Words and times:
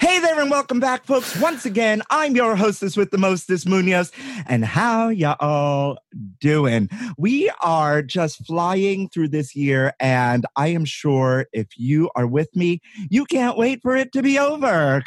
Hey 0.00 0.18
there 0.18 0.40
and 0.40 0.50
welcome 0.50 0.80
back, 0.80 1.04
folks. 1.04 1.38
Once 1.40 1.66
again, 1.66 2.02
I'm 2.10 2.34
your 2.34 2.56
hostess 2.56 2.96
with 2.96 3.10
the 3.10 3.18
mostest 3.18 3.68
Munoz. 3.68 4.10
And 4.46 4.64
how 4.64 5.08
y'all 5.08 5.98
doing? 6.40 6.88
We 7.16 7.50
are 7.60 8.02
just 8.02 8.44
flying 8.46 9.08
through 9.08 9.28
this 9.28 9.54
year, 9.54 9.92
and 10.00 10.46
I 10.56 10.68
am 10.68 10.84
sure 10.84 11.46
if 11.52 11.68
you 11.76 12.10
are 12.16 12.26
with 12.26 12.54
me, 12.56 12.80
you 13.10 13.24
can't 13.26 13.56
wait 13.56 13.82
for 13.82 13.94
it 13.94 14.12
to 14.12 14.22
be 14.22 14.38
over. 14.38 15.02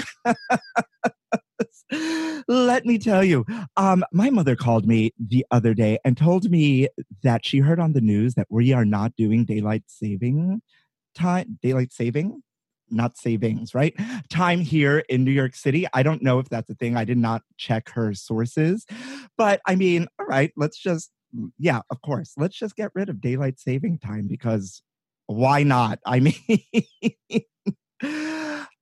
Let 2.48 2.86
me 2.86 2.98
tell 2.98 3.24
you, 3.24 3.46
um, 3.78 4.06
my 4.12 4.30
mother 4.30 4.56
called 4.56 4.88
me 4.88 5.12
the 5.20 5.46
other 5.52 5.74
day 5.74 6.00
and 6.06 6.16
told 6.16 6.50
me 6.50 6.88
that 7.24 7.46
she 7.46 7.60
heard 7.60 7.80
on 7.80 7.94
the 7.94 8.02
news 8.02 8.36
that 8.36 8.48
we 8.50 8.74
are 8.74 8.86
not 8.86 9.16
doing 9.16 9.44
daylight 9.44 9.84
saving 9.88 10.62
time, 11.16 11.58
daylight 11.62 11.92
saving 11.92 12.42
not 12.90 13.18
savings, 13.18 13.74
right? 13.74 13.96
Time 14.30 14.60
here 14.60 15.00
in 15.10 15.24
New 15.24 15.32
York 15.32 15.56
City. 15.56 15.86
I 15.94 16.04
don't 16.04 16.22
know 16.22 16.40
if 16.40 16.50
that's 16.50 16.70
a 16.70 16.76
thing. 16.76 16.96
I 16.96 17.06
did 17.06 17.18
not 17.18 17.44
check 17.58 17.90
her 17.90 18.14
sources. 18.14 18.86
But 19.38 19.62
I 19.66 19.76
mean, 19.76 20.08
all 20.20 20.26
right, 20.26 20.52
let's 20.56 20.78
just, 20.78 21.12
yeah, 21.58 21.82
of 21.90 22.02
course, 22.02 22.34
let's 22.38 22.58
just 22.58 22.76
get 22.76 22.92
rid 22.96 23.10
of 23.10 23.22
daylight 23.22 23.60
saving 23.60 24.00
time 24.00 24.28
because 24.28 24.82
why 25.28 25.64
not? 25.64 26.00
I 26.06 26.20
mean, 26.22 27.44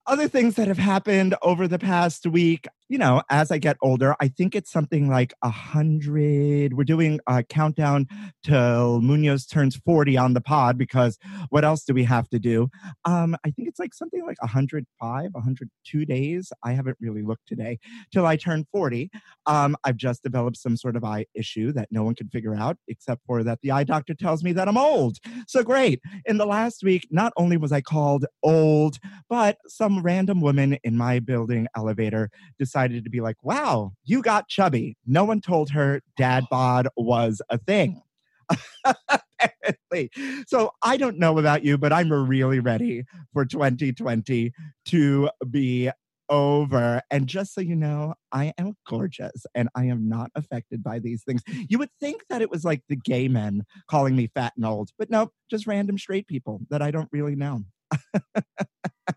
other 0.06 0.28
things 0.28 0.56
that 0.56 0.68
have 0.68 0.78
happened 0.78 1.35
over 1.41 1.68
the 1.68 1.79
past 1.79 2.28
week, 2.28 2.68
you 2.88 3.00
know, 3.00 3.23
as 3.29 3.50
I 3.50 3.57
get 3.57 3.78
older, 3.81 4.16
I 4.19 4.28
think 4.28 4.53
it's 4.53 4.72
something 4.72 5.09
like 5.09 5.34
a 5.41 5.50
hundred. 5.50 6.73
We're 6.73 6.84
doing 6.84 7.19
a 7.28 7.44
countdown 7.44 8.07
till 8.44 9.01
Munoz 9.01 9.47
turns 9.47 9.75
40 9.75 10.18
on 10.18 10.34
the 10.34 10.41
pod 10.41 10.78
because 10.78 11.18
what 11.50 11.66
else 11.66 11.84
do 11.84 11.94
we 11.94 12.03
have 12.03 12.29
to 12.29 12.38
do? 12.38 12.69
Um, 13.03 13.35
I 13.44 13.50
think 13.50 13.68
it's 13.68 13.79
like 13.79 13.94
something 13.94 14.23
like 14.25 14.40
105, 14.41 15.29
102 15.31 16.06
days. 16.06 16.51
I 16.63 16.73
haven't 16.73 16.97
really 17.00 17.23
looked 17.23 17.47
today 17.47 17.79
till 18.13 18.28
I 18.28 18.35
turn 18.35 18.66
40. 18.72 19.09
Um, 19.47 19.75
I've 19.84 19.97
just 19.97 20.22
developed 20.22 20.57
some 20.57 20.78
sort 20.78 20.96
of 20.96 21.03
eye 21.03 21.25
issue 21.34 21.72
that 21.73 21.88
no 21.90 22.03
one 22.03 22.13
can 22.13 22.29
figure 22.29 22.56
out, 22.56 22.78
except 22.88 23.22
for 23.25 23.44
that 23.44 23.59
the 23.63 23.72
eye 23.72 23.84
doctor 23.84 24.13
tells 24.13 24.44
me 24.44 24.53
that 24.53 24.67
I'm 24.67 24.78
old. 24.78 25.17
So 25.47 25.63
great. 25.63 26.02
In 26.25 26.38
the 26.38 26.46
last 26.46 26.84
week, 26.84 27.07
not 27.09 27.34
only 27.35 27.57
was 27.57 27.72
I 27.72 27.81
called 27.81 28.25
old, 28.44 29.00
but 29.28 29.57
some 29.67 30.03
random 30.03 30.40
woman 30.40 30.78
in 30.84 30.96
my 30.96 31.19
building 31.19 31.67
elevator 31.75 32.29
decided 32.59 32.75
to 32.75 33.09
be 33.09 33.22
like, 33.22 33.38
wow, 33.44 33.94
you 34.03 34.22
got 34.22 34.47
chubby. 34.47 34.97
No 35.06 35.24
one 35.24 35.41
told 35.41 35.72
her 35.72 36.02
dad 36.18 36.44
oh. 36.46 36.47
bod 36.52 36.88
was 36.96 37.41
a 37.50 37.58
thing. 37.58 38.02
Apparently. 38.86 40.12
So 40.47 40.72
I 40.81 40.97
don't 40.97 41.18
know 41.18 41.38
about 41.38 41.64
you, 41.64 41.78
but 41.78 41.94
I'm 41.94 42.12
really 42.12 42.59
ready 42.59 43.03
for 43.34 43.46
2020 43.46 44.52
to 44.85 45.30
be 45.50 45.90
over. 46.30 47.02
And 47.12 47.28
just 47.28 47.53
so 47.53 47.62
you 47.62 47.75
know, 47.75 48.16
I 48.31 48.53
am 48.58 48.75
gorgeous 48.88 49.46
and 49.53 49.69
I 49.75 49.85
am 49.85 50.09
not 50.09 50.31
affected 50.35 50.84
by 50.84 51.00
these 51.00 51.24
things. 51.24 51.41
You 51.69 51.78
would 51.80 51.90
think 52.00 52.24
that 52.30 52.41
it 52.41 52.50
was 52.50 52.64
like 52.64 52.81
the 52.90 52.96
gay 52.96 53.28
men 53.28 53.64
calling 53.90 54.16
me 54.16 54.30
fat 54.34 54.53
and 54.56 54.66
old, 54.66 54.90
but 54.97 55.09
nope, 55.09 55.31
just 55.50 55.68
random 55.68 55.97
straight 55.97 56.28
people 56.28 56.62
that 56.69 56.81
I 56.81 56.91
don't 56.91 57.09
really 57.12 57.35
know. 57.35 57.64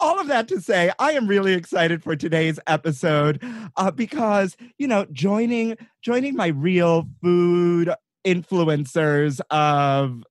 all 0.00 0.20
of 0.20 0.28
that 0.28 0.48
to 0.48 0.60
say, 0.60 0.92
I 0.98 1.12
am 1.12 1.26
really 1.26 1.54
excited 1.54 2.02
for 2.02 2.16
today's 2.16 2.58
episode 2.66 3.42
uh, 3.76 3.90
because 3.90 4.56
you 4.78 4.86
know, 4.86 5.06
joining 5.12 5.76
joining 6.02 6.36
my 6.36 6.48
real 6.48 7.08
food 7.22 7.92
influencers 8.24 9.40
of 9.50 10.22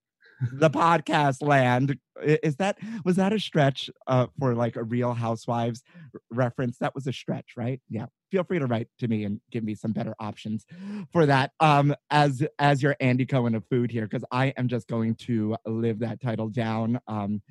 the 0.53 0.69
podcast 0.69 1.41
land 1.41 1.97
is 2.21 2.55
that 2.57 2.77
was 3.05 3.15
that 3.17 3.33
a 3.33 3.39
stretch 3.39 3.89
uh, 4.07 4.27
for 4.39 4.55
like 4.55 4.75
a 4.75 4.83
Real 4.83 5.13
Housewives 5.13 5.83
reference? 6.31 6.77
That 6.77 6.95
was 6.95 7.07
a 7.07 7.13
stretch, 7.13 7.51
right? 7.55 7.81
Yeah. 7.89 8.07
Feel 8.31 8.43
free 8.43 8.59
to 8.59 8.65
write 8.65 8.87
to 8.99 9.07
me 9.07 9.25
and 9.25 9.41
give 9.51 9.63
me 9.63 9.75
some 9.75 9.91
better 9.91 10.15
options 10.19 10.65
for 11.11 11.25
that. 11.25 11.51
Um, 11.59 11.93
as 12.09 12.43
as 12.59 12.81
your 12.81 12.95
Andy 12.99 13.25
Cohen 13.25 13.55
of 13.55 13.65
food 13.69 13.91
here, 13.91 14.07
because 14.07 14.23
I 14.31 14.47
am 14.57 14.67
just 14.67 14.87
going 14.87 15.15
to 15.15 15.55
live 15.65 15.99
that 15.99 16.21
title 16.21 16.47
down. 16.47 16.99
Um, 17.07 17.41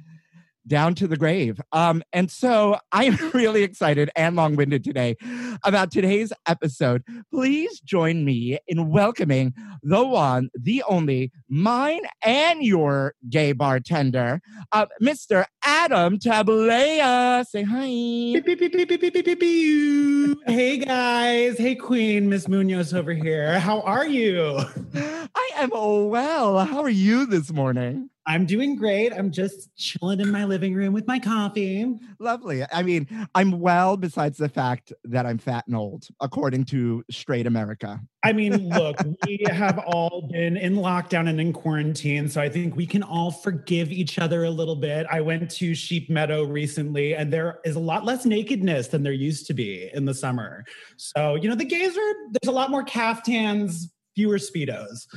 down 0.66 0.94
to 0.97 1.06
the 1.06 1.16
grave. 1.16 1.60
Um, 1.72 2.03
and 2.12 2.31
so 2.31 2.78
I 2.93 3.04
am 3.04 3.16
really 3.34 3.62
excited 3.62 4.10
and 4.16 4.37
long 4.37 4.56
winded 4.56 4.84
today 4.84 5.16
about 5.65 5.91
today's 5.91 6.32
episode. 6.47 7.03
Please 7.32 7.81
join 7.81 8.25
me 8.25 8.59
in 8.69 8.91
welcoming 8.91 9.54
the 9.82 10.04
one, 10.04 10.50
the 10.54 10.82
only, 10.88 11.32
mine 11.48 12.03
and 12.22 12.62
your 12.62 13.15
gay 13.28 13.53
bartender, 13.53 14.41
uh, 14.72 14.87
Mr. 15.03 15.44
Adam 15.65 16.19
Tabulea. 16.19 17.44
Say 17.47 17.62
hi. 17.62 17.87
Beep, 17.87 18.59
beep, 18.59 18.72
beep, 18.72 19.41
hey 20.47 20.78
guys. 20.78 21.59
Hey 21.59 21.75
Queen, 21.75 22.28
Miss 22.28 22.48
Munoz 22.48 22.94
over 22.94 23.12
here. 23.12 23.59
How 23.59 23.81
are 23.82 24.06
you? 24.06 24.60
I 24.94 25.50
am 25.56 25.71
well. 25.71 26.65
How 26.65 26.81
are 26.82 26.88
you 26.88 27.27
this 27.27 27.53
morning? 27.53 28.10
I'm 28.30 28.46
doing 28.46 28.76
great. 28.76 29.12
I'm 29.12 29.32
just 29.32 29.74
chilling 29.74 30.20
in 30.20 30.30
my 30.30 30.44
living 30.44 30.72
room 30.72 30.92
with 30.92 31.04
my 31.08 31.18
coffee. 31.18 31.98
Lovely. 32.20 32.62
I 32.72 32.84
mean, 32.84 33.09
I'm 33.34 33.59
well 33.59 33.97
besides 33.97 34.38
the 34.38 34.48
fact 34.48 34.92
that 35.03 35.27
I'm 35.27 35.36
fat 35.36 35.66
and 35.66 35.74
old, 35.74 36.06
according 36.21 36.66
to 36.66 37.03
straight 37.10 37.48
America. 37.48 38.00
I 38.22 38.32
mean, 38.32 38.68
look, 38.72 38.98
we 39.27 39.41
have 39.50 39.80
all 39.80 40.28
been 40.30 40.56
in 40.56 40.77
lockdown 40.77 41.28
and 41.28 41.41
in 41.41 41.53
quarantine, 41.53 42.28
so 42.28 42.41
I 42.41 42.48
think 42.48 42.77
we 42.77 42.86
can 42.86 43.03
all 43.03 43.32
forgive 43.32 43.91
each 43.91 44.21
other 44.21 44.44
a 44.44 44.50
little 44.50 44.77
bit. 44.77 45.09
I 45.10 45.21
went 45.22 45.50
to 45.50 45.74
Sheep 45.74 46.09
Meadow 46.09 46.44
recently, 46.44 47.16
and 47.16 47.32
there 47.32 47.59
is 47.65 47.74
a 47.74 47.80
lot 47.80 48.04
less 48.04 48.24
nakedness 48.24 48.86
than 48.86 49.03
there 49.03 49.12
used 49.12 49.48
to 49.48 49.54
be 49.54 49.91
in 49.92 50.04
the 50.04 50.15
summer. 50.15 50.65
So, 50.97 51.34
you 51.34 51.48
know, 51.48 51.56
the 51.56 51.65
gays 51.65 51.97
are 51.97 52.15
there's 52.30 52.48
a 52.48 52.53
lot 52.53 52.71
more 52.71 52.84
caftans, 52.84 53.88
fewer 54.15 54.38
speedos. 54.38 55.09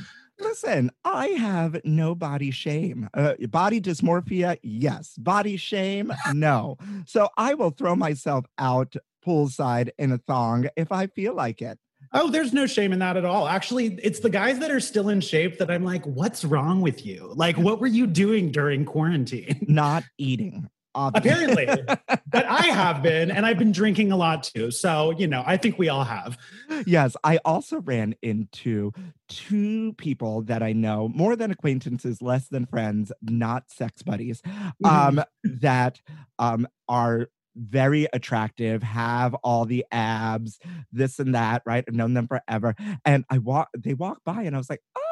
Listen, 0.44 0.90
I 1.04 1.28
have 1.28 1.80
no 1.84 2.14
body 2.14 2.50
shame. 2.50 3.08
Uh, 3.14 3.34
body 3.48 3.80
dysmorphia, 3.80 4.58
yes. 4.62 5.14
Body 5.18 5.56
shame, 5.56 6.12
no. 6.32 6.76
So 7.06 7.28
I 7.36 7.54
will 7.54 7.70
throw 7.70 7.96
myself 7.96 8.44
out 8.58 8.94
poolside 9.26 9.90
in 9.98 10.12
a 10.12 10.18
thong 10.18 10.68
if 10.76 10.92
I 10.92 11.06
feel 11.06 11.34
like 11.34 11.62
it. 11.62 11.78
Oh, 12.12 12.30
there's 12.30 12.52
no 12.52 12.66
shame 12.66 12.92
in 12.92 12.98
that 13.00 13.16
at 13.16 13.24
all. 13.24 13.48
Actually, 13.48 13.98
it's 14.02 14.20
the 14.20 14.30
guys 14.30 14.58
that 14.60 14.70
are 14.70 14.80
still 14.80 15.08
in 15.08 15.20
shape 15.20 15.58
that 15.58 15.70
I'm 15.70 15.84
like, 15.84 16.04
what's 16.04 16.44
wrong 16.44 16.80
with 16.80 17.04
you? 17.04 17.32
Like, 17.34 17.56
what 17.56 17.80
were 17.80 17.86
you 17.86 18.06
doing 18.06 18.52
during 18.52 18.84
quarantine? 18.84 19.64
Not 19.68 20.04
eating. 20.18 20.68
Apparently, 20.94 21.66
but 22.30 22.46
I 22.46 22.66
have 22.66 23.02
been, 23.02 23.30
and 23.30 23.44
I've 23.44 23.58
been 23.58 23.72
drinking 23.72 24.12
a 24.12 24.16
lot 24.16 24.44
too. 24.44 24.70
So, 24.70 25.10
you 25.10 25.26
know, 25.26 25.42
I 25.46 25.56
think 25.56 25.78
we 25.78 25.88
all 25.88 26.04
have. 26.04 26.38
yes, 26.86 27.16
I 27.24 27.38
also 27.44 27.80
ran 27.80 28.14
into 28.22 28.92
two 29.28 29.94
people 29.94 30.42
that 30.42 30.62
I 30.62 30.72
know, 30.72 31.08
more 31.08 31.36
than 31.36 31.50
acquaintances, 31.50 32.22
less 32.22 32.48
than 32.48 32.66
friends, 32.66 33.12
not 33.22 33.70
sex 33.70 34.02
buddies, 34.02 34.42
um, 34.84 35.22
that 35.44 36.00
um, 36.38 36.66
are 36.88 37.28
very 37.56 38.06
attractive, 38.12 38.82
have 38.82 39.34
all 39.34 39.64
the 39.64 39.84
abs, 39.92 40.58
this 40.92 41.18
and 41.18 41.34
that, 41.34 41.62
right? 41.64 41.84
I've 41.86 41.94
known 41.94 42.14
them 42.14 42.26
forever. 42.26 42.74
And 43.04 43.24
I 43.30 43.38
walk, 43.38 43.68
they 43.76 43.94
walk 43.94 44.18
by 44.24 44.42
and 44.42 44.54
I 44.54 44.58
was 44.58 44.70
like, 44.70 44.82
oh, 44.96 45.03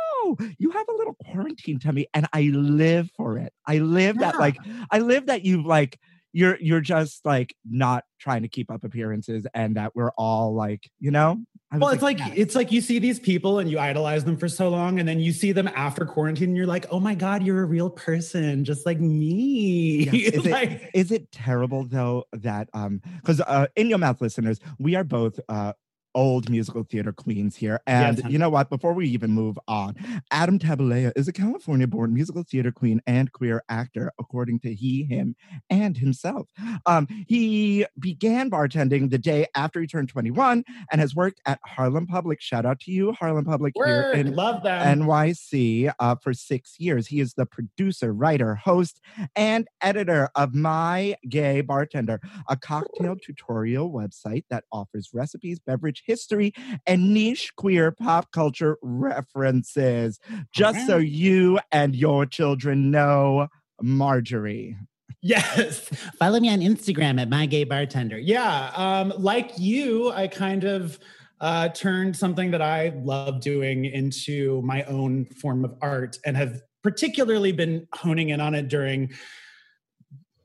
you 0.59 0.71
have 0.71 0.87
a 0.89 0.93
little 0.93 1.15
quarantine 1.31 1.79
tummy. 1.79 2.07
And 2.15 2.27
I 2.33 2.43
live 2.55 3.11
for 3.17 3.39
it. 3.39 3.53
I 3.67 3.79
live 3.79 4.19
that, 4.19 4.39
like, 4.39 4.57
I 4.91 4.99
live 4.99 5.27
that 5.27 5.45
you've 5.45 5.67
like, 5.67 5.99
you're 6.35 6.57
you're 6.61 6.81
just 6.81 7.27
like 7.27 7.55
not 7.71 8.05
trying 8.19 8.41
to 8.41 8.49
keep 8.49 8.71
up 8.71 8.85
appearances 8.85 9.47
and 9.53 9.77
that 9.77 9.95
we're 9.95 10.13
all 10.17 10.55
like, 10.55 10.89
you 10.99 11.11
know? 11.11 11.39
I 11.71 11.79
Well, 11.79 11.91
it's 11.91 12.03
like 12.03 12.19
it's 12.37 12.55
like 12.55 12.71
you 12.71 12.81
see 12.83 12.99
these 12.99 13.19
people 13.19 13.59
and 13.59 13.71
you 13.71 13.79
idolize 13.79 14.25
them 14.25 14.37
for 14.37 14.49
so 14.49 14.69
long, 14.69 14.99
and 14.99 15.09
then 15.09 15.21
you 15.21 15.33
see 15.33 15.53
them 15.53 15.69
after 15.75 16.05
quarantine, 16.05 16.51
and 16.51 16.57
you're 16.57 16.67
like, 16.67 16.85
"Oh 16.91 17.01
my 17.01 17.15
god, 17.15 17.43
you're 17.43 17.63
a 17.63 17.67
real 17.67 17.89
person, 17.89 18.63
just 18.63 18.85
like 18.85 19.01
me." 19.01 20.09
Yes. 20.11 20.35
Is, 20.35 20.47
Like- 20.47 20.71
it, 20.71 20.91
is 20.93 21.11
it 21.13 21.33
terrible 21.33 21.87
though 21.87 22.25
that 22.35 22.69
um 22.75 23.01
because 23.17 23.41
uh 23.41 23.69
in 23.75 23.89
your 23.89 23.99
mouth 23.99 24.21
listeners, 24.21 24.61
we 24.79 24.97
are 24.97 25.05
both 25.05 25.41
uh 25.49 25.73
old 26.15 26.51
musical 26.51 26.85
theater 26.85 27.13
queens 27.13 27.57
here. 27.57 27.81
And 27.87 28.19
Yes, 28.19 28.31
you 28.31 28.39
know 28.39 28.51
what? 28.51 28.71
Before 28.71 28.93
we 28.93 29.09
even 29.09 29.31
move 29.31 29.59
on, 29.69 29.95
Adam 30.31 30.59
Tabalea 30.59 31.13
is 31.17 31.29
a 31.29 31.33
California 31.33 31.87
born 31.87 32.13
musical 32.15 32.43
theater 32.43 32.73
queen 32.73 33.01
and 33.07 33.33
queer 33.33 33.63
actor, 33.69 34.13
according 34.19 34.61
to 34.61 34.75
he, 34.75 35.05
him, 35.05 35.37
and 35.71 35.97
himself. 35.97 36.49
Um, 36.87 37.07
he 37.27 37.87
began 37.99 38.51
bartending 38.51 39.11
the 39.11 39.19
day 39.19 39.47
after 39.55 39.81
he 39.81 39.87
turned 39.87 40.09
21 40.09 40.65
and 40.91 41.01
has 41.01 41.15
worked 41.15 41.41
at 41.47 41.61
Harlem 41.65 42.07
Public. 42.07 42.41
Shout 42.41 42.67
out 42.67 42.81
to 42.81 42.93
you, 42.93 43.13
Harlem 43.13 43.45
Public 43.45 43.75
here 43.77 43.85
Word, 43.87 44.19
in 44.19 44.35
love 44.35 44.63
them. 44.63 45.01
NYC 45.01 45.93
uh, 45.99 46.17
for 46.17 46.33
six 46.33 46.79
years. 46.79 47.07
He 47.07 47.21
is 47.21 47.35
the 47.35 47.47
producer, 47.47 48.13
writer, 48.13 48.55
host, 48.55 49.01
and 49.37 49.67
editor 49.81 50.29
of 50.35 50.55
My 50.55 51.17
Gay 51.29 51.61
Bartender, 51.61 52.21
a 52.49 52.57
cocktail 52.57 53.17
tutorial 53.17 53.91
website 53.91 54.45
that 54.51 54.65
offers 54.73 55.11
recipes, 55.13 55.59
beverage 55.59 56.02
history, 56.07 56.53
and 56.87 57.13
niche 57.13 57.53
queer 57.57 57.93
pop 57.93 58.31
culture 58.33 58.79
references. 58.83 60.19
Just 60.55 60.87
so 60.87 60.99
you 60.99 61.59
and 61.71 61.95
your 61.95 62.27
children 62.27 62.91
know, 62.91 63.49
Marjorie. 63.81 64.77
Yes. 65.23 65.89
Follow 66.19 66.41
me 66.41 66.51
on 66.51 66.59
Instagram 66.59 67.21
at 67.21 67.29
my 67.29 67.47
gay 67.47 67.65
bartender. 67.65 68.19
Yeah. 68.19 68.73
Um, 68.75 69.13
like 69.17 69.53
you, 69.57 70.11
I 70.11 70.27
kind 70.27 70.65
of 70.65 70.99
uh, 71.41 71.69
turned 71.69 72.17
something 72.17 72.51
that 72.51 72.63
I 72.63 72.93
love 72.97 73.41
doing 73.41 73.85
into 73.85 74.63
my 74.63 74.83
own 74.85 75.27
form 75.27 75.65
of 75.65 75.75
art 75.81 76.19
and 76.25 76.37
have 76.37 76.61
particularly 76.83 77.53
been 77.53 77.87
honing 77.95 78.31
in 78.31 78.41
on 78.41 78.55
it 78.55 78.69
during 78.69 79.11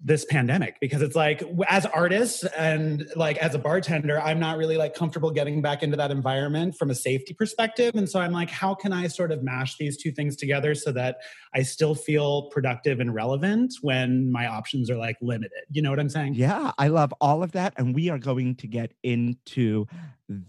this 0.03 0.25
pandemic 0.25 0.79
because 0.79 1.01
it's 1.01 1.15
like 1.15 1.41
as 1.67 1.85
artists 1.87 2.43
and 2.57 3.07
like 3.15 3.37
as 3.37 3.55
a 3.55 3.59
bartender 3.59 4.21
i'm 4.21 4.39
not 4.39 4.57
really 4.57 4.77
like 4.77 4.93
comfortable 4.93 5.31
getting 5.31 5.61
back 5.61 5.81
into 5.81 5.97
that 5.97 6.11
environment 6.11 6.75
from 6.77 6.91
a 6.91 6.95
safety 6.95 7.33
perspective 7.33 7.95
and 7.95 8.07
so 8.07 8.19
i'm 8.19 8.31
like 8.31 8.49
how 8.49 8.75
can 8.75 8.93
i 8.93 9.07
sort 9.07 9.31
of 9.31 9.41
mash 9.41 9.75
these 9.77 9.97
two 9.97 10.11
things 10.11 10.35
together 10.35 10.75
so 10.75 10.91
that 10.91 11.17
i 11.55 11.63
still 11.63 11.95
feel 11.95 12.43
productive 12.51 12.99
and 12.99 13.15
relevant 13.15 13.73
when 13.81 14.31
my 14.31 14.45
options 14.45 14.89
are 14.89 14.97
like 14.97 15.17
limited 15.21 15.63
you 15.71 15.81
know 15.81 15.89
what 15.89 15.99
i'm 15.99 16.09
saying 16.09 16.33
Yeah, 16.35 16.71
I 16.77 16.89
love 16.89 17.13
all 17.19 17.41
of 17.41 17.53
that. 17.53 17.73
And 17.77 17.95
we 17.95 18.09
are 18.09 18.19
going 18.19 18.55
to 18.57 18.67
get 18.67 18.93
into 19.01 19.87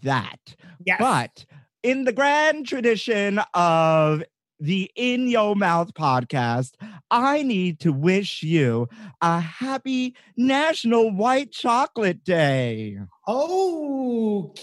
that. 0.02 0.56
yes. 0.84 0.98
But 0.98 1.46
in 1.82 2.04
the 2.04 2.12
grand 2.12 2.66
tradition 2.66 3.40
of 3.54 4.22
the 4.60 4.90
In 4.96 5.28
Your 5.28 5.54
Mouth 5.56 5.94
podcast, 5.94 6.72
I 7.10 7.42
need 7.42 7.80
to 7.80 7.92
wish 7.92 8.42
you 8.42 8.88
a 9.20 9.40
happy 9.40 10.14
National 10.36 11.10
White 11.10 11.52
Chocolate 11.52 12.24
Day. 12.24 12.98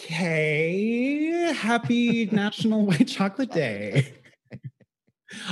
Okay. 0.06 1.54
Happy 1.56 2.26
National 2.32 2.86
White 2.88 3.08
Chocolate 3.08 3.52
Day. 3.52 4.14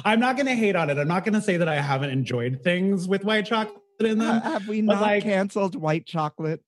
I'm 0.06 0.20
not 0.20 0.36
going 0.38 0.46
to 0.48 0.56
hate 0.56 0.76
on 0.76 0.90
it. 0.90 0.98
I'm 0.98 1.08
not 1.08 1.24
going 1.26 1.34
to 1.34 1.42
say 1.42 1.58
that 1.58 1.68
I 1.68 1.80
haven't 1.82 2.10
enjoyed 2.12 2.62
things 2.64 3.08
with 3.08 3.24
white 3.26 3.46
chocolate 3.46 3.80
in 4.00 4.18
them. 4.20 4.42
have 4.42 4.68
we 4.68 4.82
not 4.82 5.02
like- 5.02 5.24
canceled 5.24 5.76
white 5.76 6.06
chocolate? 6.06 6.62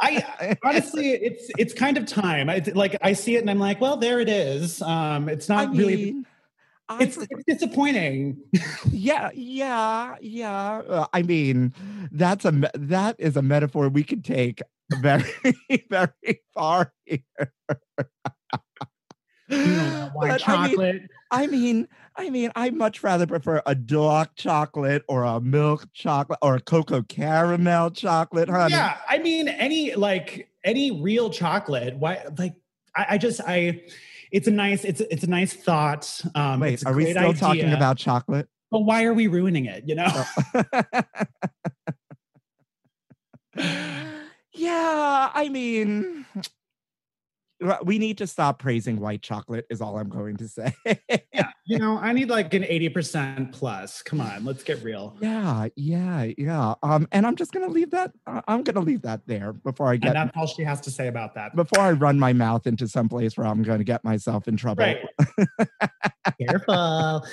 I 0.00 0.56
honestly, 0.64 1.10
it's 1.10 1.50
it's 1.58 1.74
kind 1.74 1.98
of 1.98 2.06
time. 2.06 2.48
I 2.48 2.62
like 2.72 2.96
I 3.02 3.14
see 3.14 3.34
it 3.34 3.40
and 3.40 3.50
I'm 3.50 3.58
like, 3.58 3.80
well, 3.80 3.96
there 3.96 4.20
it 4.20 4.28
is. 4.28 4.80
Um, 4.80 5.28
it's 5.28 5.48
not 5.48 5.70
I 5.70 5.72
really. 5.72 5.96
mean, 5.96 6.24
I 6.24 6.28
It's, 7.00 7.16
it's 7.16 7.44
disappointing. 7.46 8.38
yeah, 8.90 9.30
yeah, 9.34 10.16
yeah. 10.20 10.82
Uh, 10.88 11.06
I 11.12 11.22
mean, 11.22 11.72
that's 12.10 12.44
a 12.44 12.70
that 12.74 13.16
is 13.18 13.36
a 13.36 13.42
metaphor 13.42 13.88
we 13.88 14.04
could 14.04 14.24
take 14.24 14.62
very, 15.00 15.24
very 15.90 16.40
far 16.54 16.92
here. 17.04 17.18
You 19.48 19.76
white 20.14 20.30
But, 20.30 20.48
I 20.48 20.62
mean, 20.62 20.70
chocolate. 20.70 21.02
I 21.30 21.46
mean, 21.46 21.88
I 22.16 22.30
mean, 22.30 22.52
I 22.54 22.70
much 22.70 23.02
rather 23.02 23.26
prefer 23.26 23.62
a 23.66 23.74
dark 23.74 24.34
chocolate 24.34 25.02
or 25.08 25.24
a 25.24 25.40
milk 25.40 25.88
chocolate 25.92 26.38
or 26.42 26.56
a 26.56 26.60
cocoa 26.60 27.02
caramel 27.02 27.90
chocolate, 27.90 28.48
honey. 28.48 28.74
Yeah, 28.74 28.96
I 29.08 29.18
mean, 29.18 29.48
any 29.48 29.94
like 29.94 30.48
any 30.64 30.90
real 31.02 31.30
chocolate. 31.30 31.96
Why? 31.96 32.22
Like, 32.38 32.54
I, 32.96 33.06
I 33.10 33.18
just 33.18 33.40
I. 33.40 33.82
It's 34.32 34.48
a 34.48 34.50
nice. 34.50 34.84
It's 34.84 35.00
it's 35.00 35.22
a 35.24 35.30
nice 35.30 35.52
thought. 35.52 36.20
Um, 36.34 36.60
Wait, 36.60 36.74
it's 36.74 36.82
a 36.84 36.88
are 36.88 36.94
we 36.94 37.04
great 37.04 37.16
still 37.16 37.34
talking 37.34 37.72
about 37.72 37.98
chocolate? 37.98 38.48
But 38.70 38.80
why 38.80 39.04
are 39.04 39.12
we 39.12 39.26
ruining 39.26 39.66
it? 39.66 39.84
You 39.86 39.96
know. 39.96 40.08
yeah, 44.54 45.30
I 45.34 45.50
mean, 45.50 46.24
well, 46.34 46.44
we 47.84 47.98
need 47.98 48.18
to 48.18 48.26
stop 48.26 48.58
praising 48.58 48.98
white 49.00 49.22
chocolate, 49.22 49.66
is 49.70 49.80
all 49.80 49.98
I'm 49.98 50.08
going 50.08 50.36
to 50.38 50.48
say. 50.48 50.74
yeah, 51.32 51.50
you 51.66 51.78
know, 51.78 51.98
I 51.98 52.12
need 52.12 52.28
like 52.30 52.52
an 52.54 52.64
eighty 52.64 52.88
percent 52.88 53.52
plus. 53.52 54.02
Come 54.02 54.20
on, 54.20 54.44
let's 54.44 54.62
get 54.62 54.82
real. 54.82 55.16
yeah, 55.20 55.68
yeah, 55.76 56.28
yeah. 56.38 56.74
Um, 56.82 57.06
and 57.12 57.26
I'm 57.26 57.36
just 57.36 57.52
gonna 57.52 57.68
leave 57.68 57.90
that. 57.90 58.12
I- 58.26 58.42
I'm 58.48 58.62
gonna 58.62 58.80
leave 58.80 59.02
that 59.02 59.20
there 59.26 59.52
before 59.52 59.88
I 59.88 59.92
And 59.94 60.02
get 60.02 60.12
that's 60.14 60.36
all 60.36 60.46
she 60.46 60.62
has 60.64 60.80
to 60.82 60.90
say 60.90 61.08
about 61.08 61.34
that. 61.34 61.54
before 61.56 61.80
I 61.80 61.92
run 61.92 62.18
my 62.18 62.32
mouth 62.32 62.66
into 62.66 62.88
some 62.88 63.08
place 63.08 63.36
where 63.36 63.46
I'm 63.46 63.62
going 63.62 63.78
to 63.78 63.84
get 63.84 64.02
myself 64.04 64.48
in 64.48 64.56
trouble. 64.56 64.84
Right. 64.84 64.98
Careful. 66.40 67.24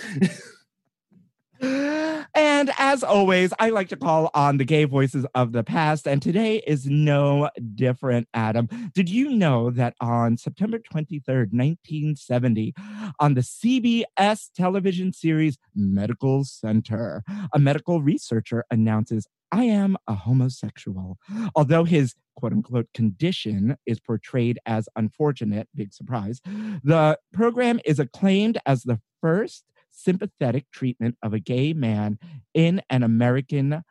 And 2.39 2.72
as 2.77 3.03
always, 3.03 3.51
I 3.60 3.69
like 3.69 3.89
to 3.89 3.98
call 3.98 4.31
on 4.34 4.55
the 4.55 4.63
gay 4.63 4.86
voices 4.86 5.25
of 5.36 5.51
the 5.51 5.62
past, 5.62 6.08
and 6.08 6.22
today 6.22 6.63
is 6.65 6.86
no 6.86 7.50
different, 7.75 8.29
Adam. 8.34 8.69
Did 8.93 9.10
you 9.10 9.31
know 9.31 9.72
that 9.72 9.93
on 10.00 10.38
September 10.38 10.79
23rd, 10.79 11.51
1970, 11.51 12.74
on 13.19 13.34
the 13.34 13.41
CBS 13.41 14.53
television 14.55 15.12
series 15.12 15.58
Medical 15.75 16.46
Center, 16.46 17.25
a 17.53 17.60
medical 17.60 18.01
researcher 18.01 18.63
announces, 18.72 19.27
I 19.51 19.65
am 19.65 19.98
a 20.08 20.15
homosexual. 20.15 21.17
Although 21.58 21.84
his 21.84 22.15
quote 22.38 22.53
unquote 22.53 22.88
condition 22.93 23.75
is 23.86 24.00
portrayed 24.00 24.60
as 24.65 24.88
unfortunate, 24.96 25.67
big 25.75 25.91
surprise, 25.91 26.39
the 26.86 27.19
program 27.34 27.81
is 27.84 28.00
acclaimed 28.00 28.60
as 28.65 28.84
the 28.84 29.01
first 29.19 29.65
sympathetic 30.03 30.72
treatment 30.72 31.18
of 31.22 31.34
a 31.34 31.39
gay 31.39 31.74
man 31.74 32.20
in 32.53 32.82
an 32.89 33.03
American 33.03 33.84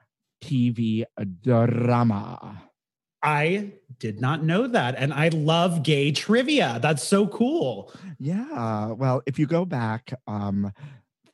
TV 0.42 1.04
drama. 1.42 2.62
I 3.22 3.72
did 3.98 4.20
not 4.20 4.44
know 4.44 4.68
that. 4.68 4.94
And 4.96 5.12
I 5.12 5.28
love 5.28 5.82
gay 5.82 6.12
trivia. 6.12 6.78
That's 6.80 7.02
so 7.02 7.26
cool. 7.26 7.92
Yeah, 8.18 8.92
well, 8.92 9.22
if 9.26 9.38
you 9.38 9.46
go 9.46 9.64
back 9.64 10.12
um 10.26 10.72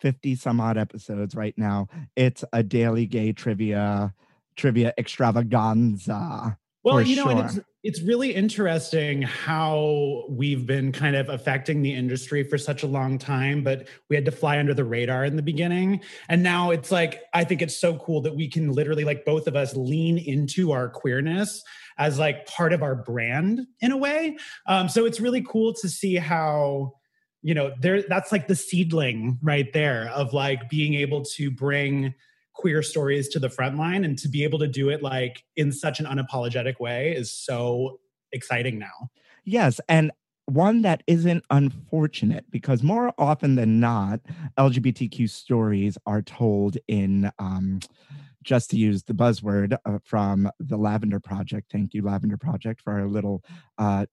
50 0.00 0.34
some 0.36 0.60
odd 0.60 0.76
episodes 0.76 1.34
right 1.34 1.54
now, 1.56 1.88
it's 2.16 2.44
a 2.52 2.62
daily 2.62 3.06
gay 3.06 3.32
trivia 3.32 4.14
trivia 4.56 4.94
extravaganza. 4.98 6.58
Well, 6.84 7.00
you 7.00 7.16
know, 7.16 7.28
and 7.28 7.38
sure. 7.38 7.46
it's 7.46 7.68
it's 7.82 8.02
really 8.02 8.34
interesting 8.34 9.22
how 9.22 10.24
we've 10.28 10.66
been 10.66 10.92
kind 10.92 11.16
of 11.16 11.30
affecting 11.30 11.80
the 11.80 11.94
industry 11.94 12.44
for 12.44 12.58
such 12.58 12.82
a 12.82 12.86
long 12.86 13.18
time, 13.18 13.64
but 13.64 13.88
we 14.10 14.16
had 14.16 14.26
to 14.26 14.30
fly 14.30 14.58
under 14.58 14.74
the 14.74 14.84
radar 14.84 15.24
in 15.24 15.36
the 15.36 15.42
beginning. 15.42 16.02
And 16.28 16.42
now 16.42 16.70
it's 16.70 16.90
like 16.90 17.22
I 17.32 17.44
think 17.44 17.62
it's 17.62 17.78
so 17.78 17.96
cool 17.96 18.20
that 18.22 18.36
we 18.36 18.48
can 18.48 18.70
literally 18.70 19.04
like 19.04 19.24
both 19.24 19.46
of 19.46 19.56
us 19.56 19.74
lean 19.74 20.18
into 20.18 20.72
our 20.72 20.90
queerness 20.90 21.62
as 21.96 22.18
like 22.18 22.46
part 22.46 22.74
of 22.74 22.82
our 22.82 22.94
brand 22.94 23.60
in 23.80 23.90
a 23.90 23.96
way. 23.96 24.36
Um, 24.66 24.90
so 24.90 25.06
it's 25.06 25.20
really 25.20 25.42
cool 25.42 25.72
to 25.80 25.88
see 25.88 26.16
how 26.16 26.92
you 27.40 27.54
know 27.54 27.72
there 27.80 28.02
that's 28.02 28.30
like 28.30 28.46
the 28.46 28.56
seedling 28.56 29.38
right 29.42 29.72
there 29.72 30.10
of 30.10 30.34
like 30.34 30.68
being 30.68 30.94
able 30.94 31.24
to 31.36 31.50
bring 31.50 32.14
queer 32.54 32.82
stories 32.82 33.28
to 33.28 33.38
the 33.38 33.50
front 33.50 33.76
line 33.76 34.04
and 34.04 34.18
to 34.18 34.28
be 34.28 34.44
able 34.44 34.58
to 34.58 34.66
do 34.66 34.88
it 34.88 35.02
like 35.02 35.44
in 35.56 35.72
such 35.72 36.00
an 36.00 36.06
unapologetic 36.06 36.80
way 36.80 37.12
is 37.12 37.32
so 37.32 37.98
exciting 38.32 38.78
now. 38.78 39.10
Yes, 39.44 39.80
and 39.88 40.10
one 40.46 40.82
that 40.82 41.02
isn't 41.06 41.44
unfortunate 41.50 42.44
because 42.50 42.82
more 42.82 43.12
often 43.18 43.54
than 43.54 43.80
not, 43.80 44.20
LGBTQ 44.58 45.28
stories 45.28 45.96
are 46.06 46.22
told 46.22 46.76
in, 46.86 47.30
um, 47.38 47.80
just 48.42 48.70
to 48.70 48.76
use 48.76 49.04
the 49.04 49.14
buzzword 49.14 49.76
uh, 49.86 49.98
from 50.04 50.50
the 50.60 50.76
Lavender 50.76 51.18
Project. 51.18 51.72
Thank 51.72 51.94
you, 51.94 52.02
Lavender 52.02 52.36
Project, 52.36 52.82
for 52.82 52.92
our 52.92 53.06
little 53.06 53.42
uh, 53.78 54.04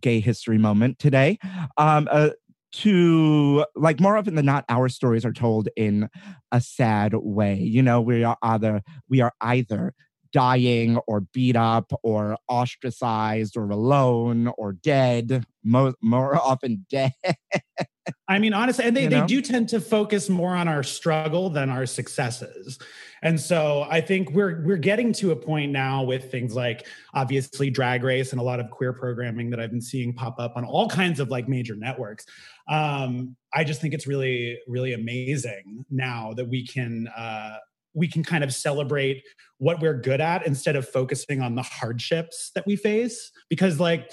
gay 0.00 0.20
history 0.20 0.58
moment 0.58 0.98
today. 0.98 1.38
Um, 1.76 2.08
uh, 2.10 2.30
to 2.72 3.64
like 3.74 4.00
more 4.00 4.16
often 4.16 4.34
than 4.34 4.46
not 4.46 4.64
our 4.68 4.88
stories 4.88 5.24
are 5.24 5.32
told 5.32 5.68
in 5.76 6.08
a 6.52 6.60
sad 6.60 7.14
way. 7.14 7.56
You 7.58 7.82
know 7.82 8.00
we 8.00 8.24
are 8.24 8.36
either 8.42 8.82
we 9.08 9.20
are 9.20 9.32
either 9.40 9.94
dying 10.32 10.98
or 11.06 11.22
beat 11.32 11.56
up 11.56 11.92
or 12.02 12.36
ostracized 12.48 13.56
or 13.56 13.70
alone 13.70 14.52
or 14.58 14.72
dead 14.72 15.44
more, 15.64 15.94
more 16.02 16.36
often 16.36 16.84
dead 16.90 17.12
I 18.28 18.38
mean, 18.38 18.52
honestly, 18.52 18.84
and 18.84 18.96
they, 18.96 19.04
You 19.04 19.10
they 19.10 19.26
do 19.26 19.40
tend 19.40 19.68
to 19.70 19.80
focus 19.80 20.28
more 20.28 20.54
on 20.54 20.68
our 20.68 20.82
struggle 20.82 21.50
than 21.50 21.70
our 21.70 21.86
successes. 21.86 22.78
And 23.22 23.40
so 23.40 23.86
I 23.90 24.00
think 24.00 24.30
we're 24.32 24.62
we're 24.64 24.76
getting 24.76 25.12
to 25.14 25.32
a 25.32 25.36
point 25.36 25.72
now 25.72 26.02
with 26.02 26.30
things 26.30 26.54
like 26.54 26.86
obviously 27.14 27.70
drag 27.70 28.04
race 28.04 28.32
and 28.32 28.40
a 28.40 28.44
lot 28.44 28.60
of 28.60 28.70
queer 28.70 28.92
programming 28.92 29.50
that 29.50 29.60
I've 29.60 29.70
been 29.70 29.80
seeing 29.80 30.12
pop 30.12 30.38
up 30.38 30.52
on 30.56 30.64
all 30.64 30.88
kinds 30.88 31.18
of 31.18 31.30
like 31.30 31.48
major 31.48 31.74
networks. 31.74 32.26
Um, 32.68 33.36
I 33.54 33.64
just 33.64 33.80
think 33.80 33.94
it's 33.94 34.06
really, 34.06 34.58
really 34.68 34.92
amazing 34.92 35.84
now 35.90 36.34
that 36.34 36.48
we 36.48 36.66
can 36.66 37.08
uh 37.16 37.56
we 37.94 38.06
can 38.06 38.22
kind 38.22 38.44
of 38.44 38.52
celebrate 38.54 39.22
what 39.56 39.80
we're 39.80 39.98
good 39.98 40.20
at 40.20 40.46
instead 40.46 40.76
of 40.76 40.86
focusing 40.86 41.40
on 41.40 41.54
the 41.54 41.62
hardships 41.62 42.50
that 42.54 42.66
we 42.66 42.76
face. 42.76 43.32
Because 43.48 43.80
like 43.80 44.12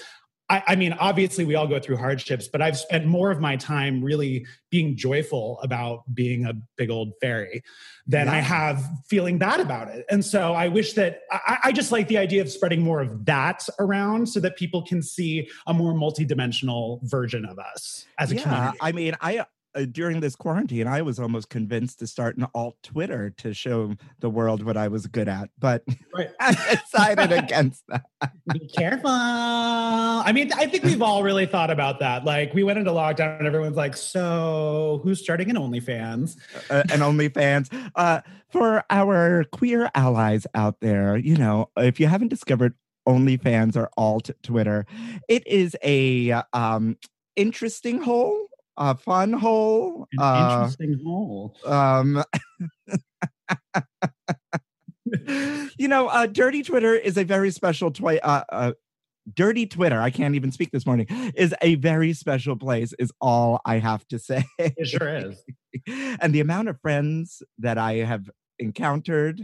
I, 0.54 0.64
I 0.68 0.76
mean, 0.76 0.94
obviously, 0.94 1.46
we 1.46 1.56
all 1.56 1.66
go 1.66 1.80
through 1.80 1.98
hardships, 1.98 2.48
but 2.48 2.62
I've 2.62 2.78
spent 2.78 3.08
more 3.08 3.32
of 3.32 3.40
my 3.40 3.56
time 3.56 4.04
really 4.04 4.46
being 4.70 4.96
joyful 4.96 5.60
about 5.64 6.04
being 6.14 6.46
a 6.46 6.54
big 6.78 6.92
old 6.92 7.14
fairy 7.20 7.64
than 8.06 8.30
I 8.30 8.40
have 8.40 8.84
feeling 9.08 9.40
bad 9.40 9.60
about 9.60 9.88
it. 9.88 10.06
And 10.12 10.24
so 10.24 10.54
I 10.54 10.68
wish 10.68 10.94
that 10.94 11.22
I, 11.32 11.58
I 11.66 11.72
just 11.72 11.92
like 11.92 12.08
the 12.08 12.20
idea 12.20 12.44
of 12.44 12.52
spreading 12.52 12.82
more 12.82 13.02
of 13.02 13.26
that 13.26 13.68
around 13.80 14.28
so 14.30 14.40
that 14.42 14.56
people 14.56 14.84
can 14.84 15.02
see 15.02 15.50
a 15.66 15.74
more 15.74 15.94
multidimensional 15.94 17.02
version 17.02 17.46
of 17.46 17.58
us 17.58 18.06
as 18.20 18.32
a 18.32 18.36
yeah 18.36 18.44
community. 18.44 18.78
i 18.82 18.92
mean 18.92 19.16
i 19.22 19.46
uh, 19.75 19.86
during 19.92 20.20
this 20.20 20.36
quarantine 20.36 20.88
i 20.88 21.01
was 21.01 21.20
almost 21.20 21.50
convinced 21.50 22.00
to 22.00 22.08
start 22.08 22.38
an 22.38 22.46
alt 22.53 22.75
twitter 22.84 23.30
to 23.38 23.53
show 23.53 23.94
the 24.20 24.30
world 24.30 24.63
what 24.63 24.77
i 24.77 24.88
was 24.88 25.08
good 25.08 25.27
at 25.27 25.50
but 25.60 25.84
Right. 26.15 26.30
i 26.39 26.53
decided 26.75 27.32
against 27.44 27.84
that 27.89 28.03
Be 28.51 28.68
careful. 28.68 29.10
I 29.10 30.32
mean, 30.34 30.51
I 30.53 30.65
think 30.68 30.84
we've 30.84 31.01
all 31.01 31.24
really 31.24 31.46
thought 31.46 31.70
about 31.70 32.00
that. 32.00 32.24
Like, 32.25 32.53
we 32.53 32.63
went 32.63 32.80
into 32.80 32.92
lockdown 32.92 33.38
and 33.38 33.48
everyone's 33.48 33.75
like, 33.77 33.96
so 33.98 35.00
who's 35.03 35.22
starting 35.22 35.50
an 35.50 35.56
OnlyFans? 35.56 36.38
uh, 36.70 36.84
and 36.92 37.01
OnlyFans. 37.01 37.70
Uh, 37.96 38.22
for 38.50 38.84
our 38.89 39.44
queer 39.51 39.89
allies 39.96 40.46
out 40.56 40.80
there, 40.82 41.18
you 41.18 41.36
know, 41.36 41.70
if 41.77 42.00
you 42.00 42.08
haven't 42.08 42.30
discovered 42.30 42.75
OnlyFans 43.08 43.75
or 43.75 43.89
alt 43.98 44.30
Twitter, 44.44 44.86
it 45.27 45.46
is 45.48 45.75
a 45.84 46.32
um, 46.53 46.98
interesting 47.36 48.01
hole, 48.01 48.48
a 48.77 48.96
fun 48.96 49.34
hole. 49.34 50.08
An 50.13 50.20
Uh, 50.22 50.50
interesting 50.62 51.00
hole. 51.03 51.56
um, 51.65 52.24
you 55.77 55.88
know, 55.88 56.08
uh, 56.08 56.25
Dirty 56.27 56.63
Twitter 56.63 56.94
is 56.94 57.18
a 57.18 57.24
very 57.24 57.51
special 57.51 57.92
toy. 57.92 58.18
Uh, 58.24 58.44
uh, 58.51 58.72
Dirty 59.36 59.65
Twitter, 59.65 60.01
I 60.01 60.10
can't 60.10 60.36
even 60.36 60.51
speak 60.51 60.72
this 60.72 60.86
morning, 60.86 61.08
is 61.36 61.53
a 61.62 61.75
very 61.75 62.13
special 62.13 62.58
place, 62.58 62.94
is 63.00 63.12
all 63.22 63.62
I 63.65 63.80
have 63.80 64.06
to 64.10 64.20
say. 64.20 64.44
It 64.60 64.88
sure 64.88 65.15
is. 65.15 65.42
and 66.20 66.34
the 66.34 66.39
amount 66.42 66.68
of 66.70 66.80
friends 66.82 67.42
that 67.60 67.77
I 67.77 67.94
have 67.96 68.30
encountered 68.60 69.42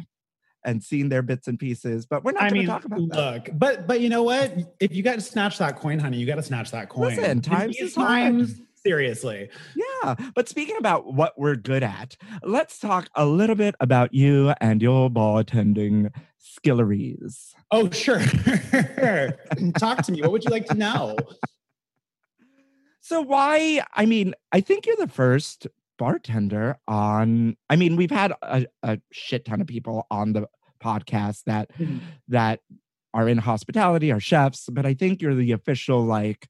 and 0.65 0.83
seen 0.83 1.07
their 1.07 1.21
bits 1.21 1.47
and 1.47 1.57
pieces, 1.57 2.05
but 2.05 2.25
we're 2.25 2.33
not 2.33 2.43
I 2.43 2.49
going 2.49 2.61
to 2.61 2.67
talk 2.67 2.83
about 2.85 2.99
that. 3.09 3.33
look, 3.33 3.49
but 3.53 3.87
but 3.87 4.01
you 4.01 4.09
know 4.09 4.23
what? 4.23 4.53
If 4.81 4.93
you 4.93 5.01
got 5.01 5.15
to 5.15 5.21
snatch 5.21 5.57
that 5.59 5.77
coin, 5.77 5.99
honey, 5.99 6.17
you 6.17 6.25
got 6.25 6.35
to 6.35 6.43
snatch 6.43 6.71
that 6.71 6.89
coin. 6.89 7.15
Listen, 7.15 7.41
times 7.41 7.77
is 7.77 7.95
hard. 7.95 8.07
times, 8.09 8.61
seriously. 8.89 9.49
Yeah, 9.75 10.15
but 10.33 10.49
speaking 10.49 10.77
about 10.77 11.13
what 11.13 11.37
we're 11.37 11.55
good 11.55 11.83
at, 11.83 12.17
let's 12.43 12.79
talk 12.79 13.07
a 13.15 13.25
little 13.25 13.55
bit 13.55 13.75
about 13.79 14.13
you 14.13 14.53
and 14.61 14.81
your 14.81 15.09
bartending 15.11 16.11
skilleries. 16.41 17.53
Oh, 17.71 17.89
sure. 17.91 18.19
Talk 19.77 20.01
to 20.03 20.11
me. 20.11 20.21
What 20.21 20.31
would 20.31 20.43
you 20.43 20.49
like 20.49 20.65
to 20.67 20.73
know? 20.73 21.17
So 23.01 23.21
why? 23.21 23.83
I 23.93 24.05
mean, 24.07 24.33
I 24.51 24.61
think 24.61 24.85
you're 24.87 24.95
the 24.95 25.07
first 25.07 25.67
bartender 25.99 26.77
on. 26.87 27.55
I 27.69 27.75
mean, 27.75 27.95
we've 27.95 28.09
had 28.11 28.33
a, 28.41 28.65
a 28.81 28.99
shit 29.11 29.45
ton 29.45 29.61
of 29.61 29.67
people 29.67 30.07
on 30.09 30.33
the 30.33 30.47
podcast 30.83 31.43
that 31.45 31.69
Mhm. 31.77 31.99
that 32.29 32.61
are 33.13 33.27
in 33.29 33.37
hospitality, 33.37 34.11
are 34.11 34.19
chefs, 34.19 34.67
but 34.71 34.85
I 34.85 34.93
think 34.95 35.21
you're 35.21 35.35
the 35.35 35.51
official 35.51 36.03
like 36.03 36.47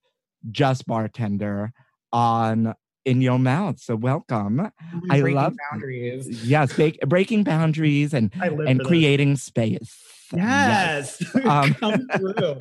just 0.51 0.85
bartender 0.87 1.73
on 2.11 2.73
in 3.05 3.21
your 3.21 3.39
mouth. 3.39 3.79
So 3.79 3.95
welcome. 3.95 4.71
I 5.09 5.21
love- 5.21 5.55
boundaries. 5.71 6.27
Yes, 6.45 6.73
break, 6.73 6.99
breaking 7.01 7.43
boundaries 7.43 8.13
and 8.13 8.31
and 8.41 8.57
for 8.57 8.65
this. 8.77 8.87
creating 8.87 9.35
space. 9.37 9.97
Yes. 10.35 11.23
Um, 11.45 11.73
Come 11.75 12.07
through. 12.15 12.55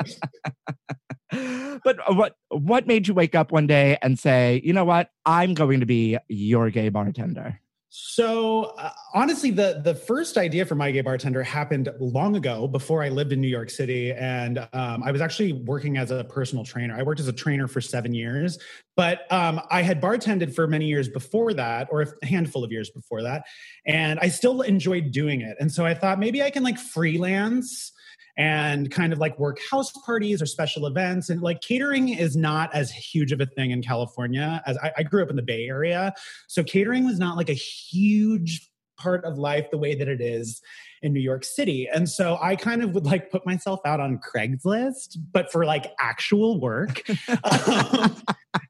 but 1.85 1.97
what 2.17 2.35
what 2.49 2.87
made 2.87 3.07
you 3.09 3.15
wake 3.15 3.35
up 3.35 3.53
one 3.53 3.67
day 3.67 3.99
and 4.01 4.19
say, 4.19 4.61
you 4.65 4.73
know 4.73 4.85
what, 4.85 5.11
I'm 5.27 5.55
going 5.55 5.81
to 5.81 5.87
be 5.87 6.17
your 6.29 6.71
gay 6.71 6.89
bartender? 6.89 7.61
So 7.91 8.75
uh, 8.79 8.91
honestly, 9.15 9.51
the 9.51 9.81
the 9.83 9.95
first 9.95 10.37
idea 10.37 10.67
for 10.67 10.75
my 10.75 10.91
gay 10.91 11.01
bartender 11.01 11.43
happened 11.43 11.89
long 11.99 12.37
ago, 12.37 12.69
before 12.69 13.03
I 13.03 13.09
lived 13.09 13.33
in 13.33 13.41
New 13.41 13.49
York 13.49 13.71
City, 13.71 14.13
and 14.13 14.59
um, 14.75 15.03
I 15.03 15.11
was 15.11 15.23
actually 15.23 15.55
working 15.55 15.97
as 15.97 16.11
a 16.11 16.25
personal 16.25 16.65
trainer. 16.65 16.95
I 16.95 17.03
worked 17.03 17.21
as 17.21 17.29
a 17.29 17.33
trainer 17.33 17.67
for 17.67 17.81
seven 17.81 18.13
years, 18.13 18.59
but 18.95 19.31
um, 19.33 19.63
I 19.71 19.81
had 19.81 20.03
bartended 20.03 20.55
for 20.55 20.67
many 20.67 20.85
years 20.85 21.09
before 21.09 21.55
that, 21.55 21.89
or 21.91 22.03
a 22.03 22.27
handful 22.27 22.63
of 22.63 22.71
years 22.71 22.91
before 22.91 23.23
that, 23.23 23.47
and 23.87 24.19
I 24.21 24.29
still 24.29 24.61
enjoyed 24.61 25.11
doing 25.11 25.41
it. 25.41 25.57
And 25.59 25.73
so 25.73 25.87
I 25.87 25.95
thought 25.95 26.19
maybe 26.19 26.43
I 26.43 26.51
can 26.51 26.63
like 26.63 26.79
freelance 26.79 27.93
and 28.39 28.93
kind 28.93 29.13
of 29.13 29.19
like 29.19 29.37
work 29.39 29.59
house 29.69 29.91
parties 30.07 30.41
or 30.41 30.47
special 30.47 30.87
events. 30.87 31.29
And 31.29 31.43
like 31.43 31.61
catering 31.61 32.11
is 32.11 32.37
not 32.37 32.73
as 32.73 32.91
huge 32.93 33.33
of 33.33 33.41
a 33.41 33.47
thing 33.47 33.73
in 33.73 33.83
California 33.83 34.63
as 34.65 34.79
I, 34.79 34.93
I 34.99 35.03
grew 35.03 35.25
up 35.25 35.29
in 35.29 35.37
the 35.37 35.43
Bay 35.43 35.67
Area. 35.67 36.15
So 36.47 36.63
catering 36.63 37.05
was 37.05 37.19
not 37.19 37.37
like 37.37 37.51
a 37.51 37.55
huge 37.55 38.71
part 38.97 39.25
of 39.25 39.39
life 39.39 39.67
the 39.71 39.79
way 39.79 39.97
that 39.97 40.09
it 40.09 40.21
is 40.21 40.63
in 41.03 41.13
New 41.13 41.21
York 41.21 41.45
City. 41.45 41.89
And 41.93 42.09
so 42.09 42.39
I 42.41 42.55
kind 42.55 42.83
of 42.83 42.95
would 42.95 43.05
like 43.05 43.31
put 43.31 43.45
myself 43.45 43.81
out 43.85 43.99
on 43.99 44.19
Craigslist, 44.19 45.17
but 45.33 45.51
for 45.51 45.65
like 45.65 45.93
actual 46.01 46.61
work. 46.61 47.03
Um, 47.45 48.17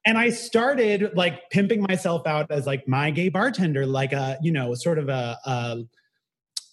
and 0.04 0.18
I 0.18 0.30
started 0.30 1.12
like 1.14 1.50
pimping 1.50 1.82
myself 1.82 2.26
out 2.26 2.50
as 2.50 2.66
like 2.66 2.86
my 2.86 3.10
gay 3.10 3.28
bartender, 3.28 3.86
like 3.86 4.12
a, 4.12 4.38
you 4.42 4.52
know, 4.52 4.74
sort 4.74 4.98
of 4.98 5.08
a, 5.08 5.38
a, 5.44 5.78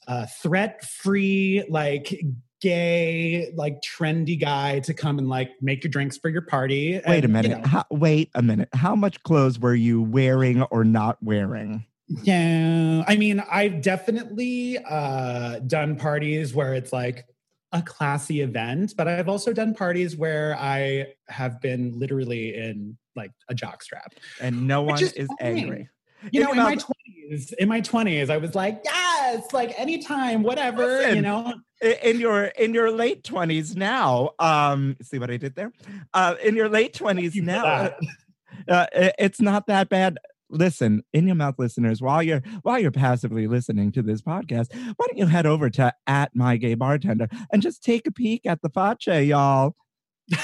a 0.07 0.27
threat 0.27 0.83
free, 0.83 1.63
like 1.69 2.19
gay, 2.65 3.51
like 3.53 3.79
trendy 3.81 4.39
guy 4.39 4.79
to 4.79 4.93
come 4.93 5.19
and 5.19 5.29
like 5.29 5.51
make 5.61 5.83
your 5.83 5.91
drinks 5.91 6.17
for 6.17 6.29
your 6.29 6.41
party. 6.41 6.93
Wait 6.93 7.03
a 7.05 7.11
And, 7.11 7.23
you 7.23 7.29
minute. 7.29 7.61
know, 7.61 7.67
How, 7.67 7.85
wait 7.91 8.31
a 8.33 8.41
minute. 8.41 8.69
How 8.73 8.95
much 8.95 9.21
clothes 9.21 9.59
were 9.59 9.75
you 9.75 10.01
wearing 10.01 10.63
or 10.63 10.83
not 10.83 11.21
wearing? 11.21 11.85
Yeah, 12.07 13.03
I 13.07 13.17
mean, 13.17 13.39
I've 13.51 13.81
definitely 13.81 14.79
uh, 14.79 15.59
done 15.59 15.95
parties 15.95 16.55
where 16.55 16.73
it's 16.73 16.91
like 16.91 17.25
a 17.71 17.83
classy 17.83 18.41
event, 18.41 18.93
but 18.97 19.07
I've 19.07 19.29
also 19.29 19.53
done 19.53 19.75
parties 19.75 20.15
where 20.15 20.55
I 20.59 21.13
have 21.27 21.61
been 21.61 21.99
literally 21.99 22.55
in 22.55 22.97
like 23.15 23.31
a 23.47 23.53
jockstrap. 23.53 24.17
And 24.41 24.65
no 24.65 24.81
one 24.81 25.03
is 25.03 25.13
is 25.13 25.29
angry. 25.39 25.87
You 26.31 26.41
know, 26.43 26.51
in 26.51 26.57
my 26.57 26.75
twenties, 26.75 27.53
in 27.59 27.67
my 27.69 27.81
twenties, 27.81 28.29
I 28.29 28.37
was 28.37 28.55
like, 28.55 28.81
yes, 28.83 29.51
like 29.53 29.77
anytime, 29.79 30.43
whatever. 30.43 30.85
Listen, 30.99 31.15
you 31.17 31.21
know, 31.21 31.53
in 31.81 32.19
your 32.19 32.45
in 32.45 32.73
your 32.73 32.89
late 32.91 33.23
20s 33.23 33.75
now 33.75 34.31
um 34.39 34.95
see 35.01 35.19
what 35.19 35.29
i 35.29 35.37
did 35.37 35.55
there? 35.55 35.71
Uh 36.13 36.35
in 36.43 36.55
your 36.55 36.69
late 36.69 36.93
20s 36.93 37.35
you 37.35 37.41
now 37.43 37.65
uh, 37.65 37.89
i- 38.95 39.13
it's 39.19 39.41
not 39.41 39.67
that 39.67 39.89
bad. 39.89 40.17
Listen 40.49 41.03
in 41.11 41.27
your 41.27 41.35
mouth 41.35 41.55
listeners 41.59 42.01
while 42.01 42.23
you're 42.23 42.41
while 42.61 42.79
you're 42.79 42.91
passively 42.91 43.45
listening 43.47 43.91
to 43.91 44.01
this 44.01 44.21
podcast 44.21 44.67
why 44.73 45.05
don't 45.07 45.17
you 45.17 45.25
head 45.25 45.45
over 45.45 45.69
to 45.71 45.93
at 46.07 46.33
my 46.35 46.55
gay 46.57 46.75
bartender 46.75 47.27
and 47.51 47.61
just 47.61 47.83
take 47.83 48.07
a 48.07 48.11
peek 48.11 48.45
at 48.45 48.61
the 48.61 48.69
fache 48.69 49.27
y'all? 49.27 49.75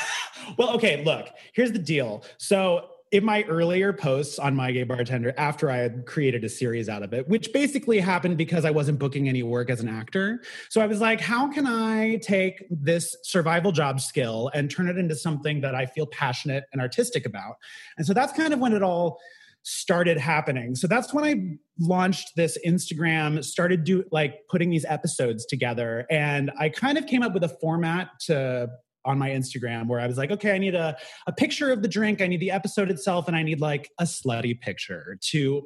Well, 0.58 0.72
okay, 0.76 1.04
look, 1.06 1.30
here's 1.54 1.72
the 1.72 1.80
deal. 1.80 2.26
So 2.38 2.90
in 3.12 3.26
my 3.26 3.44
earlier 3.44 3.92
posts 3.92 4.40
on 4.40 4.56
my 4.56 4.72
gay 4.72 4.84
bartender 4.84 5.34
after 5.38 5.70
i 5.70 5.78
had 5.78 6.06
created 6.06 6.44
a 6.44 6.50
series 6.50 6.88
out 6.88 7.04
of 7.04 7.14
it 7.14 7.28
which 7.28 7.52
basically 7.54 8.00
happened 8.00 8.38
because 8.38 8.64
i 8.66 8.72
wasn't 8.72 8.98
booking 8.98 9.28
any 9.28 9.44
work 9.44 9.70
as 9.70 9.82
an 9.82 9.90
actor. 9.90 10.42
So 10.70 10.82
i 10.82 10.88
was 10.88 11.02
like 11.02 11.20
how 11.20 11.52
can 11.52 11.68
i 11.68 12.18
take 12.18 12.64
this 12.70 13.16
survival 13.24 13.72
job 13.72 14.00
skill 14.00 14.50
and 14.54 14.72
turn 14.72 14.88
it 14.88 14.98
into 14.98 15.16
something 15.16 15.62
that 15.62 15.76
i 15.76 15.86
feel 15.86 16.06
passionate 16.08 16.66
and 16.72 16.82
artistic 16.82 17.26
about? 17.26 17.56
And 17.98 18.08
so 18.08 18.14
that's 18.14 18.34
kind 18.34 18.54
of 18.54 18.60
when 18.60 18.74
it 18.74 18.84
all 18.84 19.20
started 19.64 20.18
happening. 20.18 20.74
So 20.76 20.88
that's 20.88 21.14
when 21.14 21.24
i 21.24 21.58
launched 21.80 22.36
this 22.36 22.58
instagram 22.66 23.44
started 23.44 23.84
do 23.84 24.04
like 24.12 24.48
putting 24.50 24.70
these 24.70 24.86
episodes 24.86 25.46
together. 25.46 26.06
And 26.10 26.52
i 26.60 26.70
kind 26.70 26.98
of 26.98 27.06
came 27.08 27.24
up 27.24 27.34
with 27.34 27.44
a 27.44 27.50
format 27.50 28.08
to 28.22 28.70
on 29.06 29.18
my 29.18 29.30
Instagram 29.30 29.88
where 29.88 30.00
I 30.00 30.08
was 30.08 30.18
like, 30.18 30.32
okay, 30.32 30.52
I 30.54 30.58
need 30.58 30.76
a, 30.76 30.98
a 31.28 31.32
picture 31.32 31.72
of 31.72 31.82
the 31.82 31.88
drink, 31.88 32.22
I 32.22 32.28
need 32.28 32.40
the 32.40 32.52
episode 32.52 32.90
itself, 32.92 33.28
and 33.28 33.36
I 33.36 33.44
need 33.44 33.60
like 33.60 33.90
a 34.00 34.04
slutty 34.04 34.60
picture 34.60 35.18
to 35.32 35.64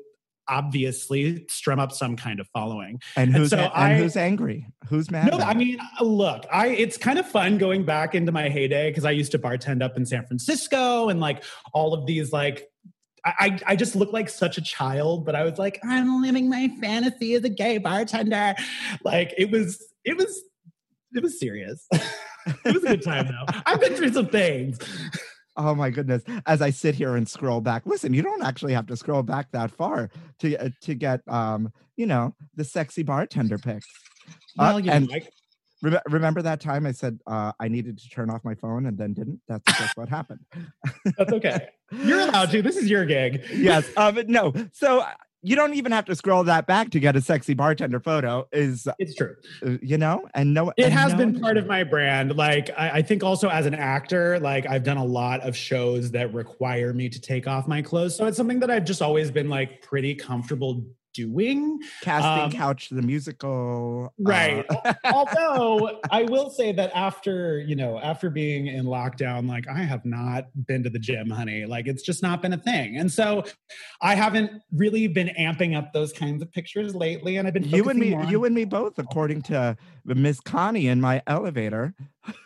obviously 0.47 1.45
strum 1.49 1.79
up 1.79 1.91
some 1.91 2.15
kind 2.15 2.39
of 2.39 2.47
following. 2.49 3.01
And 3.15 3.35
who's 3.35 3.49
so 3.49 3.57
and 3.57 3.97
who's 3.97 4.15
angry? 4.15 4.67
Who's 4.87 5.09
mad? 5.09 5.31
No, 5.31 5.39
I 5.39 5.53
mean, 5.53 5.79
look, 6.01 6.45
I 6.51 6.67
it's 6.67 6.97
kind 6.97 7.19
of 7.19 7.27
fun 7.27 7.57
going 7.57 7.85
back 7.85 8.15
into 8.15 8.31
my 8.31 8.49
heyday 8.49 8.89
because 8.89 9.05
I 9.05 9.11
used 9.11 9.31
to 9.33 9.39
bartend 9.39 9.83
up 9.83 9.97
in 9.97 10.05
San 10.05 10.25
Francisco 10.25 11.09
and 11.09 11.19
like 11.19 11.43
all 11.73 11.93
of 11.93 12.05
these 12.05 12.31
like 12.31 12.67
I, 13.25 13.33
I 13.39 13.59
I 13.67 13.75
just 13.75 13.95
look 13.95 14.13
like 14.13 14.29
such 14.29 14.57
a 14.57 14.61
child, 14.61 15.25
but 15.25 15.35
I 15.35 15.43
was 15.43 15.57
like, 15.57 15.79
I'm 15.83 16.21
living 16.21 16.49
my 16.49 16.69
fantasy 16.79 17.33
as 17.35 17.43
a 17.43 17.49
gay 17.49 17.77
bartender. 17.77 18.55
Like 19.03 19.33
it 19.37 19.51
was, 19.51 19.83
it 20.03 20.17
was, 20.17 20.41
it 21.13 21.23
was 21.23 21.39
serious. 21.39 21.87
it 22.45 22.73
was 22.73 22.83
a 22.83 22.87
good 22.87 23.03
time 23.03 23.27
though. 23.27 23.59
I've 23.65 23.79
been 23.79 23.93
through 23.95 24.13
some 24.13 24.27
things. 24.27 24.77
Oh 25.57 25.73
my 25.73 25.89
goodness! 25.89 26.21
As 26.45 26.61
I 26.61 26.69
sit 26.69 26.95
here 26.95 27.15
and 27.15 27.27
scroll 27.27 27.61
back, 27.61 27.83
listen, 27.85 28.13
you 28.13 28.21
don't 28.21 28.43
actually 28.43 28.73
have 28.73 28.87
to 28.87 28.97
scroll 28.97 29.23
back 29.23 29.51
that 29.51 29.71
far 29.71 30.09
to 30.39 30.57
uh, 30.57 30.69
to 30.81 30.93
get 30.95 31.21
um, 31.27 31.71
you 31.95 32.05
know, 32.05 32.35
the 32.55 32.63
sexy 32.65 33.03
bartender 33.03 33.57
pics. 33.57 33.87
Uh, 34.27 34.31
Well, 34.73 34.79
you 34.81 34.91
and 34.91 35.07
like, 35.07 35.31
Rem- 35.81 36.01
remember 36.09 36.41
that 36.41 36.59
time 36.59 36.85
I 36.85 36.91
said 36.91 37.19
uh, 37.27 37.53
I 37.59 37.67
needed 37.69 37.97
to 37.99 38.09
turn 38.09 38.29
off 38.29 38.43
my 38.43 38.55
phone 38.55 38.85
and 38.85 38.97
then 38.97 39.13
didn't? 39.13 39.39
That's 39.47 39.63
just 39.77 39.95
what 39.95 40.09
happened. 40.09 40.39
that's 41.17 41.31
okay. 41.31 41.67
You're 42.03 42.19
allowed 42.21 42.51
to. 42.51 42.61
This 42.61 42.75
is 42.75 42.89
your 42.89 43.05
gig. 43.05 43.43
yes. 43.53 43.89
Uh, 43.95 44.11
but 44.11 44.27
no. 44.27 44.53
So 44.73 44.99
uh, 44.99 45.11
you 45.45 45.55
don't 45.55 45.75
even 45.75 45.91
have 45.91 46.05
to 46.05 46.15
scroll 46.15 46.43
that 46.45 46.65
back 46.65 46.89
to 46.89 46.99
get 46.99 47.15
a 47.15 47.21
sexy 47.21 47.53
bartender 47.53 47.99
photo. 47.99 48.47
Is 48.51 48.87
It's 48.97 49.13
true. 49.13 49.35
uh, 49.65 49.77
you 49.81 49.97
know, 49.97 50.27
and 50.33 50.53
no, 50.53 50.71
It 50.75 50.85
and 50.85 50.93
has 50.93 51.11
no 51.11 51.19
been 51.19 51.39
part 51.39 51.57
of 51.57 51.67
my 51.67 51.83
brand. 51.83 52.35
Like 52.35 52.71
I, 52.77 52.89
I 52.89 53.01
think 53.03 53.23
also 53.23 53.49
as 53.49 53.65
an 53.65 53.75
actor, 53.75 54.39
like 54.39 54.65
I've 54.67 54.83
done 54.83 54.97
a 54.97 55.05
lot 55.05 55.41
of 55.41 55.55
shows 55.55 56.09
that 56.11 56.33
require 56.33 56.93
me 56.93 57.09
to 57.09 57.21
take 57.21 57.47
off 57.47 57.67
my 57.67 57.81
clothes. 57.81 58.15
So 58.15 58.25
it's 58.25 58.37
something 58.37 58.59
that 58.61 58.71
I've 58.71 58.85
just 58.85 59.03
always 59.03 59.29
been 59.29 59.47
like 59.47 59.81
pretty 59.83 60.15
comfortable 60.15 60.83
doing. 61.15 61.79
casting 62.01 62.45
um, 62.45 62.51
couch 62.51 62.89
the 62.89 63.01
musical. 63.01 64.11
uh, 64.19 64.23
Right. 64.23 64.65
Although 65.05 65.99
I 66.11 66.23
will 66.23 66.49
say 66.49 66.71
that 66.73 66.91
after, 66.93 67.59
you 67.59 67.75
know, 67.75 67.99
after 67.99 68.29
being 68.29 68.67
in 68.67 68.85
lockdown, 68.85 69.47
like 69.47 69.67
I 69.67 69.79
have 69.79 70.05
not 70.05 70.45
been 70.67 70.83
to 70.83 70.89
the 70.89 70.99
gym, 70.99 71.29
honey. 71.29 71.65
Like 71.65 71.87
it's 71.87 72.03
just 72.03 72.21
not 72.21 72.41
been 72.41 72.53
a 72.53 72.57
thing. 72.57 72.97
And 72.97 73.11
so 73.11 73.45
I 74.01 74.15
haven't 74.15 74.51
really 74.71 75.07
been 75.07 75.31
amping 75.39 75.75
up 75.75 75.93
those 75.93 76.11
kinds 76.11 76.41
of 76.41 76.51
pictures 76.51 76.93
lately. 76.93 77.37
And 77.37 77.47
I've 77.47 77.53
been 77.53 77.63
you 77.63 77.89
and 77.89 77.99
me, 77.99 78.15
you 78.27 78.45
and 78.45 78.53
me 78.53 78.65
both, 78.65 78.99
according 78.99 79.43
to 79.43 79.77
Miss 80.03 80.39
Connie 80.39 80.87
in 80.87 81.01
my 81.01 81.21
elevator. 81.27 81.93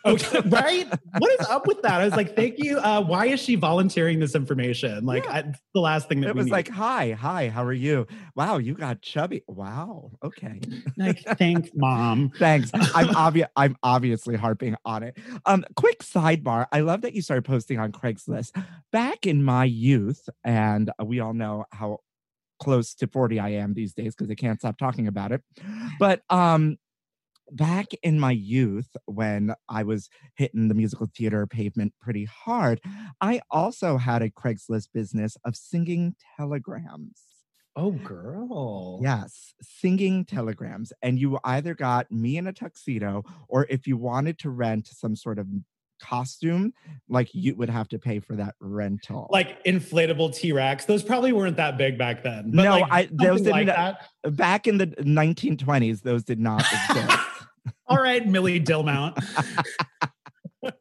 Okay, 0.04 0.40
right? 0.46 0.86
What 1.18 1.40
is 1.40 1.46
up 1.48 1.66
with 1.66 1.82
that? 1.82 2.00
I 2.00 2.04
was 2.04 2.14
like, 2.14 2.34
thank 2.36 2.56
you. 2.58 2.78
Uh, 2.78 3.02
why 3.02 3.26
is 3.26 3.40
she 3.40 3.54
volunteering 3.54 4.18
this 4.18 4.34
information? 4.34 5.04
Like, 5.04 5.24
Yeah. 5.24 5.32
I, 5.32 5.52
the 5.74 5.80
last 5.80 6.08
thing 6.08 6.20
that 6.22 6.28
It 6.30 6.34
was 6.34 6.46
need. 6.46 6.52
like, 6.52 6.68
"Hi, 6.68 7.12
hi, 7.12 7.48
how 7.48 7.64
are 7.64 7.72
you? 7.72 8.06
Wow, 8.34 8.58
you 8.58 8.74
got 8.74 9.02
chubby. 9.02 9.42
Wow, 9.46 10.12
okay, 10.22 10.60
like, 10.96 11.20
thanks, 11.38 11.70
mom. 11.74 12.30
thanks." 12.38 12.70
I'm 12.74 13.14
obvious. 13.16 13.48
I'm 13.56 13.76
obviously 13.82 14.36
harping 14.36 14.76
on 14.84 15.02
it. 15.02 15.16
Um, 15.46 15.64
quick 15.76 16.00
sidebar. 16.00 16.66
I 16.72 16.80
love 16.80 17.02
that 17.02 17.14
you 17.14 17.22
started 17.22 17.44
posting 17.44 17.78
on 17.78 17.92
Craigslist. 17.92 18.62
Back 18.92 19.26
in 19.26 19.42
my 19.44 19.64
youth, 19.64 20.28
and 20.44 20.90
we 21.04 21.20
all 21.20 21.34
know 21.34 21.64
how 21.72 22.00
close 22.60 22.94
to 22.94 23.06
40 23.06 23.40
I 23.40 23.48
am 23.50 23.72
these 23.72 23.94
days 23.94 24.14
because 24.14 24.30
I 24.30 24.34
can't 24.34 24.58
stop 24.60 24.76
talking 24.78 25.06
about 25.08 25.32
it. 25.32 25.42
But 25.98 26.20
um 26.28 26.76
back 27.52 27.86
in 28.02 28.18
my 28.20 28.32
youth 28.32 28.96
when 29.06 29.54
I 29.68 29.82
was 29.82 30.08
hitting 30.36 30.68
the 30.68 30.74
musical 30.74 31.08
theater 31.16 31.46
pavement 31.46 31.94
pretty 32.00 32.24
hard, 32.26 32.80
I 33.20 33.40
also 33.50 33.96
had 33.98 34.22
a 34.22 34.30
Craigslist 34.30 34.88
business 34.92 35.36
of 35.44 35.56
singing 35.56 36.14
telegrams. 36.36 37.22
Oh, 37.76 37.92
girl. 37.92 38.98
Yes, 39.02 39.54
singing 39.62 40.24
telegrams. 40.24 40.92
And 41.02 41.18
you 41.18 41.38
either 41.44 41.74
got 41.74 42.10
me 42.10 42.36
in 42.36 42.46
a 42.46 42.52
tuxedo, 42.52 43.24
or 43.48 43.66
if 43.70 43.86
you 43.86 43.96
wanted 43.96 44.38
to 44.40 44.50
rent 44.50 44.88
some 44.88 45.14
sort 45.14 45.38
of 45.38 45.46
costume, 46.02 46.72
like 47.08 47.28
you 47.34 47.54
would 47.54 47.68
have 47.70 47.86
to 47.86 47.98
pay 47.98 48.18
for 48.18 48.34
that 48.34 48.54
rental. 48.60 49.28
Like 49.30 49.62
inflatable 49.64 50.34
T 50.34 50.50
Rex. 50.52 50.86
Those 50.86 51.02
probably 51.02 51.32
weren't 51.32 51.58
that 51.58 51.76
big 51.78 51.96
back 51.98 52.22
then. 52.24 52.50
But 52.54 52.62
No, 52.64 52.78
like, 52.80 52.90
I- 52.90 53.08
those 53.12 53.42
like 53.42 53.66
didn't- 53.66 53.76
that. 54.24 54.36
back 54.36 54.66
in 54.66 54.78
the 54.78 54.86
1920s, 54.88 56.00
those 56.02 56.24
did 56.24 56.40
not 56.40 56.60
exist. 56.72 57.18
All 57.86 57.98
right, 58.00 58.26
Millie 58.26 58.60
Dillmount. 58.60 59.22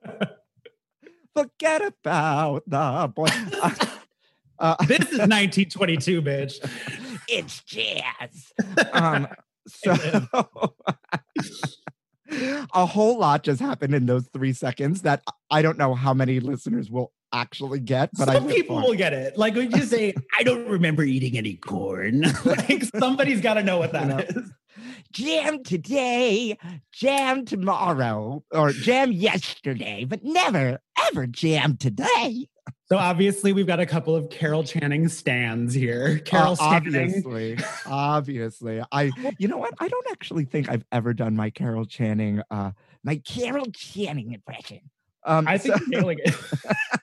Forget 1.36 1.82
about 1.82 2.64
the 2.68 3.12
boy. 3.16 3.28
Uh, 4.62 4.76
this 4.88 5.00
is 5.10 5.20
1922, 5.20 6.22
bitch. 6.22 6.56
it's 7.30 7.64
jazz. 7.64 8.52
Um, 8.92 9.26
so 9.68 9.96
a 12.74 12.86
whole 12.86 13.18
lot 13.18 13.44
just 13.44 13.62
happened 13.62 13.96
in 13.96 14.06
those 14.06 14.28
three 14.34 14.52
seconds 14.52 15.04
that 15.04 15.24
I 15.50 15.62
don't 15.62 15.78
know 15.78 15.94
how 15.96 16.14
many 16.14 16.42
listeners 16.42 16.92
will 16.92 17.14
actually 17.32 17.80
get, 17.80 18.10
but 18.18 18.28
Some 18.28 18.48
people 18.50 18.76
will 18.82 18.96
get 18.96 19.14
it. 19.14 19.38
Like 19.38 19.56
when 19.56 19.72
you 19.72 19.84
say, 19.84 20.14
I 20.38 20.44
don't 20.44 20.68
remember 20.68 21.04
eating 21.04 21.38
any 21.38 21.54
corn. 21.56 22.26
like 22.44 22.84
somebody's 22.84 23.40
got 23.40 23.54
to 23.54 23.64
know 23.64 23.78
what 23.78 23.94
that 23.94 24.08
know. 24.08 24.18
is. 24.18 24.52
Jam 25.12 25.64
today, 25.64 26.58
jam 26.92 27.46
tomorrow, 27.46 28.44
or 28.52 28.72
jam 28.72 29.12
yesterday, 29.12 30.06
but 30.06 30.24
never 30.24 30.80
ever 31.08 31.28
jam 31.28 31.78
today. 31.78 32.48
So 32.86 32.98
obviously 32.98 33.54
we've 33.54 33.68
got 33.68 33.80
a 33.80 33.86
couple 33.86 34.16
of 34.16 34.30
Carol 34.30 34.64
Channing 34.64 35.08
stands 35.10 35.74
here. 35.76 36.20
Uh, 36.22 36.24
Carol 36.24 36.56
Channing. 36.56 37.24
obviously, 37.24 37.58
obviously. 37.86 38.82
I, 38.92 39.12
you 39.38 39.48
know 39.48 39.58
what? 39.58 39.74
I 39.80 39.88
don't 39.88 40.08
actually 40.12 40.46
think 40.46 40.70
I've 40.70 40.86
ever 40.92 41.14
done 41.14 41.36
my 41.36 41.52
Carol 41.52 41.86
Channing, 41.86 42.42
uh, 42.50 42.72
my 43.04 43.18
Carol 43.18 43.68
Channing 43.76 44.34
impression. 44.34 44.80
Um, 45.24 45.48
I 45.48 45.58
think 45.60 45.76
so- 45.76 45.82
you're 45.88 46.02
nailing 46.02 46.20
it. 46.24 46.36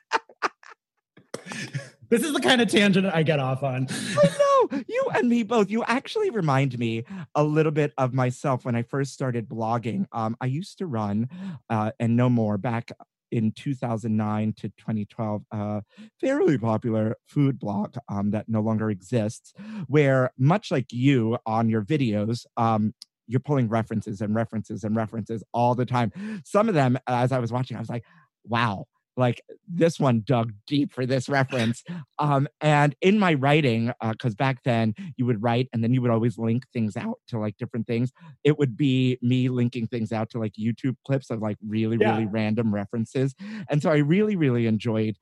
this 2.09 2.23
is 2.23 2.33
the 2.33 2.41
kind 2.41 2.61
of 2.61 2.69
tangent 2.69 3.07
I 3.07 3.23
get 3.23 3.39
off 3.39 3.63
on. 3.63 3.87
I 3.91 4.29
know 4.39 4.83
you 4.89 5.07
and 5.15 5.29
me 5.29 5.43
both. 5.43 5.71
You 5.71 5.85
actually 5.85 6.31
remind 6.31 6.79
me 6.79 7.05
a 7.35 7.45
little 7.45 7.73
bit 7.73 7.93
of 7.99 8.15
myself 8.15 8.65
when 8.65 8.75
I 8.75 8.83
first 8.83 9.13
started 9.13 9.49
blogging. 9.49 10.07
Um, 10.13 10.37
I 10.41 10.47
used 10.47 10.79
to 10.79 10.87
run, 10.87 11.29
uh, 11.71 11.93
and 11.99 12.17
no 12.17 12.29
more 12.29 12.59
back 12.59 12.93
in 13.33 13.53
2009 13.53 14.55
to 14.55 14.69
2012, 14.69 15.43
a 15.51 15.83
fairly 16.21 16.59
popular 16.59 17.17
food 17.27 17.59
blog 17.59 17.97
um, 18.09 18.31
that 18.31 18.49
no 18.49 18.61
longer 18.61 18.91
exists, 18.91 19.53
where 19.89 20.31
much 20.39 20.71
like 20.71 20.93
you 20.93 21.37
on 21.45 21.69
your 21.69 21.83
videos, 21.83 22.47
um, 22.57 22.95
you're 23.27 23.41
pulling 23.41 23.69
references 23.69 24.21
and 24.21 24.35
references 24.35 24.85
and 24.85 24.95
references 24.95 25.43
all 25.53 25.75
the 25.75 25.87
time. 25.87 26.13
Some 26.45 26.69
of 26.69 26.75
them, 26.75 26.99
as 27.07 27.33
I 27.33 27.41
was 27.41 27.51
watching, 27.51 27.77
I 27.77 27.81
was 27.81 27.91
like, 27.91 28.05
wow, 28.45 28.87
like 29.17 29.41
this 29.67 29.99
one 29.99 30.23
dug 30.25 30.53
deep 30.67 30.93
for 30.93 31.07
this 31.07 31.29
reference. 31.29 31.83
Um, 32.19 32.49
and 32.61 32.95
in 33.01 33.19
my 33.19 33.35
writing, 33.35 33.93
because 34.11 34.35
back 34.35 34.63
then 34.65 34.95
you 35.17 35.27
would 35.27 35.43
write 35.43 35.69
and 35.73 35.83
then 35.83 35.95
you 35.95 36.03
would 36.03 36.11
always 36.11 36.39
link 36.39 36.65
things 36.73 36.97
out 36.97 37.19
to 37.29 37.39
like 37.39 37.57
different 37.57 37.87
things. 37.87 38.13
It 38.45 38.59
would 38.59 38.77
be 38.77 39.19
me 39.23 39.49
linking 39.49 39.87
things 39.87 40.13
out 40.13 40.31
to 40.31 40.39
like 40.39 40.53
YouTube 40.61 40.97
clips 41.07 41.31
of 41.31 41.41
like 41.41 41.57
really, 41.67 41.97
Yeah. 41.99 42.07
really 42.09 42.27
random 42.27 42.75
references. 42.75 43.35
And 43.71 43.83
so 43.83 43.91
I 43.91 43.97
really, 43.99 44.37
really 44.37 44.67
enjoyed 44.67 45.17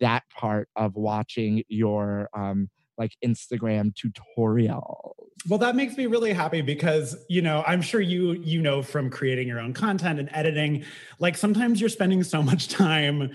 that 0.00 0.24
part 0.34 0.68
of 0.76 0.96
watching 0.96 1.62
your 1.68 2.28
um 2.34 2.68
like 3.00 3.16
Instagram 3.24 3.92
tutorials. 3.94 5.14
Well, 5.48 5.58
that 5.60 5.74
makes 5.74 5.96
me 5.96 6.04
really 6.06 6.34
happy 6.34 6.60
because, 6.60 7.16
you 7.30 7.40
know, 7.40 7.64
I'm 7.66 7.80
sure 7.80 8.00
you 8.00 8.32
you 8.32 8.60
know 8.60 8.82
from 8.82 9.08
creating 9.08 9.48
your 9.48 9.58
own 9.58 9.72
content 9.72 10.20
and 10.20 10.28
editing, 10.32 10.84
like 11.18 11.36
sometimes 11.36 11.80
you're 11.80 11.88
spending 11.90 12.22
so 12.22 12.42
much 12.42 12.68
time 12.68 13.32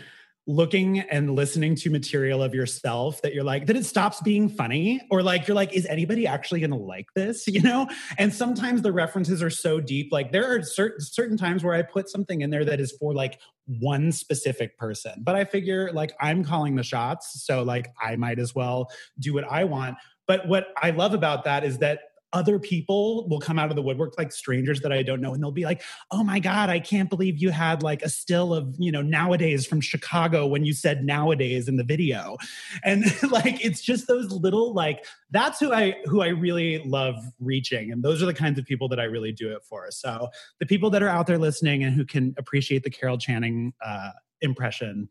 looking 0.47 0.99
and 0.99 1.35
listening 1.35 1.73
to 1.75 1.89
material 1.89 2.43
of 2.43 2.53
yourself 2.53 3.21
that 3.23 3.33
you're 3.33 3.43
like 3.43 3.65
that 3.65 3.75
it 3.75 3.85
stops 3.85 4.21
being 4.21 4.47
funny 4.47 5.01
or 5.09 5.23
like 5.23 5.47
you're 5.47 5.55
like 5.55 5.73
is 5.73 5.87
anybody 5.87 6.27
actually 6.27 6.59
going 6.59 6.69
to 6.69 6.77
like 6.77 7.07
this 7.15 7.47
you 7.55 7.61
know? 7.61 7.87
And 8.17 8.33
sometimes 8.33 8.81
the 8.81 8.91
references 8.91 9.41
are 9.41 9.49
so 9.49 9.79
deep 9.79 10.11
like 10.11 10.31
there 10.31 10.55
are 10.55 10.61
certain 10.61 11.01
certain 11.01 11.37
times 11.37 11.63
where 11.63 11.73
i 11.73 11.81
put 11.81 12.09
something 12.09 12.41
in 12.41 12.49
there 12.49 12.65
that 12.65 12.79
is 12.79 12.91
for 12.91 13.13
like 13.13 13.39
one 13.79 14.11
specific 14.11 14.77
person 14.77 15.13
but 15.23 15.35
i 15.35 15.43
figure 15.43 15.91
like 15.93 16.13
i'm 16.21 16.43
calling 16.43 16.75
the 16.75 16.83
shots 16.83 17.43
so 17.43 17.63
like 17.63 17.91
i 18.01 18.15
might 18.15 18.37
as 18.37 18.53
well 18.53 18.89
do 19.19 19.33
what 19.33 19.43
i 19.45 19.63
want. 19.63 19.97
But 20.27 20.47
what 20.47 20.67
i 20.81 20.91
love 20.91 21.13
about 21.13 21.43
that 21.45 21.63
is 21.63 21.79
that 21.79 21.99
other 22.35 22.59
people 22.59 23.27
will 23.29 23.39
come 23.39 23.57
out 23.57 23.69
of 23.69 23.77
the 23.77 23.81
woodwork 23.81 24.17
like 24.17 24.31
strangers 24.31 24.81
that 24.81 24.91
I 24.91 25.01
don't 25.01 25.21
know 25.21 25.33
and 25.33 25.41
they'll 25.41 25.51
be 25.51 25.63
like, 25.63 25.81
"Oh 26.11 26.21
my 26.21 26.39
god, 26.39 26.69
I 26.69 26.81
can't 26.81 27.09
believe 27.09 27.41
you 27.41 27.49
had 27.49 27.81
like 27.81 28.03
a 28.03 28.09
still 28.09 28.53
of, 28.53 28.75
you 28.77 28.91
know, 28.91 29.01
nowadays 29.01 29.65
from 29.65 29.79
Chicago 29.79 30.45
when 30.45 30.65
you 30.65 30.73
said 30.73 31.05
nowadays 31.05 31.69
in 31.69 31.77
the 31.77 31.83
video." 31.83 32.37
And 32.83 33.05
like 33.31 33.63
it's 33.63 33.81
just 33.81 34.07
those 34.07 34.31
little 34.31 34.73
like 34.73 35.05
that's 35.31 35.59
who 35.59 35.73
I 35.73 35.95
who 36.05 36.21
I 36.21 36.27
really 36.27 36.79
love 36.79 37.15
reaching 37.39 37.91
and 37.91 38.03
those 38.03 38.21
are 38.21 38.25
the 38.25 38.33
kinds 38.33 38.59
of 38.59 38.65
people 38.65 38.89
that 38.89 38.99
I 38.99 39.05
really 39.05 39.31
do 39.31 39.55
it 39.55 39.63
for. 39.63 39.89
So, 39.89 40.27
the 40.59 40.65
people 40.65 40.89
that 40.89 41.01
are 41.01 41.09
out 41.09 41.27
there 41.27 41.37
listening 41.37 41.83
and 41.83 41.95
who 41.95 42.05
can 42.05 42.35
appreciate 42.37 42.83
the 42.83 42.89
Carol 42.89 43.17
Channing 43.17 43.73
uh 43.83 44.11
impression 44.41 45.07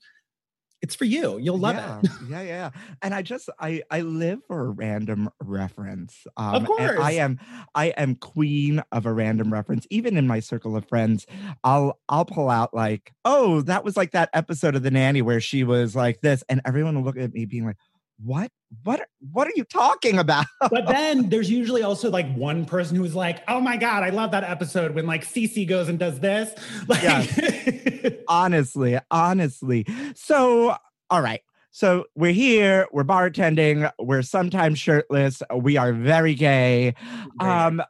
it's 0.85 0.95
for 0.95 1.07
you. 1.07 1.39
You'll 1.39 1.57
love 1.57 1.77
yeah, 1.77 1.99
it. 1.99 2.11
yeah, 2.29 2.43
yeah. 2.43 2.71
And 3.01 3.15
I 3.15 3.23
just 3.23 3.49
I 3.59 3.83
I 3.91 4.03
live 4.03 4.41
for 4.47 4.67
a 4.67 4.69
random 4.69 5.31
reference. 5.43 6.27
Um, 6.37 6.57
of 6.57 6.67
course, 6.67 7.01
I 7.01 7.13
am 7.13 7.41
I 7.75 7.87
am 7.87 8.17
queen 8.17 8.83
of 8.93 9.07
a 9.07 9.13
random 9.13 9.51
reference. 9.51 9.87
Even 9.89 10.19
in 10.19 10.27
my 10.27 10.41
circle 10.41 10.77
of 10.77 10.87
friends, 10.87 11.27
I'll 11.65 11.99
I'll 12.11 12.27
pull 12.27 12.51
out 12.51 12.75
like, 12.75 13.15
oh, 13.25 13.63
that 13.63 13.83
was 13.83 13.97
like 13.97 14.11
that 14.11 14.29
episode 14.35 14.75
of 14.75 14.83
The 14.83 14.91
Nanny 14.91 15.23
where 15.23 15.41
she 15.41 15.65
was 15.65 15.97
like 15.97 16.21
this, 16.21 16.45
and 16.51 16.61
everyone 16.67 16.97
will 16.97 17.05
look 17.05 17.17
at 17.17 17.33
me 17.33 17.47
being 17.47 17.65
like, 17.65 17.79
what? 18.23 18.51
What 18.83 19.07
what 19.33 19.47
are 19.47 19.53
you 19.55 19.65
talking 19.65 20.19
about? 20.19 20.47
But 20.71 20.87
then 20.87 21.29
there's 21.29 21.51
usually 21.51 21.83
also 21.83 22.11
like 22.11 22.33
one 22.35 22.65
person 22.65 22.97
who's 22.97 23.15
like 23.15 23.43
oh 23.47 23.61
my 23.61 23.77
god 23.77 24.03
i 24.03 24.11
love 24.11 24.33
that 24.33 24.43
episode 24.43 24.95
when 24.95 25.07
like 25.07 25.25
cc 25.25 25.67
goes 25.69 25.89
and 25.89 25.99
does 25.99 26.21
this. 26.21 26.53
Like 26.89 27.03
yes. 27.03 28.13
honestly 28.29 28.99
honestly. 29.11 29.87
So 30.15 30.77
all 31.11 31.23
right. 31.23 31.43
So 31.71 32.07
we're 32.15 32.33
here 32.33 32.87
we're 32.93 33.05
bartending 33.05 33.91
we're 33.99 34.23
sometimes 34.23 34.79
shirtless 34.79 35.43
we 35.55 35.77
are 35.77 35.93
very 35.93 36.35
gay. 36.35 36.95
Um 37.39 37.83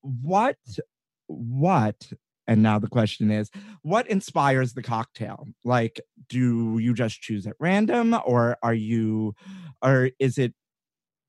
what 0.00 0.56
what 1.26 2.12
and 2.50 2.64
now 2.64 2.80
the 2.80 2.88
question 2.88 3.30
is, 3.30 3.48
what 3.82 4.08
inspires 4.08 4.72
the 4.72 4.82
cocktail? 4.82 5.46
Like, 5.64 6.00
do 6.28 6.78
you 6.80 6.92
just 6.94 7.22
choose 7.22 7.46
at 7.46 7.54
random, 7.60 8.18
or 8.26 8.56
are 8.60 8.74
you, 8.74 9.36
or 9.80 10.10
is 10.18 10.36
it 10.36 10.52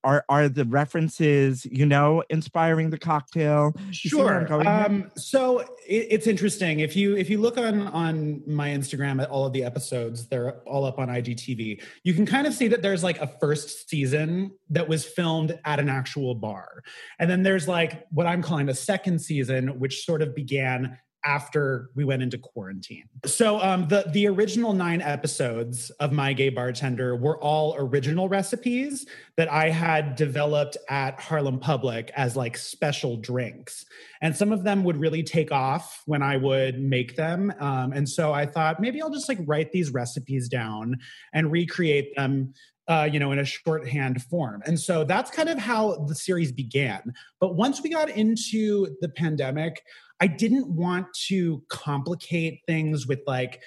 are 0.03 0.25
are 0.29 0.49
the 0.49 0.65
references 0.65 1.65
you 1.65 1.85
know 1.85 2.23
inspiring 2.29 2.89
the 2.89 2.97
cocktail? 2.97 3.73
Sure 3.91 4.51
um, 4.67 5.11
so 5.15 5.59
it, 5.59 6.07
it's 6.09 6.27
interesting. 6.27 6.79
If 6.79 6.95
you 6.95 7.15
if 7.15 7.29
you 7.29 7.39
look 7.39 7.57
on 7.57 7.87
on 7.87 8.41
my 8.47 8.69
instagram 8.69 9.21
at 9.21 9.29
all 9.29 9.45
of 9.45 9.53
the 9.53 9.63
episodes 9.63 10.27
they're 10.27 10.59
all 10.61 10.85
up 10.85 10.99
on 10.99 11.07
igtv 11.09 11.81
you 12.03 12.13
can 12.13 12.25
kind 12.25 12.47
of 12.47 12.53
see 12.53 12.67
that 12.67 12.81
there's 12.81 13.03
like 13.03 13.19
a 13.19 13.27
first 13.27 13.89
season 13.89 14.51
that 14.69 14.87
was 14.87 15.05
filmed 15.05 15.57
at 15.65 15.79
an 15.79 15.89
actual 15.89 16.35
bar. 16.35 16.83
And 17.19 17.29
then 17.29 17.43
there's 17.43 17.67
like 17.67 18.05
what 18.11 18.27
i'm 18.27 18.41
calling 18.41 18.69
a 18.69 18.75
second 18.75 19.19
season 19.19 19.79
which 19.79 20.05
sort 20.05 20.21
of 20.21 20.35
began 20.35 20.97
after 21.23 21.89
we 21.95 22.03
went 22.03 22.21
into 22.21 22.37
quarantine. 22.37 23.05
So 23.25 23.59
um, 23.61 23.87
the 23.87 24.05
the 24.11 24.27
original 24.27 24.73
nine 24.73 25.01
episodes 25.01 25.89
of 25.99 26.11
My 26.11 26.33
Gay 26.33 26.49
Bartender 26.49 27.15
were 27.15 27.37
all 27.39 27.75
original 27.77 28.29
recipes 28.29 29.05
that 29.37 29.51
I 29.51 29.69
had 29.69 30.15
developed 30.15 30.77
at 30.89 31.19
Harlem 31.19 31.59
Public 31.59 32.11
as 32.15 32.35
like 32.35 32.57
special 32.57 33.17
drinks, 33.17 33.85
and 34.21 34.35
some 34.35 34.51
of 34.51 34.63
them 34.63 34.83
would 34.83 34.97
really 34.97 35.23
take 35.23 35.51
off 35.51 36.01
when 36.05 36.21
I 36.23 36.37
would 36.37 36.79
make 36.79 37.15
them. 37.15 37.53
Um, 37.59 37.93
and 37.93 38.07
so 38.07 38.33
I 38.33 38.45
thought 38.45 38.79
maybe 38.79 39.01
I'll 39.01 39.11
just 39.11 39.29
like 39.29 39.39
write 39.45 39.71
these 39.71 39.91
recipes 39.91 40.47
down 40.49 40.97
and 41.33 41.51
recreate 41.51 42.15
them 42.15 42.53
uh, 42.87 43.07
you 43.09 43.19
know, 43.19 43.31
in 43.31 43.39
a 43.39 43.45
shorthand 43.45 44.21
form. 44.23 44.61
And 44.65 44.77
so 44.77 45.05
that's 45.05 45.31
kind 45.31 45.47
of 45.47 45.57
how 45.57 46.03
the 46.07 46.15
series 46.15 46.51
began. 46.51 47.13
But 47.39 47.55
once 47.55 47.81
we 47.81 47.89
got 47.89 48.09
into 48.09 48.97
the 48.99 49.07
pandemic, 49.07 49.81
I 50.21 50.27
didn't 50.27 50.67
want 50.67 51.07
to 51.27 51.63
complicate 51.67 52.61
things 52.67 53.07
with 53.07 53.21
like 53.25 53.61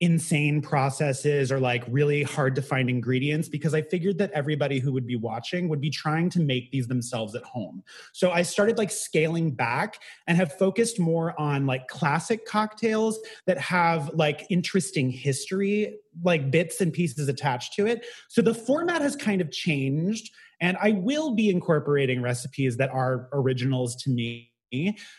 insane 0.00 0.60
processes 0.60 1.50
or 1.50 1.58
like 1.58 1.82
really 1.88 2.22
hard 2.22 2.54
to 2.56 2.60
find 2.60 2.90
ingredients 2.90 3.48
because 3.48 3.72
I 3.74 3.80
figured 3.80 4.18
that 4.18 4.30
everybody 4.32 4.78
who 4.78 4.92
would 4.92 5.06
be 5.06 5.16
watching 5.16 5.66
would 5.70 5.80
be 5.80 5.88
trying 5.88 6.28
to 6.30 6.40
make 6.40 6.70
these 6.70 6.88
themselves 6.88 7.34
at 7.34 7.42
home. 7.42 7.82
So 8.12 8.30
I 8.30 8.42
started 8.42 8.76
like 8.76 8.90
scaling 8.90 9.52
back 9.52 9.98
and 10.26 10.36
have 10.36 10.52
focused 10.58 11.00
more 11.00 11.38
on 11.40 11.64
like 11.64 11.88
classic 11.88 12.44
cocktails 12.44 13.18
that 13.46 13.56
have 13.58 14.10
like 14.12 14.46
interesting 14.50 15.08
history, 15.08 15.96
like 16.22 16.50
bits 16.50 16.82
and 16.82 16.92
pieces 16.92 17.28
attached 17.28 17.72
to 17.74 17.86
it. 17.86 18.04
So 18.28 18.42
the 18.42 18.54
format 18.54 19.00
has 19.00 19.16
kind 19.16 19.40
of 19.40 19.50
changed 19.50 20.34
and 20.60 20.76
I 20.82 20.90
will 20.90 21.34
be 21.34 21.48
incorporating 21.48 22.20
recipes 22.20 22.76
that 22.76 22.90
are 22.90 23.28
originals 23.32 23.96
to 24.02 24.10
me 24.10 24.50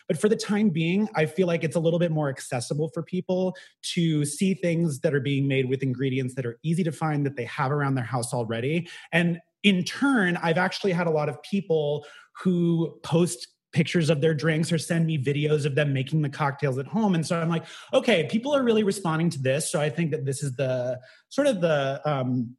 but 0.08 0.18
for 0.18 0.28
the 0.28 0.36
time 0.36 0.70
being, 0.70 1.08
I 1.14 1.26
feel 1.26 1.46
like 1.46 1.64
it's 1.64 1.76
a 1.76 1.80
little 1.80 1.98
bit 1.98 2.12
more 2.12 2.28
accessible 2.28 2.90
for 2.94 3.02
people 3.02 3.56
to 3.94 4.24
see 4.24 4.54
things 4.54 5.00
that 5.00 5.14
are 5.14 5.20
being 5.20 5.48
made 5.48 5.68
with 5.68 5.82
ingredients 5.82 6.34
that 6.34 6.46
are 6.46 6.58
easy 6.62 6.84
to 6.84 6.92
find 6.92 7.24
that 7.26 7.36
they 7.36 7.44
have 7.44 7.72
around 7.72 7.94
their 7.94 8.04
house 8.04 8.32
already. 8.32 8.88
And 9.12 9.40
in 9.62 9.84
turn, 9.84 10.38
I've 10.42 10.58
actually 10.58 10.92
had 10.92 11.06
a 11.06 11.10
lot 11.10 11.28
of 11.28 11.42
people 11.42 12.06
who 12.42 12.98
post 13.02 13.48
pictures 13.72 14.08
of 14.08 14.20
their 14.22 14.32
drinks 14.32 14.72
or 14.72 14.78
send 14.78 15.04
me 15.04 15.18
videos 15.18 15.66
of 15.66 15.74
them 15.74 15.92
making 15.92 16.22
the 16.22 16.30
cocktails 16.30 16.78
at 16.78 16.86
home. 16.86 17.14
And 17.14 17.26
so 17.26 17.38
i'm 17.38 17.50
like 17.50 17.64
okay 17.92 18.26
people 18.30 18.54
are 18.54 18.62
really 18.62 18.84
responding 18.84 19.28
to 19.30 19.38
this. 19.38 19.70
So 19.70 19.80
i 19.80 19.90
think 19.90 20.12
that 20.12 20.24
this 20.24 20.42
is 20.42 20.56
the 20.56 20.98
sort 21.28 21.46
of 21.46 21.60
the 21.60 22.00
um, 22.06 22.56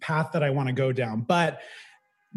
path 0.00 0.30
that 0.32 0.42
i 0.42 0.50
want 0.50 0.68
to 0.68 0.72
go 0.72 0.90
down. 0.90 1.20
But 1.20 1.60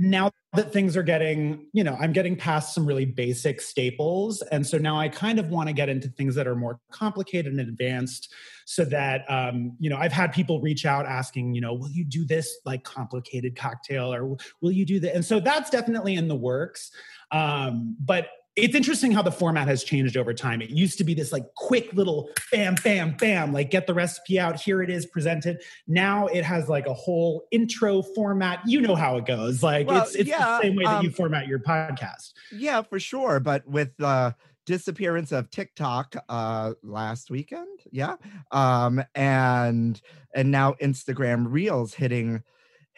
now 0.02 0.32
that 0.54 0.72
things 0.72 0.96
are 0.96 1.04
getting, 1.04 1.68
you 1.74 1.84
know, 1.84 1.96
I'm 2.00 2.14
getting 2.14 2.36
past 2.38 2.74
some 2.74 2.86
really 2.86 3.06
basic 3.06 3.60
staples. 3.60 4.42
And 4.44 4.66
so 4.66 4.78
now 4.78 4.98
I 4.98 5.10
kind 5.10 5.40
of 5.40 5.50
want 5.50 5.68
to 5.68 5.74
get 5.74 5.90
into 5.90 6.08
things 6.08 6.36
that 6.36 6.48
are 6.48 6.56
more 6.56 6.80
complicated 6.90 7.52
and 7.52 7.60
advanced 7.60 8.34
so 8.66 8.86
that, 8.86 9.30
um, 9.30 9.76
you 9.78 9.90
know, 9.90 9.98
I've 9.98 10.14
had 10.14 10.32
people 10.32 10.62
reach 10.62 10.86
out 10.86 11.06
asking, 11.06 11.54
you 11.54 11.60
know, 11.60 11.74
will 11.74 11.90
you 11.90 12.06
do 12.06 12.24
this 12.24 12.60
like 12.66 12.84
complicated 12.84 13.58
cocktail 13.58 14.14
or 14.14 14.38
will 14.62 14.72
you 14.72 14.86
do 14.86 15.02
that? 15.02 15.16
And 15.16 15.26
so 15.26 15.42
that's 15.42 15.70
definitely 15.70 16.16
in 16.16 16.30
the 16.30 16.36
works. 16.36 16.92
Um, 17.32 17.98
but 18.00 18.30
it's 18.60 18.76
interesting 18.76 19.12
how 19.12 19.22
the 19.22 19.32
format 19.32 19.68
has 19.68 19.84
changed 19.84 20.18
over 20.18 20.34
time. 20.34 20.62
It 20.62 20.70
used 20.70 20.98
to 20.98 21.04
be 21.04 21.14
this 21.14 21.32
like 21.32 21.54
quick 21.56 21.94
little 21.94 22.30
bam, 22.52 22.76
bam, 22.84 23.16
bam, 23.18 23.54
like 23.54 23.72
get 23.72 23.88
the 23.88 23.94
recipe 23.94 24.40
out. 24.40 24.60
Here 24.60 24.82
it 24.82 24.90
is 24.90 25.06
presented. 25.06 25.62
Now 25.88 26.28
it 26.28 26.44
has 26.44 26.70
like 26.70 26.88
a 26.88 26.94
whole 26.94 27.48
intro 27.52 28.02
format. 28.02 28.62
You 28.66 28.82
know 28.82 28.96
how 28.96 29.18
it 29.18 29.26
goes. 29.26 29.64
Like 29.64 29.88
well, 29.88 30.04
it's, 30.04 30.16
it's 30.16 30.30
yeah, 30.30 30.58
the 30.58 30.62
same 30.62 30.76
way 30.76 30.86
that 30.86 30.98
um, 30.98 31.06
you 31.06 31.12
format 31.12 31.48
your 31.48 31.60
podcast. 31.60 32.34
Yeah, 32.52 32.82
for 32.82 33.00
sure. 33.00 33.40
But 33.40 33.68
with 33.68 33.96
the 33.98 34.08
uh, 34.08 34.32
disappearance 34.66 35.32
of 35.32 35.50
TikTok 35.50 36.16
uh, 36.28 36.74
last 36.84 37.32
weekend, 37.32 37.80
yeah, 37.92 38.16
um, 38.52 39.04
and 39.16 40.00
and 40.34 40.52
now 40.52 40.74
Instagram 40.82 41.48
Reels 41.50 41.94
hitting 41.94 42.44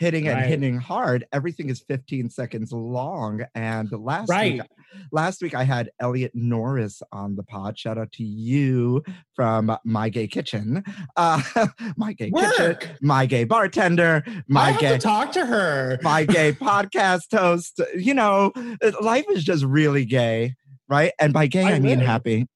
hitting 0.01 0.27
and 0.27 0.43
hitting 0.43 0.77
hard. 0.77 1.25
Everything 1.31 1.69
is 1.69 1.79
15 1.81 2.31
seconds 2.31 2.71
long. 2.71 3.45
And 3.53 3.91
last 3.91 4.29
right. 4.29 4.53
week, 4.53 4.61
last 5.11 5.43
week 5.43 5.53
I 5.53 5.63
had 5.63 5.91
Elliot 5.99 6.31
Norris 6.33 7.03
on 7.11 7.35
the 7.35 7.43
pod. 7.43 7.77
Shout 7.77 7.99
out 7.99 8.11
to 8.13 8.23
you 8.23 9.03
from 9.35 9.77
My 9.85 10.09
Gay 10.09 10.27
Kitchen, 10.27 10.83
uh, 11.15 11.43
My 11.97 12.13
Gay 12.13 12.31
Work. 12.31 12.79
Kitchen, 12.81 12.97
My 13.03 13.27
Gay 13.27 13.43
Bartender, 13.43 14.23
My 14.47 14.75
Gay 14.77 14.97
talk 14.97 15.33
to 15.33 15.45
her, 15.45 15.99
My 16.01 16.25
Gay 16.25 16.51
podcast 16.59 17.31
host. 17.31 17.79
You 17.95 18.15
know, 18.15 18.53
life 19.01 19.25
is 19.29 19.43
just 19.43 19.63
really 19.63 20.05
gay. 20.05 20.55
Right. 20.89 21.13
And 21.19 21.31
by 21.31 21.45
gay, 21.45 21.63
I, 21.63 21.73
I 21.73 21.79
mean 21.79 21.99
happy. 21.99 22.47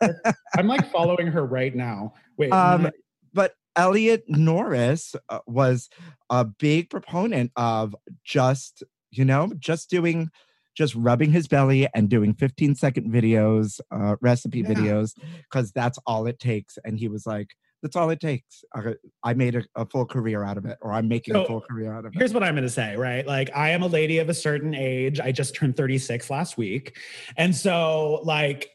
I'm 0.56 0.66
like 0.66 0.90
following 0.90 1.26
her 1.28 1.44
right 1.44 1.72
now. 1.74 2.14
Wait. 2.38 2.50
Um, 2.50 2.90
but 3.34 3.52
Elliot 3.76 4.24
Norris 4.28 5.14
uh, 5.28 5.40
was 5.46 5.88
a 6.30 6.44
big 6.44 6.90
proponent 6.90 7.52
of 7.56 7.94
just, 8.24 8.82
you 9.10 9.24
know, 9.24 9.52
just 9.58 9.90
doing, 9.90 10.30
just 10.76 10.94
rubbing 10.94 11.32
his 11.32 11.48
belly 11.48 11.88
and 11.94 12.08
doing 12.08 12.34
15 12.34 12.74
second 12.74 13.12
videos, 13.12 13.80
uh, 13.90 14.16
recipe 14.20 14.60
yeah. 14.60 14.68
videos, 14.68 15.12
because 15.50 15.72
that's 15.72 15.98
all 16.06 16.26
it 16.26 16.38
takes. 16.38 16.78
And 16.84 16.98
he 16.98 17.08
was 17.08 17.26
like, 17.26 17.48
that's 17.84 17.96
all 17.96 18.08
it 18.08 18.18
takes. 18.18 18.64
I, 18.74 18.94
I 19.22 19.34
made 19.34 19.56
a, 19.56 19.62
a, 19.76 19.84
full 19.84 20.06
career 20.06 20.42
out 20.42 20.56
of 20.56 20.64
it, 20.64 20.78
or 20.80 20.90
I'm 20.90 21.06
making 21.06 21.34
so, 21.34 21.44
a 21.44 21.46
full 21.46 21.60
career 21.60 21.92
out 21.92 22.06
of 22.06 22.14
it. 22.14 22.18
Here's 22.18 22.32
what 22.32 22.42
I'm 22.42 22.54
going 22.54 22.64
to 22.64 22.70
say, 22.70 22.96
right? 22.96 23.26
Like, 23.26 23.54
I 23.54 23.70
am 23.70 23.82
a 23.82 23.88
lady 23.88 24.18
of 24.18 24.30
a 24.30 24.34
certain 24.34 24.74
age. 24.74 25.20
I 25.20 25.32
just 25.32 25.54
turned 25.54 25.76
36 25.76 26.30
last 26.30 26.56
week. 26.56 26.96
And 27.36 27.54
so, 27.54 28.20
like, 28.24 28.70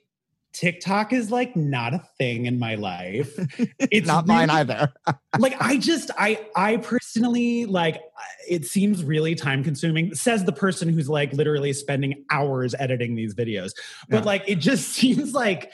TikTok 0.54 1.14
is 1.14 1.32
like 1.32 1.56
not 1.56 1.94
a 1.94 2.00
thing 2.18 2.46
in 2.46 2.60
my 2.60 2.76
life. 2.76 3.38
It's 3.92 4.08
not 4.08 4.28
mine 4.28 4.50
either. 4.50 4.92
like 5.40 5.56
I 5.60 5.78
just 5.78 6.12
I 6.18 6.46
I 6.56 6.78
personally 6.78 7.66
like 7.66 8.02
it 8.48 8.66
seems 8.66 9.04
really 9.04 9.36
time 9.36 9.64
consuming 9.64 10.14
says 10.16 10.46
the 10.46 10.52
person 10.52 10.90
who's 10.90 11.10
like 11.10 11.34
literally 11.34 11.74
spending 11.74 12.26
hours 12.32 12.76
editing 12.80 13.16
these 13.16 13.34
videos. 13.36 13.72
But 14.10 14.20
Yeah. 14.20 14.26
like 14.26 14.44
it 14.48 14.56
just 14.60 14.90
seems 15.00 15.34
like 15.34 15.72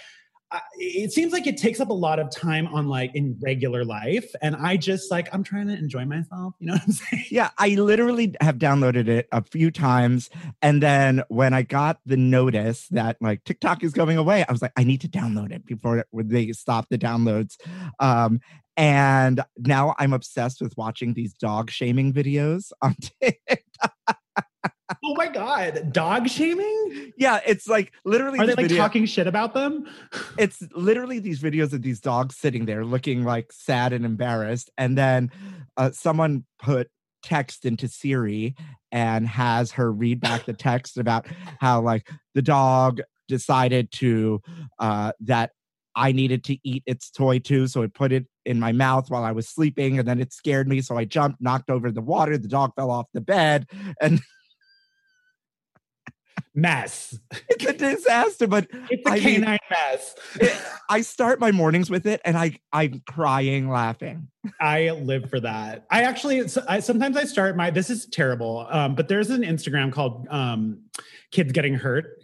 it 0.78 1.12
seems 1.12 1.34
like 1.34 1.48
it 1.48 1.58
takes 1.58 1.80
up 1.80 1.90
a 1.90 1.94
lot 1.94 2.20
of 2.20 2.30
time 2.30 2.68
on 2.68 2.88
like 2.88 3.12
in 3.16 3.38
regular 3.42 3.84
life 3.84 4.32
and 4.42 4.56
I 4.56 4.78
just 4.78 5.12
like 5.12 5.28
I'm 5.34 5.44
trying 5.44 5.68
to 5.68 5.74
enjoy 5.74 6.06
myself, 6.06 6.54
you 6.60 6.68
know 6.68 6.74
what 6.74 6.84
I'm 6.84 6.92
saying? 6.92 7.26
Yeah, 7.30 7.50
I 7.58 7.70
literally 7.70 8.36
have 8.42 8.58
downloaded 8.58 9.08
it 9.08 9.28
a 9.32 9.44
few 9.44 9.72
times. 9.72 10.30
And 10.62 10.82
then 10.82 11.24
when 11.30 11.54
I 11.54 11.64
got 11.64 12.00
the 12.06 12.18
notice 12.18 12.88
that 12.90 13.18
like 13.22 13.44
TikTok 13.44 13.84
is 13.84 13.94
going 13.94 14.18
away, 14.18 14.46
I 14.48 14.52
was 14.52 14.62
like, 14.62 14.74
I 14.78 14.84
need 14.84 15.02
to 15.02 15.10
download 15.10 15.52
it 15.52 15.66
before 15.66 16.06
they 16.14 16.52
stop 16.52 16.88
the 16.90 16.98
downloads. 16.98 17.56
Um, 18.00 18.40
and 18.78 19.42
now 19.58 19.96
I'm 20.00 20.14
obsessed 20.14 20.62
with 20.62 20.76
watching 20.78 21.14
these 21.14 21.34
dog 21.34 21.72
shaming 21.72 22.14
videos 22.14 22.72
on 22.82 22.96
TikTok. 23.22 24.15
Oh 25.04 25.16
my 25.16 25.28
god, 25.28 25.92
dog 25.92 26.30
shaming? 26.30 27.12
Yeah, 27.18 27.40
it's 27.46 27.68
like 27.68 27.92
literally 28.04 28.40
Are 28.40 28.46
they 28.46 28.54
like 28.54 28.68
video- 28.68 28.78
talking 28.78 29.06
shit 29.06 29.26
about 29.26 29.54
them? 29.54 29.86
it's 30.38 30.62
literally 30.76 31.20
these 31.20 31.40
videos 31.40 31.74
of 31.74 31.82
these 31.82 32.00
dogs 32.00 32.38
sitting 32.38 32.66
there 32.66 32.86
looking 32.86 33.24
like 33.24 33.52
sad 33.52 33.94
and 33.94 34.06
embarrassed 34.06 34.70
and 34.78 34.98
then 34.98 35.32
uh, 35.78 35.92
someone 35.92 36.46
put 36.60 36.90
text 37.24 37.66
into 37.66 37.88
siri 37.88 38.56
and 38.92 39.28
has 39.28 39.72
her 39.72 39.92
read 39.92 40.20
back 40.20 40.46
the 40.46 40.54
text 40.54 40.98
about 40.98 41.26
how 41.60 41.82
like 41.82 42.08
the 42.36 42.42
dog 42.42 43.02
decided 43.28 43.92
to 43.92 44.40
uh 44.78 45.12
that 45.20 45.50
i 45.96 46.12
needed 46.12 46.44
to 46.44 46.56
eat 46.64 46.84
its 46.86 47.10
toy 47.10 47.40
too 47.40 47.66
so 47.66 47.82
it 47.82 47.96
put 47.96 48.12
it 48.12 48.28
in 48.46 48.60
my 48.60 48.72
mouth 48.72 49.10
while 49.10 49.24
i 49.24 49.32
was 49.32 49.50
sleeping 49.50 49.98
and 49.98 50.08
then 50.08 50.22
it 50.22 50.32
scared 50.32 50.68
me 50.68 50.82
so 50.82 50.96
i 50.96 51.04
jumped 51.04 51.42
knocked 51.42 51.72
over 51.72 51.92
the 51.92 52.00
water 52.00 52.38
the 52.38 52.48
dog 52.48 52.72
fell 52.76 52.92
off 52.92 53.08
the 53.16 53.22
bed 53.22 53.66
and 54.00 54.22
Mess. 56.56 57.18
it's 57.50 57.66
a 57.66 57.74
disaster 57.74 58.48
but 58.48 58.68
It's 58.90 59.06
a 59.06 59.12
I 59.12 59.16
mean- 59.16 59.42
canine 59.42 59.60
mess. 59.70 60.16
I 60.90 61.02
start 61.02 61.40
my 61.40 61.52
mornings 61.52 61.90
with 61.90 62.06
it 62.06 62.22
and 62.24 62.38
I 62.38 62.58
I'm 62.72 63.02
crying 63.08 63.70
laughing. 63.70 64.28
I 64.62 64.92
live 64.92 65.30
for 65.30 65.40
that. 65.40 65.86
I 65.90 66.04
actually, 66.04 66.44
I, 66.68 66.80
sometimes 66.80 67.18
I 67.18 67.24
start 67.26 67.58
my, 67.58 67.72
this 67.72 67.90
is 67.90 68.06
terrible, 68.06 68.68
um, 68.70 68.94
but 68.94 69.08
there's 69.08 69.32
an 69.32 69.42
Instagram 69.42 69.92
called 69.92 70.28
um, 70.30 70.82
Kids 71.32 71.52
Getting 71.52 71.74
Hurt. 71.74 72.15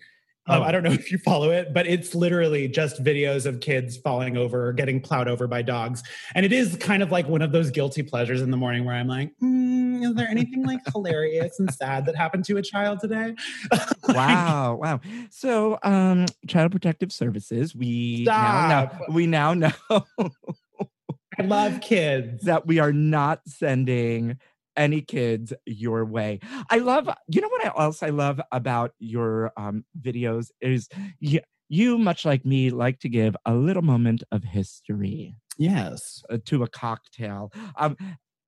Um, 0.47 0.61
Oh. 0.61 0.63
I 0.65 0.71
don't 0.71 0.81
know 0.83 0.91
if 1.01 1.11
you 1.11 1.17
follow 1.19 1.51
it, 1.51 1.73
but 1.73 1.85
it's 1.87 2.15
literally 2.15 2.67
just 2.67 3.03
videos 3.03 3.45
of 3.45 3.59
kids 3.59 3.97
falling 3.97 4.37
over 4.37 4.67
or 4.69 4.73
getting 4.73 4.99
plowed 4.99 5.27
over 5.27 5.47
by 5.47 5.61
dogs. 5.61 6.01
And 6.35 6.45
it 6.45 6.51
is 6.51 6.75
kind 6.77 7.03
of 7.03 7.11
like 7.11 7.27
one 7.27 7.41
of 7.41 7.51
those 7.51 7.69
guilty 7.69 8.01
pleasures 8.03 8.41
in 8.41 8.49
the 8.51 8.57
morning 8.57 8.83
where 8.83 8.95
I'm 8.95 9.07
like, 9.07 9.31
mm, 9.41 10.03
is 10.03 10.15
there 10.15 10.27
anything 10.27 10.65
like 10.65 10.79
hilarious 10.93 11.59
and 11.59 11.71
sad 11.71 12.05
that 12.07 12.15
happened 12.15 12.45
to 12.45 12.57
a 12.57 12.61
child 12.61 12.99
today? 12.99 13.35
Wow, 14.09 14.75
wow. 14.81 14.99
So 15.29 15.79
um 15.83 16.25
Child 16.47 16.71
Protective 16.71 17.13
Services, 17.13 17.73
we 17.75 18.23
now 18.25 18.67
know 18.67 19.05
we 19.13 19.25
now 19.27 19.53
know 19.53 19.71
I 19.89 21.43
love 21.43 21.79
kids. 21.79 22.43
that 22.43 22.67
we 22.67 22.79
are 22.79 22.91
not 22.91 23.41
sending 23.47 24.37
any 24.81 25.01
kids 25.01 25.53
your 25.65 26.05
way. 26.05 26.39
I 26.69 26.77
love 26.77 27.09
you 27.27 27.41
know 27.41 27.49
what 27.49 27.65
I 27.65 27.71
else 27.77 28.03
I 28.03 28.09
love 28.09 28.41
about 28.51 28.91
your 28.99 29.51
um 29.57 29.85
videos 29.99 30.51
is 30.61 30.89
you, 31.19 31.39
you 31.69 31.97
much 31.97 32.25
like 32.25 32.45
me 32.45 32.69
like 32.69 32.99
to 32.99 33.09
give 33.09 33.35
a 33.45 33.53
little 33.53 33.83
moment 33.83 34.23
of 34.31 34.43
history. 34.43 35.35
Yes. 35.57 36.23
uh, 36.29 36.37
to 36.45 36.63
a 36.63 36.67
cocktail. 36.67 37.51
Um, 37.77 37.95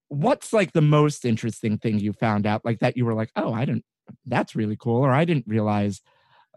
what's 0.08 0.54
like 0.54 0.74
the 0.74 0.82
most 0.82 1.26
interesting 1.26 1.78
thing 1.78 2.00
you 2.00 2.14
found 2.14 2.46
out, 2.46 2.66
like 2.66 2.80
that 2.80 2.98
you 2.98 3.06
were 3.06 3.14
like, 3.14 3.32
oh, 3.36 3.54
I 3.54 3.66
didn't, 3.66 3.86
that's 4.26 4.56
really 4.56 4.78
cool, 4.80 5.02
or 5.02 5.12
I 5.12 5.26
didn't 5.26 5.46
realize 5.48 6.02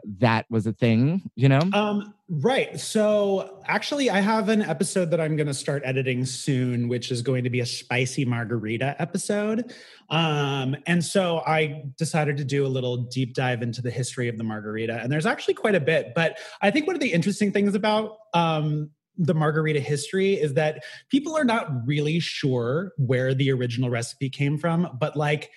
that 0.05 0.47
was 0.51 0.67
a 0.67 0.73
thing, 0.73 1.31
you 1.35 1.49
know? 1.49 1.61
Um, 1.73 2.15
right. 2.29 2.79
So 2.79 3.63
actually, 3.67 4.11
I 4.11 4.21
have 4.21 4.49
an 4.49 4.63
episode 4.63 5.11
that 5.11 5.21
I'm 5.21 5.37
going 5.37 5.47
to 5.47 5.55
start 5.55 5.83
editing 5.85 6.25
soon, 6.25 6.89
which 6.89 7.11
is 7.11 7.23
going 7.23 7.45
to 7.45 7.51
be 7.51 7.61
a 7.61 7.67
spicy 7.67 8.25
margarita 8.25 8.95
episode. 8.99 9.73
Um, 10.11 10.77
and 10.87 11.05
so 11.05 11.43
I 11.47 11.85
decided 11.99 12.37
to 12.37 12.45
do 12.45 12.67
a 12.67 12.69
little 12.69 12.99
deep 12.99 13.35
dive 13.35 13.63
into 13.63 13.83
the 13.83 13.91
history 13.91 14.29
of 14.29 14.39
the 14.39 14.45
margarita. 14.45 15.01
And 15.01 15.11
there's 15.11 15.27
actually 15.27 15.55
quite 15.55 15.75
a 15.75 15.81
bit. 15.81 16.13
But 16.15 16.39
I 16.61 16.71
think 16.71 16.87
one 16.87 16.95
of 16.95 17.01
the 17.01 17.13
interesting 17.13 17.53
things 17.53 17.75
about 17.75 18.19
um, 18.35 18.91
the 19.19 19.35
margarita 19.35 19.81
history 19.81 20.35
is 20.35 20.55
that 20.55 20.85
people 21.11 21.37
are 21.37 21.45
not 21.45 21.87
really 21.87 22.21
sure 22.21 22.93
where 22.99 23.35
the 23.35 23.51
original 23.51 23.91
recipe 23.91 24.29
came 24.29 24.59
from, 24.59 24.97
but 25.01 25.17
like, 25.17 25.51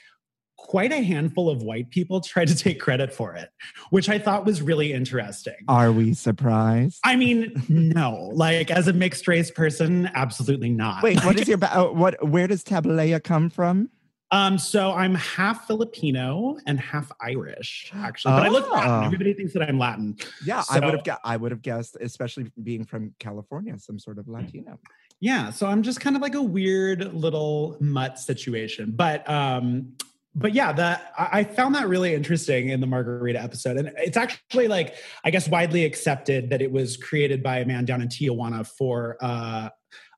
Quite 0.63 0.91
a 0.91 1.01
handful 1.01 1.49
of 1.49 1.63
white 1.63 1.89
people 1.89 2.21
tried 2.21 2.47
to 2.49 2.55
take 2.55 2.79
credit 2.79 3.11
for 3.11 3.33
it, 3.33 3.49
which 3.89 4.07
I 4.07 4.19
thought 4.19 4.45
was 4.45 4.61
really 4.61 4.93
interesting. 4.93 5.55
Are 5.67 5.91
we 5.91 6.13
surprised? 6.13 6.99
I 7.03 7.15
mean, 7.15 7.63
no. 7.67 8.29
Like 8.33 8.69
as 8.69 8.87
a 8.87 8.93
mixed 8.93 9.27
race 9.27 9.49
person, 9.49 10.09
absolutely 10.13 10.69
not. 10.69 11.01
Wait, 11.01 11.23
what 11.25 11.39
is 11.39 11.47
your 11.47 11.57
ba- 11.57 11.75
uh, 11.75 11.91
what? 11.91 12.23
Where 12.27 12.47
does 12.47 12.63
tableya 12.63 13.19
come 13.19 13.49
from? 13.49 13.89
Um, 14.31 14.59
so 14.59 14.91
I'm 14.91 15.15
half 15.15 15.65
Filipino 15.65 16.57
and 16.67 16.79
half 16.79 17.11
Irish, 17.19 17.91
actually. 17.95 18.33
But 18.33 18.43
I 18.45 18.49
look 18.49 18.69
Latin. 18.71 18.91
Oh. 18.91 19.01
Everybody 19.05 19.33
thinks 19.33 19.53
that 19.53 19.63
I'm 19.63 19.79
Latin. 19.79 20.17
Yeah, 20.45 20.61
I 20.69 20.79
would 20.79 20.93
have. 20.93 21.03
gu- 21.03 21.13
I 21.23 21.35
would 21.35 21.49
have 21.51 21.63
guessed, 21.63 21.97
especially 21.99 22.51
being 22.61 22.85
from 22.85 23.15
California, 23.17 23.77
some 23.79 23.97
sort 23.97 24.19
of 24.19 24.27
Latino. 24.27 24.79
Yeah. 25.19 25.49
So 25.49 25.65
I'm 25.65 25.81
just 25.81 25.99
kind 25.99 26.15
of 26.15 26.21
like 26.21 26.35
a 26.35 26.43
weird 26.43 27.11
little 27.13 27.75
mutt 27.79 28.19
situation. 28.19 28.93
But 28.95 29.27
um, 29.27 29.93
but 30.35 30.53
yeah, 30.53 30.71
that 30.73 31.13
I 31.17 31.43
found 31.43 31.75
that 31.75 31.87
really 31.87 32.13
interesting 32.13 32.69
in 32.69 32.81
the 32.81 32.87
margarita 32.87 33.41
episode. 33.41 33.77
And 33.77 33.91
it's 33.97 34.17
actually 34.17 34.67
like, 34.67 34.95
I 35.23 35.31
guess 35.31 35.47
widely 35.47 35.85
accepted 35.85 36.49
that 36.51 36.61
it 36.61 36.71
was 36.71 36.97
created 36.97 37.41
by 37.43 37.59
a 37.59 37.65
man 37.65 37.85
down 37.85 38.01
in 38.01 38.07
Tijuana 38.09 38.65
for 38.67 39.17
uh 39.21 39.69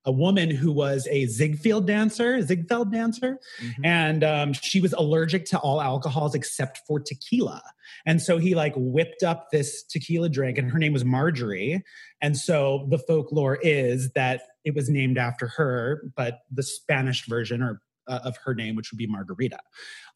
a 0.04 0.12
woman 0.12 0.50
who 0.50 0.72
was 0.72 1.08
a 1.12 1.28
Ziegfeld 1.28 1.86
dancer, 1.86 2.42
Ziegfeld 2.42 2.92
dancer, 2.92 3.38
Mhm. 3.62 3.74
and 3.84 4.24
um, 4.24 4.54
she 4.54 4.82
was 4.82 4.94
allergic 4.94 5.46
to 5.46 5.60
all 5.60 5.80
alcohols 5.80 6.34
except 6.34 6.82
for 6.88 7.00
tequila. 7.00 7.62
And 8.08 8.20
so 8.20 8.40
he 8.40 8.56
like 8.56 8.74
whipped 8.76 9.22
up 9.22 9.50
this 9.52 9.84
tequila 9.84 10.28
drink, 10.28 10.58
and 10.58 10.72
her 10.72 10.80
name 10.80 10.94
was 10.94 11.06
Marjorie. 11.06 11.84
And 12.20 12.36
so 12.36 12.88
the 12.90 12.98
folklore 12.98 13.60
is 13.62 14.10
that 14.14 14.42
it 14.66 14.74
was 14.74 14.90
named 14.90 15.20
after 15.20 15.48
her, 15.50 16.02
but 16.16 16.40
the 16.52 16.64
Spanish 16.64 17.28
version 17.28 17.62
or 17.62 17.80
uh, 18.12 18.20
of 18.26 18.38
her 18.38 18.54
name, 18.54 18.76
which 18.76 18.92
would 18.92 18.98
be 18.98 19.08
Margarita. 19.08 19.58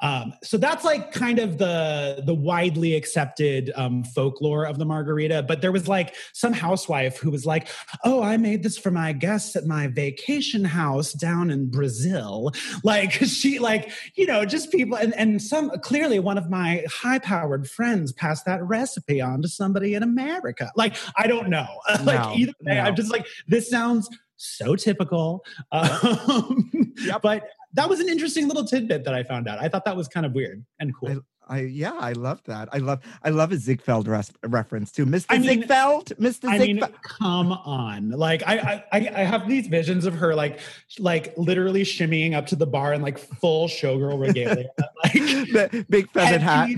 Um, 0.02 0.34
so 0.44 0.58
that's 0.58 0.84
like 0.84 1.14
kind 1.14 1.40
of 1.40 1.58
the 1.58 2.22
the 2.26 2.34
widely 2.34 2.96
accepted 2.96 3.72
um, 3.76 4.04
folklore 4.04 4.66
of 4.66 4.78
the 4.78 4.86
margarita. 4.86 5.44
But 5.44 5.62
there 5.62 5.72
was 5.72 5.88
like 5.88 6.16
some 6.34 6.52
housewife 6.52 7.18
who 7.18 7.32
was 7.32 7.46
like, 7.46 7.70
"Oh, 8.04 8.22
I 8.22 8.36
made 8.38 8.64
this 8.64 8.78
for 8.78 8.92
my 8.92 9.14
guests 9.14 9.56
at 9.56 9.66
my 9.66 9.88
vacation 9.88 10.66
house 10.66 11.14
down 11.14 11.50
in 11.50 11.70
Brazil." 11.72 12.52
Like 12.84 13.14
she, 13.14 13.58
like 13.58 13.92
you 14.16 14.26
know, 14.26 14.44
just 14.46 14.72
people, 14.72 14.98
and 14.98 15.14
and 15.16 15.42
some 15.42 15.70
clearly 15.80 16.20
one 16.20 16.38
of 16.38 16.50
my 16.50 16.84
high 16.90 17.20
powered 17.20 17.70
friends 17.70 18.12
passed 18.12 18.46
that 18.46 18.62
recipe 18.64 19.22
on 19.22 19.42
to 19.42 19.48
somebody 19.48 19.94
in 19.94 20.04
America. 20.04 20.72
Like 20.76 20.96
I 21.16 21.28
don't 21.28 21.50
know. 21.50 21.68
like 22.04 22.38
either 22.38 22.54
way, 22.62 22.76
no. 22.76 22.82
I'm 22.82 22.96
just 22.96 23.12
like 23.12 23.26
this 23.48 23.70
sounds 23.70 24.10
so 24.36 24.76
typical. 24.76 25.44
Um, 25.72 26.86
Yep. 26.98 27.22
But 27.22 27.50
that 27.76 27.88
was 27.90 28.00
an 28.00 28.10
interesting 28.10 28.48
little 28.48 28.66
tidbit 28.66 29.04
that 29.06 29.14
I 29.14 29.24
found 29.24 29.48
out. 29.48 29.60
I 29.60 29.70
thought 29.70 29.86
that 29.86 29.96
was 29.96 30.08
kind 30.08 30.26
of 30.26 30.34
weird 30.34 30.66
and 30.80 30.94
cool. 30.96 31.22
I 31.48 31.60
yeah, 31.62 31.94
I 31.94 32.14
love 32.14 32.42
that. 32.46 32.70
I 32.72 32.80
love 32.80 33.02
I 33.24 33.30
love 33.30 33.52
a 33.52 33.58
Ziegfeld 33.58 34.08
res- 34.08 34.32
reference 34.48 34.92
too, 34.92 35.06
Mr. 35.06 35.26
I 35.30 35.38
mean- 35.38 35.48
Ziegfeld, 35.62 36.06
Mr. 36.20 36.50
I 36.50 36.58
mean, 36.58 36.80
Ziegfeld. 36.80 37.02
come 37.04 37.52
on! 37.52 38.10
Like 38.10 38.42
I, 38.48 38.84
I, 38.92 38.98
I 39.16 39.24
have 39.24 39.48
these 39.48 39.68
visions 39.68 40.06
of 40.08 40.16
her, 40.16 40.34
like, 40.34 40.60
like 40.98 41.38
literally 41.38 41.84
shimmying 41.84 42.34
up 42.34 42.48
to 42.48 42.56
the 42.56 42.66
bar 42.66 42.94
in 42.96 43.04
like 43.04 43.20
full 43.20 43.68
showgirl 43.68 44.20
regalia. 44.20 44.70
like, 45.04 45.14
the 45.14 45.86
big 45.90 46.10
feathered 46.12 46.42
hat. 46.42 46.70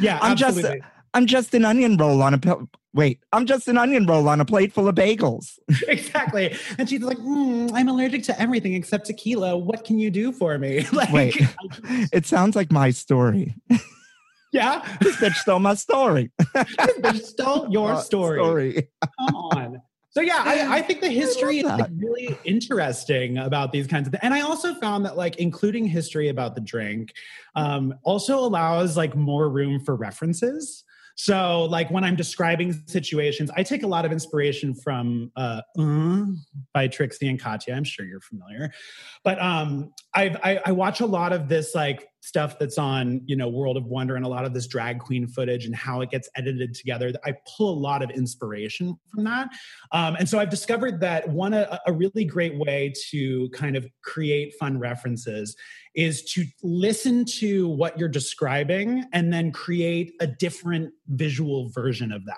Yeah, 0.00 0.18
I'm 0.20 0.36
just- 0.36 0.64
I'm 1.14 1.26
just 1.26 1.54
an 1.54 1.64
onion 1.64 1.96
roll 1.96 2.20
on 2.22 2.34
a 2.34 2.38
wait. 2.92 3.20
I'm 3.32 3.46
just 3.46 3.68
an 3.68 3.78
onion 3.78 4.06
roll 4.06 4.28
on 4.28 4.40
a 4.40 4.44
plate 4.44 4.72
full 4.72 4.88
of 4.88 4.94
bagels. 4.94 5.58
exactly. 5.88 6.54
And 6.78 6.88
she's 6.88 7.02
like, 7.02 7.18
"Mm, 7.18 7.70
I'm 7.74 7.88
allergic 7.88 8.22
to 8.24 8.40
everything 8.40 8.74
except 8.74 9.06
tequila. 9.06 9.56
What 9.56 9.84
can 9.84 9.98
you 9.98 10.10
do 10.10 10.32
for 10.32 10.58
me? 10.58 10.86
like, 10.92 11.12
Wait, 11.12 11.36
it 12.12 12.26
sounds 12.26 12.56
like 12.56 12.70
my 12.72 12.90
story. 12.90 13.54
yeah, 14.52 14.84
This 15.00 15.16
bitch 15.16 15.34
stole 15.36 15.60
my 15.60 15.74
story. 15.74 16.30
this 16.38 16.98
bitch 16.98 17.22
stole 17.22 17.68
your 17.70 17.92
Uh, 17.92 18.00
story. 18.00 18.88
Come 19.18 19.34
on. 19.36 19.82
So 20.12 20.20
yeah, 20.20 20.42
I, 20.44 20.78
I 20.78 20.82
think 20.82 21.00
the 21.02 21.08
history 21.08 21.58
is 21.58 21.64
like 21.66 21.88
really 21.96 22.36
interesting 22.44 23.38
about 23.38 23.70
these 23.70 23.86
kinds 23.86 24.08
of 24.08 24.12
things. 24.12 24.20
And 24.24 24.34
I 24.34 24.40
also 24.40 24.74
found 24.74 25.04
that 25.04 25.16
like 25.16 25.36
including 25.36 25.84
history 25.84 26.30
about 26.30 26.56
the 26.56 26.60
drink 26.60 27.12
um, 27.54 27.94
also 28.02 28.40
allows 28.40 28.96
like 28.96 29.14
more 29.14 29.48
room 29.48 29.78
for 29.78 29.94
references. 29.94 30.82
So, 31.22 31.66
like 31.66 31.90
when 31.90 32.02
I'm 32.02 32.16
describing 32.16 32.72
situations, 32.86 33.50
I 33.54 33.62
take 33.62 33.82
a 33.82 33.86
lot 33.86 34.06
of 34.06 34.12
inspiration 34.12 34.74
from 34.74 35.30
uh, 35.36 35.60
uh, 35.78 36.24
by 36.72 36.88
Trixie 36.88 37.28
and 37.28 37.38
Katya. 37.38 37.74
I'm 37.74 37.84
sure 37.84 38.06
you're 38.06 38.22
familiar, 38.22 38.72
but 39.22 39.38
um, 39.38 39.92
I've, 40.14 40.36
I, 40.36 40.62
I 40.64 40.72
watch 40.72 41.00
a 41.00 41.06
lot 41.06 41.34
of 41.34 41.46
this 41.46 41.74
like 41.74 42.08
stuff 42.20 42.58
that's 42.58 42.78
on 42.78 43.22
you 43.26 43.36
know 43.36 43.48
World 43.48 43.76
of 43.76 43.86
Wonder 43.86 44.16
and 44.16 44.24
a 44.24 44.28
lot 44.28 44.44
of 44.44 44.54
this 44.54 44.66
drag 44.66 44.98
queen 44.98 45.26
footage 45.26 45.64
and 45.64 45.74
how 45.74 46.00
it 46.00 46.10
gets 46.10 46.28
edited 46.36 46.74
together. 46.74 47.12
I 47.24 47.34
pull 47.56 47.72
a 47.72 47.78
lot 47.78 48.02
of 48.02 48.10
inspiration 48.10 48.98
from 49.08 49.24
that, 49.24 49.48
um, 49.92 50.16
and 50.16 50.28
so 50.28 50.38
I've 50.38 50.50
discovered 50.50 51.00
that 51.00 51.28
one 51.28 51.54
a, 51.54 51.80
a 51.86 51.92
really 51.92 52.24
great 52.24 52.56
way 52.58 52.92
to 53.10 53.48
kind 53.50 53.76
of 53.76 53.86
create 54.02 54.54
fun 54.58 54.78
references 54.78 55.56
is 55.94 56.22
to 56.22 56.44
listen 56.62 57.24
to 57.24 57.68
what 57.68 57.98
you're 57.98 58.08
describing 58.08 59.04
and 59.12 59.32
then 59.32 59.50
create 59.50 60.12
a 60.20 60.26
different 60.26 60.92
visual 61.08 61.68
version 61.70 62.12
of 62.12 62.24
that. 62.26 62.36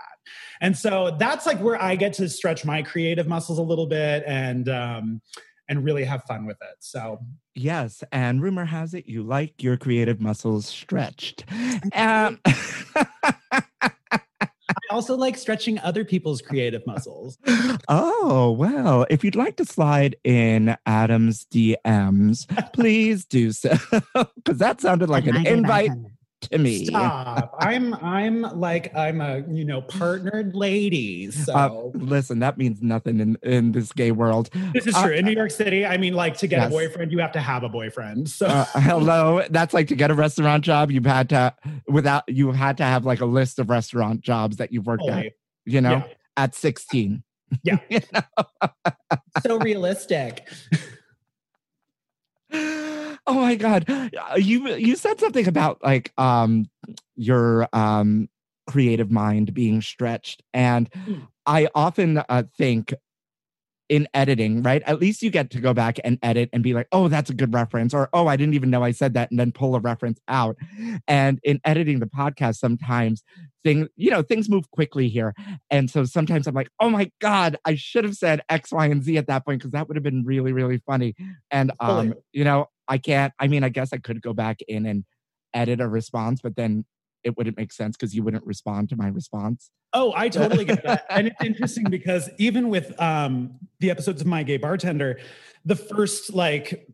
And 0.61 0.77
so 0.77 1.17
that's 1.19 1.45
like 1.45 1.61
where 1.61 1.81
I 1.81 1.97
get 1.97 2.15
to 2.15 2.29
stretch 2.29 2.65
my 2.65 2.83
creative 2.83 3.27
muscles 3.27 3.59
a 3.59 3.63
little 3.63 3.87
bit 3.87 4.25
and 4.27 4.69
um, 4.69 5.21
and 5.73 5.83
really 5.83 6.05
have 6.05 6.23
fun 6.25 6.45
with 6.45 6.59
it. 6.61 6.77
So 6.81 7.19
Yes, 7.55 8.05
and 8.13 8.43
rumor 8.43 8.67
has 8.67 8.95
it 8.95 9.07
you 9.07 9.23
like 9.23 9.63
your 9.63 9.77
creative 9.77 10.21
muscles 10.21 10.67
stretched. 10.67 11.45
Um, 11.95 12.39
I 14.71 14.85
also 14.91 15.17
like 15.17 15.37
stretching 15.37 15.79
other 15.81 16.05
people's 16.05 16.43
creative 16.43 16.87
muscles. 16.87 17.39
oh, 17.89 18.55
well, 18.59 19.07
if 19.09 19.25
you'd 19.25 19.37
like 19.37 19.57
to 19.57 19.65
slide 19.65 20.17
in 20.25 20.77
Adam's 20.87 21.47
DMs, 21.47 22.47
please 22.75 23.25
do 23.25 23.53
so. 23.53 23.75
Because 24.15 24.59
that 24.59 24.81
sounded 24.81 25.09
like 25.09 25.27
an 25.27 25.47
invite 25.47 25.91
to 26.53 26.59
me. 26.59 26.85
Stop. 26.87 27.55
I'm 27.59 27.95
I'm 27.95 28.43
like 28.61 28.95
I'm 28.95 29.21
a 29.21 29.43
you 29.49 29.65
know 29.65 29.83
partnered 29.83 30.55
lady. 30.55 31.31
So 31.33 31.53
Uh, 31.55 31.91
listen, 31.99 32.39
that 32.41 32.59
means 32.59 32.83
nothing 32.83 33.21
in, 33.21 33.37
in 33.43 33.73
this 33.73 33.93
gay 33.93 34.13
world. 34.13 34.51
this 34.75 34.87
is 34.87 34.95
uh, 34.95 35.03
true. 35.05 35.13
In 35.13 35.25
New 35.25 35.33
York 35.33 35.51
City, 35.51 35.85
I 35.85 35.97
mean, 35.97 36.15
like 36.15 36.37
to 36.39 36.47
get 36.47 36.59
Yes. 36.59 36.69
a 36.69 36.71
boyfriend, 36.71 37.11
you 37.13 37.19
have 37.19 37.33
to 37.33 37.41
have 37.41 37.63
a 37.65 37.69
boyfriend. 37.69 38.29
So 38.31 38.47
Uh, 38.47 38.65
hello, 38.75 39.43
that's 39.51 39.75
like 39.75 39.89
to 39.89 39.95
get 39.97 40.11
a 40.11 40.15
restaurant 40.15 40.63
job. 40.65 40.91
You've 40.91 41.07
had 41.07 41.29
to 41.31 41.55
without 41.89 42.25
you 42.29 42.53
had 42.53 42.77
to 42.79 42.85
have 42.85 43.05
like 43.05 43.21
a 43.21 43.27
list 43.27 43.59
of 43.59 43.71
restaurant 43.71 44.21
jobs 44.21 44.57
that 44.59 44.73
you've 44.73 44.87
worked 44.87 45.09
at. 45.09 45.33
You 45.65 45.81
know, 45.81 45.91
Yeah. 45.91 46.05
at 46.37 46.55
sixteen. 46.55 47.23
Yeah. 47.65 47.79
You 47.91 48.01
know? 48.15 48.23
so 49.47 49.59
realistic. 49.59 50.49
Oh 53.27 53.35
my 53.35 53.55
god 53.55 53.87
you 54.37 54.69
you 54.75 54.97
said 54.97 55.19
something 55.21 55.47
about 55.47 55.83
like 55.83 56.13
um 56.19 56.69
your 57.15 57.69
um 57.73 58.29
creative 58.69 59.11
mind 59.11 59.53
being 59.55 59.81
stretched 59.83 60.43
and 60.53 60.89
Mm. 60.93 61.29
i 61.47 61.69
often 61.75 62.19
uh, 62.29 62.43
think 62.57 62.95
in 63.93 64.09
editing 64.15 64.63
right? 64.63 64.83
At 64.87 65.01
least 65.01 65.23
you 65.23 65.29
get 65.29 65.51
to 65.51 65.61
go 65.61 65.75
back 65.75 65.99
and 66.03 66.19
edit 66.23 66.49
and 66.55 66.63
be 66.63 66.73
like 66.73 66.89
oh 66.93 67.09
that's 67.09 67.29
a 67.29 67.35
good 67.35 67.53
reference 67.53 67.93
or 67.93 68.09
oh 68.15 68.27
i 68.27 68.37
didn't 68.37 68.55
even 68.55 68.71
know 68.71 68.83
i 68.83 68.91
said 68.91 69.13
that 69.13 69.31
and 69.31 69.39
then 69.39 69.53
pull 69.53 69.77
a 69.77 69.81
reference 69.81 70.19
out. 70.29 70.57
And 71.07 71.39
in 71.43 71.61
editing 71.63 72.01
the 72.01 72.07
podcast 72.07 72.57
sometimes 72.57 73.23
things 73.63 73.89
you 73.97 74.11
know 74.11 74.23
things 74.23 74.49
move 74.49 74.71
quickly 74.71 75.11
here. 75.11 75.35
And 75.71 75.91
so 75.91 76.05
sometimes 76.05 76.47
i'm 76.47 76.55
like 76.55 76.71
oh 76.81 76.89
my 76.89 77.11
god 77.21 77.59
i 77.67 77.75
should 77.75 78.05
have 78.05 78.15
said 78.15 78.41
x 78.49 78.73
y 78.73 78.87
and 78.87 79.05
z 79.05 79.19
at 79.19 79.27
that 79.27 79.45
point 79.45 79.61
because 79.61 79.73
that 79.73 79.89
would 79.89 79.97
have 79.99 80.05
been 80.05 80.25
really 80.25 80.53
really 80.55 80.79
funny. 80.79 81.15
And 81.51 81.71
um 81.79 82.15
you 82.33 82.45
know 82.45 82.71
i 82.89 82.97
can't 82.97 83.35
i 83.39 83.47
mean 83.47 83.63
i 83.63 83.69
guess 83.69 83.93
i 83.93 83.99
could 83.99 84.23
go 84.23 84.33
back 84.33 84.61
in 84.67 84.87
and 84.87 85.05
edit 85.53 85.83
a 85.83 85.87
response 85.87 86.41
but 86.41 86.57
then 86.57 86.87
it 87.25 87.37
wouldn't 87.37 87.57
make 87.57 87.73
sense 87.73 87.97
because 87.97 88.15
you 88.15 88.23
wouldn't 88.23 88.47
respond 88.47 88.89
to 88.89 88.97
my 88.97 89.09
response 89.09 89.71
Oh, 89.95 90.13
I 90.17 90.29
totally 90.29 90.65
get 90.65 90.83
that. 90.85 91.05
And 91.11 91.29
it's 91.29 91.37
interesting 91.45 91.85
because 91.85 92.31
even 92.39 92.69
with 92.69 92.99
um, 93.01 93.59
the 93.81 93.91
episodes 93.91 94.21
of 94.21 94.27
My 94.27 94.43
Gay 94.43 94.57
Bartender, 94.57 95.21
the 95.65 95.77
first, 95.77 96.33
like, 96.33 96.89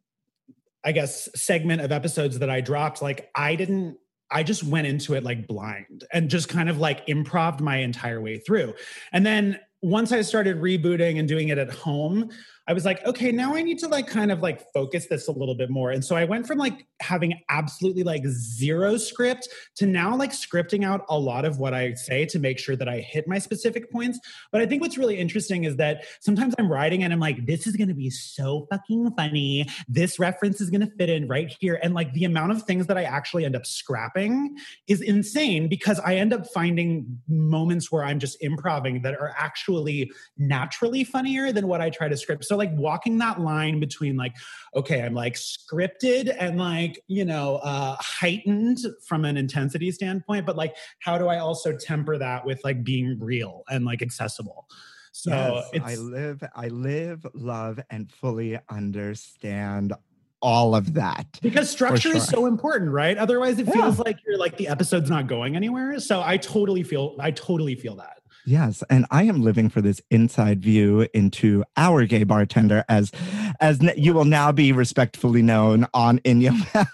I 0.84 0.92
guess, 0.92 1.28
segment 1.34 1.80
of 1.80 1.92
episodes 1.92 2.40
that 2.40 2.50
I 2.50 2.60
dropped, 2.60 3.00
like, 3.00 3.30
I 3.34 3.54
didn't, 3.54 3.98
I 4.30 4.42
just 4.42 4.64
went 4.64 4.86
into 4.86 5.14
it 5.14 5.22
like 5.22 5.46
blind 5.46 6.04
and 6.12 6.28
just 6.28 6.48
kind 6.48 6.68
of 6.68 6.78
like 6.78 7.06
improv 7.06 7.60
my 7.60 7.76
entire 7.76 8.20
way 8.20 8.38
through. 8.38 8.74
And 9.12 9.24
then 9.24 9.58
once 9.80 10.12
I 10.12 10.22
started 10.22 10.58
rebooting 10.58 11.18
and 11.18 11.26
doing 11.26 11.48
it 11.48 11.56
at 11.56 11.70
home, 11.70 12.30
I 12.68 12.74
was 12.74 12.84
like, 12.84 13.02
okay, 13.06 13.32
now 13.32 13.54
I 13.54 13.62
need 13.62 13.78
to 13.78 13.88
like 13.88 14.06
kind 14.06 14.30
of 14.30 14.40
like 14.40 14.62
focus 14.74 15.06
this 15.06 15.26
a 15.26 15.32
little 15.32 15.54
bit 15.54 15.70
more. 15.70 15.90
And 15.90 16.04
so 16.04 16.14
I 16.16 16.24
went 16.24 16.46
from 16.46 16.58
like 16.58 16.86
having 17.00 17.40
absolutely 17.48 18.02
like 18.02 18.26
zero 18.26 18.98
script 18.98 19.48
to 19.76 19.86
now 19.86 20.14
like 20.14 20.32
scripting 20.32 20.84
out 20.84 21.06
a 21.08 21.18
lot 21.18 21.46
of 21.46 21.58
what 21.58 21.72
I 21.72 21.94
say 21.94 22.26
to 22.26 22.38
make 22.38 22.58
sure 22.58 22.76
that 22.76 22.86
I 22.86 22.98
hit 22.98 23.26
my 23.26 23.38
specific 23.38 23.90
points. 23.90 24.20
But 24.52 24.60
I 24.60 24.66
think 24.66 24.82
what's 24.82 24.98
really 24.98 25.18
interesting 25.18 25.64
is 25.64 25.76
that 25.76 26.04
sometimes 26.20 26.54
I'm 26.58 26.70
writing 26.70 27.02
and 27.02 27.10
I'm 27.10 27.20
like, 27.20 27.46
this 27.46 27.66
is 27.66 27.74
going 27.74 27.88
to 27.88 27.94
be 27.94 28.10
so 28.10 28.66
fucking 28.70 29.12
funny. 29.16 29.66
This 29.88 30.18
reference 30.18 30.60
is 30.60 30.68
going 30.68 30.82
to 30.82 30.92
fit 30.98 31.08
in 31.08 31.26
right 31.26 31.54
here. 31.58 31.80
And 31.82 31.94
like 31.94 32.12
the 32.12 32.24
amount 32.24 32.52
of 32.52 32.64
things 32.64 32.86
that 32.88 32.98
I 32.98 33.04
actually 33.04 33.46
end 33.46 33.56
up 33.56 33.64
scrapping 33.64 34.58
is 34.86 35.00
insane 35.00 35.68
because 35.68 36.00
I 36.00 36.16
end 36.16 36.34
up 36.34 36.46
finding 36.46 37.18
moments 37.28 37.90
where 37.90 38.04
I'm 38.04 38.18
just 38.18 38.36
improving 38.42 39.00
that 39.02 39.14
are 39.14 39.34
actually 39.38 40.10
naturally 40.36 41.02
funnier 41.02 41.50
than 41.50 41.66
what 41.66 41.80
I 41.80 41.88
try 41.88 42.08
to 42.08 42.16
script. 42.16 42.44
So 42.44 42.57
like 42.58 42.70
walking 42.74 43.16
that 43.18 43.40
line 43.40 43.80
between 43.80 44.16
like, 44.16 44.34
okay, 44.76 45.00
I'm 45.02 45.14
like 45.14 45.34
scripted 45.34 46.34
and 46.38 46.58
like, 46.58 47.02
you 47.06 47.24
know, 47.24 47.56
uh 47.62 47.96
heightened 48.00 48.78
from 49.06 49.24
an 49.24 49.36
intensity 49.36 49.90
standpoint, 49.92 50.44
but 50.44 50.56
like 50.56 50.76
how 51.00 51.16
do 51.16 51.28
I 51.28 51.38
also 51.38 51.76
temper 51.76 52.18
that 52.18 52.44
with 52.44 52.60
like 52.64 52.84
being 52.84 53.18
real 53.20 53.62
and 53.70 53.84
like 53.84 54.02
accessible? 54.02 54.66
So 55.12 55.30
Yes, 55.30 55.70
it's 55.72 55.84
I 55.86 55.96
live, 55.96 56.42
I 56.54 56.68
live, 56.68 57.26
love, 57.34 57.80
and 57.90 58.10
fully 58.12 58.58
understand 58.68 59.92
all 60.40 60.74
of 60.76 60.94
that. 60.94 61.26
because 61.42 61.68
structure 61.68 62.14
is 62.14 62.24
so 62.26 62.46
important, 62.46 62.92
right? 62.92 63.18
Otherwise 63.18 63.58
it 63.58 63.66
Yeah. 63.66 63.72
feels 63.72 63.98
like 63.98 64.16
you're 64.26 64.38
like 64.38 64.56
the 64.56 64.68
episode's 64.68 65.10
not 65.10 65.26
going 65.26 65.56
anywhere. 65.56 65.98
So 65.98 66.22
I 66.22 66.36
totally 66.36 66.84
feel 66.84 67.16
I 67.18 67.30
totally 67.32 67.74
feel 67.74 67.96
that. 67.96 68.17
Yes, 68.48 68.82
and 68.88 69.04
I 69.10 69.24
am 69.24 69.42
living 69.42 69.68
for 69.68 69.82
this 69.82 70.00
inside 70.10 70.62
view 70.62 71.06
into 71.12 71.64
our 71.76 72.06
gay 72.06 72.24
bartender, 72.24 72.82
as 72.88 73.12
as 73.60 73.78
you 73.94 74.14
will 74.14 74.24
now 74.24 74.52
be 74.52 74.72
respectfully 74.72 75.42
known 75.42 75.86
on 75.92 76.16
In 76.24 76.40
Your 76.40 76.52
Mouth. 76.74 76.88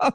but 0.00 0.14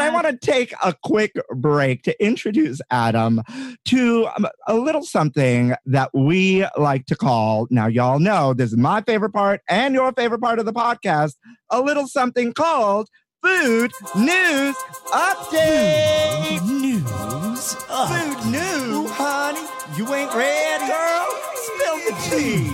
I 0.00 0.10
want 0.12 0.26
to 0.26 0.36
take 0.36 0.74
a 0.82 0.92
quick 1.04 1.34
break 1.54 2.02
to 2.02 2.24
introduce 2.24 2.80
Adam 2.90 3.42
to 3.84 4.26
um, 4.36 4.48
a 4.66 4.74
little 4.74 5.04
something 5.04 5.76
that 5.86 6.10
we 6.12 6.66
like 6.76 7.06
to 7.06 7.14
call. 7.14 7.68
Now, 7.70 7.86
y'all 7.86 8.18
know 8.18 8.54
this 8.54 8.72
is 8.72 8.76
my 8.76 9.02
favorite 9.02 9.32
part 9.32 9.60
and 9.68 9.94
your 9.94 10.12
favorite 10.14 10.40
part 10.40 10.58
of 10.58 10.64
the 10.64 10.72
podcast. 10.72 11.36
A 11.70 11.80
little 11.80 12.08
something 12.08 12.52
called 12.52 13.08
Food 13.42 13.92
News 14.16 14.76
Update. 15.06 16.62
News. 16.64 17.74
Food 17.74 18.46
news, 18.50 18.62
oh, 18.94 19.06
honey. 19.12 19.60
You 19.96 20.14
ain't 20.14 20.32
ready, 20.32 20.86
girl. 20.86 21.26
Spill 21.54 21.96
the 22.06 22.14
tea. 22.30 22.70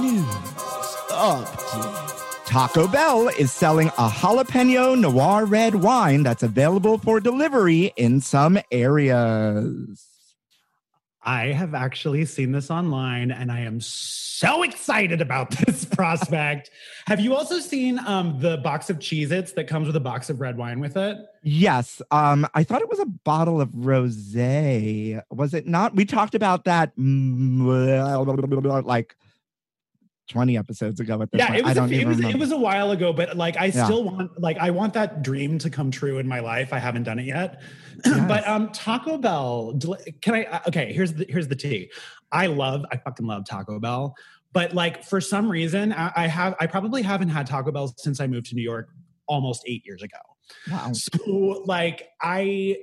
News. 0.00 0.26
Update. 1.10 2.44
Taco 2.44 2.86
Bell 2.86 3.28
is 3.28 3.52
selling 3.52 3.88
a 3.88 4.08
jalapeno 4.08 4.98
noir 4.98 5.46
red 5.46 5.76
wine 5.76 6.22
that's 6.22 6.42
available 6.42 6.98
for 6.98 7.20
delivery 7.20 7.92
in 7.96 8.20
some 8.20 8.58
areas. 8.70 10.13
I 11.24 11.46
have 11.46 11.74
actually 11.74 12.24
seen 12.26 12.52
this 12.52 12.70
online 12.70 13.30
and 13.30 13.50
I 13.50 13.60
am 13.60 13.80
so 13.80 14.62
excited 14.62 15.20
about 15.20 15.50
this 15.66 15.84
prospect. 15.84 16.70
have 17.06 17.20
you 17.20 17.34
also 17.34 17.60
seen 17.60 17.98
um, 18.00 18.38
the 18.40 18.58
box 18.58 18.90
of 18.90 18.98
Cheez 18.98 19.30
Its 19.30 19.52
that 19.52 19.66
comes 19.66 19.86
with 19.86 19.96
a 19.96 20.00
box 20.00 20.28
of 20.28 20.40
red 20.40 20.56
wine 20.56 20.80
with 20.80 20.96
it? 20.96 21.18
Yes, 21.42 22.02
um, 22.10 22.46
I 22.54 22.64
thought 22.64 22.82
it 22.82 22.88
was 22.88 22.98
a 22.98 23.06
bottle 23.06 23.60
of 23.60 23.70
rosé. 23.70 25.22
Was 25.30 25.54
it 25.54 25.66
not? 25.66 25.94
We 25.94 26.04
talked 26.04 26.34
about 26.34 26.64
that 26.64 26.92
like 26.96 29.16
twenty 30.28 30.56
episodes 30.56 31.00
ago. 31.00 31.20
At 31.22 31.30
this 31.30 31.38
Yeah, 31.40 31.46
point. 31.48 31.58
it 31.60 31.64
was, 31.64 31.76
a, 31.76 31.84
it, 31.92 32.06
was, 32.06 32.20
it 32.20 32.38
was 32.38 32.52
a 32.52 32.56
while 32.56 32.90
ago, 32.90 33.12
but 33.12 33.36
like 33.36 33.56
I 33.56 33.66
Yeah. 33.66 33.84
still 33.84 34.04
want, 34.04 34.40
like, 34.40 34.56
I 34.58 34.70
want 34.70 34.94
that 34.94 35.22
dream 35.22 35.58
to 35.58 35.70
come 35.70 35.90
true 35.90 36.18
in 36.18 36.26
my 36.26 36.40
life. 36.40 36.72
I 36.72 36.78
haven't 36.78 37.02
done 37.04 37.18
it 37.18 37.26
yet. 37.26 37.62
Yes. 38.06 38.28
but 38.28 38.46
um, 38.48 38.70
Taco 38.72 39.16
Bell, 39.18 39.78
can 40.20 40.34
I, 40.34 40.44
uh, 40.44 40.60
okay, 40.68 40.92
here's 40.92 41.12
the, 41.14 41.24
here's 41.28 41.48
the 41.48 41.54
tea. 41.56 41.90
I 42.32 42.46
love, 42.48 42.84
I 42.90 42.96
fucking 42.98 43.24
love 43.26 43.44
Taco 43.46 43.78
Bell. 43.78 44.14
But 44.52 44.74
like 44.74 45.04
for 45.04 45.20
some 45.20 45.48
reason, 45.50 45.92
I, 45.92 46.12
I 46.16 46.26
have, 46.26 46.54
I 46.60 46.66
probably 46.66 47.02
haven't 47.02 47.28
had 47.30 47.46
Taco 47.46 47.70
Bell 47.72 47.94
since 47.96 48.20
I 48.20 48.26
moved 48.26 48.46
to 48.46 48.54
New 48.56 48.62
York 48.62 48.88
almost 49.26 49.62
eight 49.66 49.84
years 49.86 50.02
ago. 50.02 50.18
wow. 50.70 50.92
So 50.92 51.62
like 51.66 52.08
I 52.20 52.76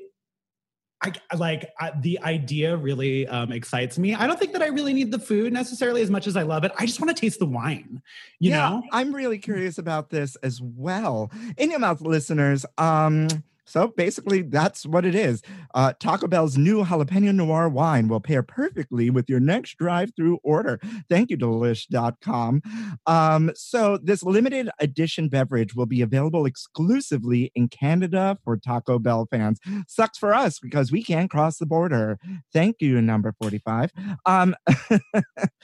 I 1.04 1.36
like 1.36 1.72
I, 1.80 1.92
the 2.00 2.20
idea 2.22 2.78
really 2.78 3.28
um, 3.28 3.52
excites 3.52 3.98
me. 3.98 4.14
I 4.14 4.28
don't 4.28 4.40
think 4.40 4.54
that 4.54 4.62
I 4.62 4.68
really 4.68 4.94
need 4.94 5.12
the 5.12 5.20
food 5.20 5.52
necessarily 5.52 6.02
as 6.04 6.12
much 6.12 6.28
as 6.28 6.38
I 6.38 6.44
love 6.44 6.64
it. 6.64 6.72
I 6.78 6.86
just 6.86 7.02
want 7.02 7.16
to 7.16 7.20
taste 7.20 7.40
the 7.40 7.48
wine. 7.48 8.02
You 8.40 8.52
yeah, 8.52 8.70
know? 8.70 8.84
I'm 8.92 9.14
really 9.14 9.40
curious 9.40 9.80
about 9.80 10.12
this 10.12 10.36
as 10.38 10.62
well. 10.62 11.32
In 11.58 11.72
your 11.72 11.80
mouth, 11.80 12.02
listeners. 12.02 12.66
Um, 12.78 13.28
So 13.72 13.88
basically, 13.88 14.42
that's 14.42 14.86
what 14.86 15.06
it 15.06 15.16
is. 15.16 15.42
Uh, 15.74 15.94
Taco 15.98 16.28
Bell's 16.28 16.58
new 16.58 16.84
jalapeno 16.84 17.34
noir 17.34 17.70
wine 17.70 18.10
will 18.10 18.20
pair 18.20 18.44
perfectly 18.44 19.10
with 19.10 19.30
your 19.30 19.40
next 19.40 19.78
drive 19.78 20.12
through 20.14 20.40
order. 20.44 20.78
Thank 21.10 21.30
you, 21.30 21.38
delish.com. 21.38 22.62
Um, 23.08 23.52
so, 23.56 23.98
this 23.98 24.24
limited 24.24 24.70
edition 24.80 25.30
beverage 25.30 25.74
will 25.74 25.86
be 25.86 26.02
available 26.02 26.46
exclusively 26.46 27.50
in 27.56 27.70
Canada 27.70 28.38
for 28.44 28.58
Taco 28.58 29.00
Bell 29.00 29.26
fans. 29.32 29.60
Sucks 29.88 30.18
for 30.18 30.34
us 30.34 30.60
because 30.60 30.92
we 30.92 31.02
can't 31.02 31.32
cross 31.32 31.58
the 31.58 31.66
border. 31.66 32.20
Thank 32.52 32.78
you, 32.82 33.02
number 33.02 33.34
45. 33.42 33.92
Um, 34.26 34.54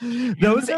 those 0.00 0.70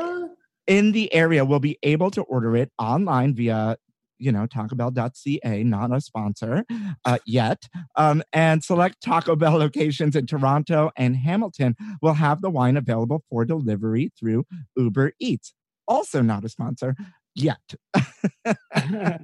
in 0.67 0.93
the 0.93 1.15
area 1.15 1.45
will 1.45 1.61
be 1.61 1.79
able 1.85 2.11
to 2.11 2.23
order 2.23 2.57
it 2.57 2.73
online 2.79 3.35
via 3.35 3.77
you 4.21 4.31
know 4.31 4.47
tacobell.ca 4.47 5.65
not 5.65 5.93
a 5.93 6.01
sponsor 6.01 6.65
uh, 7.05 7.19
yet 7.27 7.69
um, 7.97 8.23
and 8.33 8.63
select 8.63 9.03
taco 9.03 9.35
bell 9.35 9.57
locations 9.57 10.15
in 10.15 10.27
toronto 10.27 10.91
and 10.97 11.17
hamilton 11.17 11.75
will 12.03 12.15
have 12.15 12.41
the 12.43 12.51
wine 12.51 12.77
available 12.77 13.25
for 13.29 13.45
delivery 13.45 14.13
through 14.19 14.45
uber 14.77 15.13
eats 15.19 15.53
also 15.91 16.23
not 16.23 16.45
a 16.45 16.49
sponsor 16.49 16.95
yet. 17.35 17.75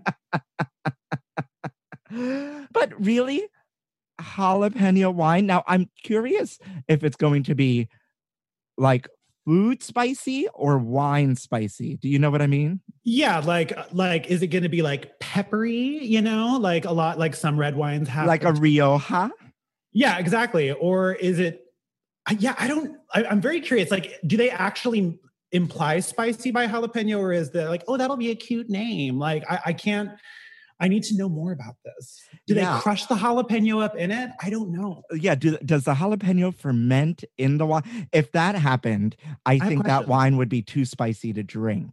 But 2.72 2.92
really 3.05 3.49
jalapeno 4.20 5.12
wine 5.12 5.44
now 5.44 5.62
i'm 5.66 5.90
curious 6.03 6.59
if 6.88 7.05
it's 7.05 7.16
going 7.16 7.42
to 7.42 7.55
be 7.55 7.86
like 8.78 9.09
food 9.47 9.82
spicy 9.82 10.47
or 10.53 10.76
wine 10.76 11.34
spicy 11.34 11.97
do 11.97 12.09
you 12.09 12.18
know 12.18 12.30
what 12.30 12.42
i 12.42 12.47
mean 12.47 12.80
yeah, 13.09 13.38
like 13.38 13.70
uh, 13.70 13.84
like 13.92 14.26
is 14.26 14.42
it 14.42 14.49
going 14.49 14.64
to 14.64 14.68
be 14.68 14.82
like 14.82 15.20
peppery? 15.20 16.05
You 16.05 16.20
know, 16.20 16.59
like 16.61 16.86
a 16.86 16.90
lot 16.90 17.20
like 17.20 17.36
some 17.36 17.57
red 17.57 17.76
wines 17.76 18.09
have 18.09 18.26
like 18.26 18.42
a 18.42 18.53
rioja 18.53 19.30
Yeah, 19.92 20.18
exactly. 20.18 20.72
Or 20.72 21.12
is 21.12 21.38
it? 21.38 21.61
Uh, 22.28 22.34
yeah, 22.40 22.57
I 22.59 22.66
don't. 22.66 22.97
I, 23.14 23.24
I'm 23.26 23.40
very 23.40 23.61
curious. 23.61 23.92
Like, 23.92 24.18
do 24.26 24.36
they 24.36 24.51
actually 24.51 25.20
imply 25.53 26.01
spicy 26.01 26.51
by 26.51 26.66
jalapeno, 26.66 27.20
or 27.20 27.32
is 27.32 27.53
the 27.53 27.68
like, 27.68 27.84
oh, 27.86 27.97
that'll 27.97 28.16
be 28.16 28.32
a 28.32 28.34
cute 28.34 28.68
name? 28.68 29.20
Like, 29.20 29.44
I, 29.49 29.61
I 29.66 29.72
can't. 29.72 30.11
I 30.79 30.89
need 30.89 31.05
to 31.05 31.16
know 31.16 31.29
more 31.29 31.53
about 31.53 31.77
this. 31.85 32.20
Do 32.47 32.55
Yeah. 32.55 32.74
they 32.77 32.81
crush 32.83 33.07
the 33.07 33.14
jalapeno 33.14 33.83
up 33.83 33.97
in 33.97 34.11
it? 34.11 34.31
I 34.43 34.51
don't 34.51 34.70
know. 34.72 35.03
yeah 35.12 35.35
do, 35.35 35.57
does 35.64 35.85
the 35.85 35.95
jalapeno 35.95 36.55
ferment 36.55 37.24
in 37.39 37.59
the 37.59 37.66
wine 37.66 38.09
if 38.12 38.33
that 38.33 38.55
happened 38.55 39.16
i 39.47 39.55
have 39.57 39.68
think 39.68 39.85
that 39.87 40.07
wine 40.09 40.37
would 40.37 40.49
be 40.49 40.62
too 40.62 40.85
spicy 40.85 41.33
to 41.33 41.43
drink 41.43 41.91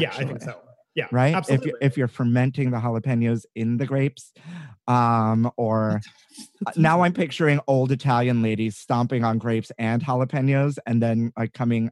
Yeah, 0.00 0.10
I 0.16 0.24
think 0.24 0.40
so. 0.42 0.60
Yeah, 0.94 1.06
right 1.10 1.34
Absolutely. 1.34 1.66
if 1.70 1.72
you 1.72 1.78
if 1.88 1.96
you're 1.96 2.08
fermenting 2.08 2.70
the 2.70 2.76
jalapenos 2.78 3.44
in 3.54 3.78
the 3.78 3.86
grapes 3.86 4.32
um 4.86 5.50
or 5.56 6.00
uh, 6.66 6.72
now 6.76 7.00
i'm 7.02 7.12
picturing 7.14 7.60
old 7.66 7.90
italian 7.92 8.42
ladies 8.42 8.76
stomping 8.76 9.24
on 9.24 9.38
grapes 9.38 9.72
and 9.78 10.02
jalapenos 10.02 10.78
and 10.86 11.02
then 11.02 11.32
like 11.36 11.52
coming 11.54 11.90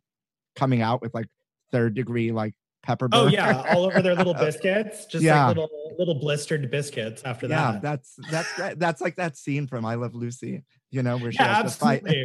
coming 0.54 0.82
out 0.82 1.00
with 1.00 1.14
like 1.14 1.28
third 1.72 1.94
degree 1.94 2.30
like 2.32 2.54
pepper 2.98 3.08
Oh 3.12 3.26
yeah, 3.28 3.62
all 3.74 3.84
over 3.84 4.02
their 4.02 4.14
little 4.14 4.34
biscuits, 4.46 5.06
just 5.06 5.24
Yeah. 5.24 5.46
like 5.46 5.56
little 5.56 5.70
little 5.98 6.14
blistered 6.14 6.70
biscuits. 6.70 7.22
After 7.24 7.46
yeah 7.46 7.72
that, 7.72 7.82
that's 7.82 8.16
that's 8.30 8.54
great. 8.54 8.78
that's 8.78 9.00
like 9.00 9.16
that 9.16 9.36
scene 9.36 9.66
from 9.66 9.84
i 9.84 9.94
love 9.96 10.14
lucy 10.14 10.62
you 10.90 11.02
know 11.02 11.18
where 11.18 11.30
she 11.30 11.38
Yeah, 11.38 11.62
has 11.62 11.74
to 11.74 11.78
fight 11.78 12.02
in 12.06 12.24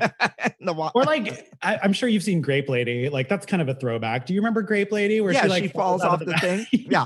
the 0.66 0.74
wa- 0.74 0.91
or 0.95 1.03
like 1.03 1.51
I, 1.61 1.78
I'm 1.84 1.93
sure 1.93 2.09
you've 2.09 2.24
seen 2.24 2.41
Grape 2.41 2.68
Lady. 2.68 3.09
Like 3.09 3.30
that's 3.30 3.45
kind 3.45 3.61
of 3.61 3.70
a 3.70 3.76
throwback. 3.76 4.26
Do 4.26 4.34
you 4.34 4.39
remember 4.39 4.63
Grape 4.63 4.91
Lady? 4.91 5.22
Where 5.22 5.34
yeah, 5.34 5.43
she 5.43 5.47
like 5.49 5.63
she 5.63 5.70
falls 5.70 6.01
out 6.01 6.13
off 6.13 6.22
of 6.22 6.28
the 6.28 6.34
back? 6.34 6.41
thing. 6.41 6.66
Yeah. 6.72 7.05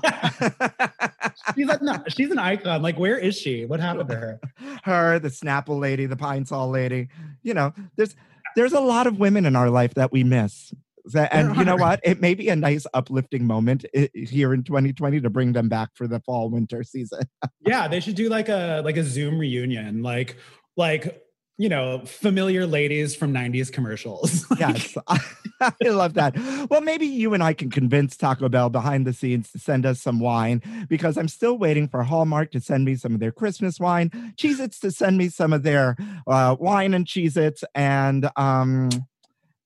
she's 1.55 1.67
like 1.67 1.81
no, 1.81 2.01
she's 2.07 2.31
an 2.31 2.39
icon. 2.39 2.81
Like 2.81 2.97
where 2.97 3.17
is 3.17 3.37
she? 3.37 3.65
What 3.65 3.79
happened 3.81 4.07
to 4.09 4.15
her? 4.15 4.39
her, 4.83 5.19
the 5.19 5.27
Snapple 5.29 5.79
lady, 5.79 6.05
the 6.05 6.15
Pine 6.15 6.45
Sol 6.45 6.69
lady. 6.69 7.09
You 7.43 7.53
know, 7.53 7.73
there's 7.97 8.15
there's 8.55 8.73
a 8.73 8.79
lot 8.79 9.05
of 9.07 9.19
women 9.19 9.45
in 9.45 9.55
our 9.57 9.69
life 9.69 9.93
that 9.95 10.11
we 10.13 10.23
miss. 10.23 10.73
That- 11.13 11.33
And 11.33 11.55
you 11.55 11.65
know 11.65 11.75
what? 11.75 11.99
It 12.03 12.21
may 12.21 12.33
be 12.33 12.49
a 12.49 12.55
nice 12.55 12.85
uplifting 12.93 13.45
moment 13.45 13.85
here 14.13 14.53
in 14.53 14.63
2020 14.63 15.21
to 15.21 15.29
bring 15.29 15.53
them 15.53 15.69
back 15.69 15.89
for 15.95 16.07
the 16.07 16.19
fall 16.19 16.49
winter 16.49 16.83
season. 16.83 17.21
Yeah, 17.65 17.87
they 17.87 17.99
should 17.99 18.15
do 18.15 18.29
like 18.29 18.49
a 18.49 18.81
like 18.83 18.97
a 18.97 19.03
Zoom 19.03 19.39
reunion, 19.39 20.01
like 20.03 20.37
like 20.77 21.23
you 21.57 21.67
know 21.67 21.99
familiar 22.05 22.65
ladies 22.65 23.15
from 23.15 23.33
'90s 23.33 23.71
commercials. 23.71 24.45
Yes, 24.59 24.97
I 25.61 25.71
love 25.83 26.13
that. 26.15 26.35
Well, 26.69 26.81
maybe 26.81 27.05
you 27.05 27.33
and 27.33 27.41
I 27.43 27.53
can 27.53 27.69
convince 27.69 28.15
Taco 28.17 28.47
Bell 28.49 28.69
behind 28.69 29.05
the 29.07 29.13
scenes 29.13 29.51
to 29.51 29.59
send 29.59 29.85
us 29.85 30.01
some 30.01 30.19
wine 30.19 30.61
because 30.89 31.17
I'm 31.17 31.27
still 31.27 31.57
waiting 31.57 31.87
for 31.87 32.03
Hallmark 32.03 32.51
to 32.51 32.61
send 32.61 32.83
me 32.85 32.95
some 32.95 33.13
of 33.13 33.19
their 33.19 33.31
Christmas 33.31 33.79
wine, 33.79 34.09
Cheez 34.37 34.59
Its 34.59 34.79
to 34.79 34.91
send 34.91 35.17
me 35.17 35.29
some 35.29 35.51
of 35.53 35.63
their 35.63 35.95
uh, 36.27 36.55
wine 36.59 36.93
and 36.93 37.05
Cheez 37.05 37.35
Its, 37.37 37.63
and 37.75 38.29
um, 38.37 38.89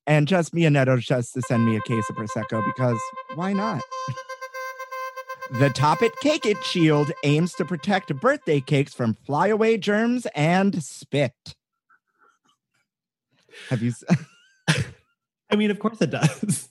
and 0.08 0.28
just 0.28 0.54
Mionetto 0.54 1.00
just 1.00 1.34
to 1.34 1.42
send 1.42 1.66
me 1.66 1.76
a 1.76 1.82
case 1.82 2.10
of 2.10 2.16
Prosecco 2.16 2.64
because 2.66 3.00
why 3.36 3.54
not? 3.54 3.82
The 5.60 5.70
Top 5.70 6.02
It 6.02 6.14
Cake 6.22 6.46
It 6.46 6.64
Shield 6.64 7.12
aims 7.24 7.54
to 7.56 7.66
protect 7.66 8.16
birthday 8.16 8.60
cakes 8.60 8.94
from 8.94 9.14
flyaway 9.26 9.78
germs 9.78 10.26
and 10.36 10.84
spit. 10.84 11.34
Have 13.70 13.84
you 13.84 13.94
I 15.50 15.56
mean, 15.56 15.70
of 15.70 15.80
course 15.80 16.02
it 16.02 16.10
does. 16.10 16.70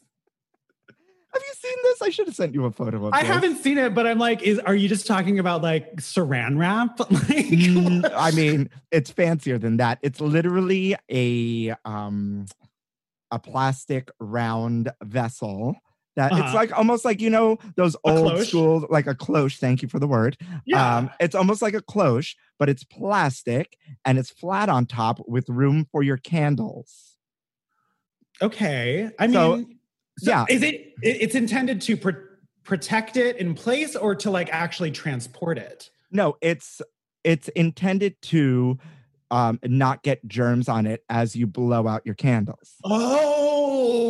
Have 1.33 1.43
you 1.47 1.55
seen 1.55 1.77
this? 1.85 2.03
I 2.03 2.11
should 2.11 2.27
have 2.27 2.35
sent 2.35 2.53
you 2.55 2.65
a 2.67 2.71
photo 2.71 2.99
of 2.99 3.05
it. 3.05 3.17
I 3.17 3.23
haven't 3.23 3.57
seen 3.57 3.79
it, 3.79 3.95
but 3.95 4.07
I'm 4.07 4.19
like, 4.19 4.43
is 4.43 4.59
are 4.59 4.75
you 4.75 4.89
just 4.89 5.07
talking 5.07 5.39
about 5.39 5.63
like 5.63 5.97
saran 5.97 6.59
wrap? 6.59 6.99
Like, 7.11 7.47
Mm, 7.53 8.13
I 8.15 8.33
mean, 8.33 8.69
it's 8.91 9.11
fancier 9.11 9.59
than 9.59 9.77
that. 9.79 9.99
It's 10.03 10.21
literally 10.21 10.97
a 11.11 11.75
um 11.85 12.47
a 13.33 13.39
plastic 13.41 14.11
round 14.21 14.93
vessel 15.03 15.75
that 16.15 16.31
it's 16.33 16.41
Uh-huh. 16.41 16.55
like 16.55 16.77
almost 16.77 17.05
like 17.05 17.21
you 17.23 17.31
know 17.31 17.57
those 17.77 17.95
A 17.97 18.11
old 18.11 18.33
cloche? 18.33 18.45
school 18.49 18.87
like 18.91 19.07
a 19.07 19.15
cloche. 19.15 19.57
Thank 19.59 19.81
you 19.83 19.89
for 19.89 19.99
the 19.99 20.07
word. 20.07 20.37
yeah. 20.67 20.99
Um, 20.99 21.11
it's 21.19 21.35
almost 21.35 21.63
like 21.63 21.75
a 21.75 21.81
cloche, 21.81 22.37
but 22.59 22.69
it's 22.69 22.85
plastic 22.85 23.79
and 24.05 24.19
it's 24.19 24.31
flat 24.31 24.69
on 24.69 24.85
top 24.87 25.21
with 25.27 25.49
room 25.49 25.87
for 25.91 26.03
your 26.03 26.19
candles. 26.19 27.17
okay. 28.41 29.11
I 29.19 29.27
mean, 29.27 29.33
So, 29.35 29.65
so 30.19 30.31
yeah. 30.31 30.45
Is 30.49 30.63
it? 30.63 30.75
it- 31.03 31.23
It's 31.23 31.35
intended 31.35 31.81
to 31.83 31.97
pr- 31.97 32.11
protect 32.65 33.17
it 33.17 33.37
in 33.39 33.55
place, 33.55 33.97
or 33.97 34.15
to 34.17 34.31
like 34.31 34.49
actually 34.53 34.91
transport 34.91 35.59
it? 35.59 35.91
No, 36.11 36.37
it's 36.41 36.83
it's 37.25 37.49
intended 37.49 38.21
to 38.23 38.79
um, 39.33 39.59
not 39.65 40.05
get 40.05 40.25
germs 40.29 40.69
on 40.69 40.87
it 40.87 41.03
as 41.09 41.35
you 41.35 41.47
blow 41.49 41.89
out 41.89 42.03
your 42.05 42.15
candles. 42.15 42.75
Oh, 42.85 44.07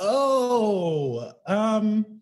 oh, 0.00 1.32
um, 1.46 2.20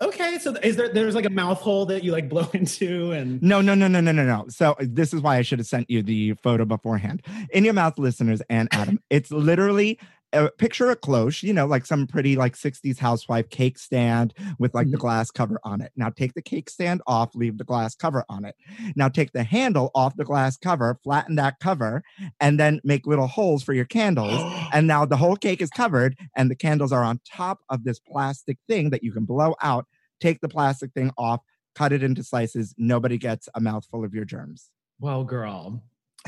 okay. 0.00 0.38
So 0.38 0.54
is 0.62 0.76
there 0.76 0.88
there's 0.88 1.14
like 1.14 1.26
a 1.26 1.30
mouth 1.30 1.60
hole 1.60 1.84
that 1.86 2.02
you 2.02 2.10
like 2.10 2.28
blow 2.30 2.48
into 2.54 3.12
and 3.12 3.42
No, 3.42 3.60
no, 3.60 3.74
no, 3.74 3.86
no, 3.86 4.00
no, 4.00 4.12
no, 4.12 4.24
no. 4.24 4.46
So 4.48 4.72
uh, 4.72 4.76
this 4.80 5.12
is 5.12 5.20
why 5.20 5.36
I 5.36 5.42
should 5.42 5.58
have 5.58 5.68
sent 5.68 5.90
you 5.90 6.02
the 6.02 6.32
photo 6.42 6.64
beforehand. 6.64 7.22
In 7.50 7.66
your 7.66 7.74
mouth, 7.74 7.98
listeners 7.98 8.40
and 8.48 8.68
Adam, 8.72 8.98
it's 9.10 9.30
literally 9.30 10.00
uh, 10.34 10.50
picture 10.58 10.90
a 10.90 10.96
cloche, 10.96 11.42
you 11.42 11.52
know, 11.52 11.66
like 11.66 11.86
some 11.86 12.06
pretty 12.06 12.36
like 12.36 12.56
60s 12.56 12.98
housewife 12.98 13.48
cake 13.50 13.78
stand 13.78 14.34
with 14.58 14.74
like 14.74 14.90
the 14.90 14.96
Mhm. 14.96 14.98
glass 14.98 15.30
cover 15.30 15.60
on 15.64 15.80
it. 15.80 15.92
Now 15.96 16.10
take 16.10 16.34
the 16.34 16.42
cake 16.42 16.68
stand 16.70 17.00
off, 17.06 17.34
leave 17.34 17.58
the 17.58 17.64
glass 17.64 17.94
cover 17.94 18.24
on 18.28 18.44
it. 18.44 18.56
Now 18.96 19.08
take 19.08 19.32
the 19.32 19.44
handle 19.44 19.90
off 19.94 20.16
the 20.16 20.24
glass 20.24 20.56
cover, 20.56 20.98
flatten 21.04 21.36
that 21.36 21.60
cover, 21.60 22.02
and 22.40 22.58
then 22.60 22.80
make 22.84 23.06
little 23.06 23.26
holes 23.28 23.62
for 23.62 23.72
your 23.74 23.84
candles. 23.86 24.46
And 24.72 24.86
now 24.86 25.04
the 25.04 25.16
whole 25.16 25.36
cake 25.36 25.62
is 25.62 25.70
covered, 25.70 26.18
and 26.36 26.50
the 26.50 26.56
candles 26.56 26.92
are 26.92 27.04
on 27.04 27.20
top 27.30 27.60
of 27.70 27.84
this 27.84 28.00
plastic 28.00 28.58
thing 28.68 28.90
that 28.90 29.02
you 29.04 29.12
can 29.12 29.24
blow 29.24 29.54
out. 29.62 29.86
Take 30.20 30.40
the 30.40 30.48
plastic 30.48 30.92
thing 30.94 31.12
off, 31.16 31.40
cut 31.74 31.92
it 31.92 32.02
into 32.02 32.24
slices. 32.24 32.74
Nobody 32.76 33.18
gets 33.18 33.48
a 33.54 33.60
mouthful 33.60 34.04
of 34.04 34.14
your 34.14 34.24
germs. 34.24 34.70
well, 34.98 35.24
girl. 35.24 35.82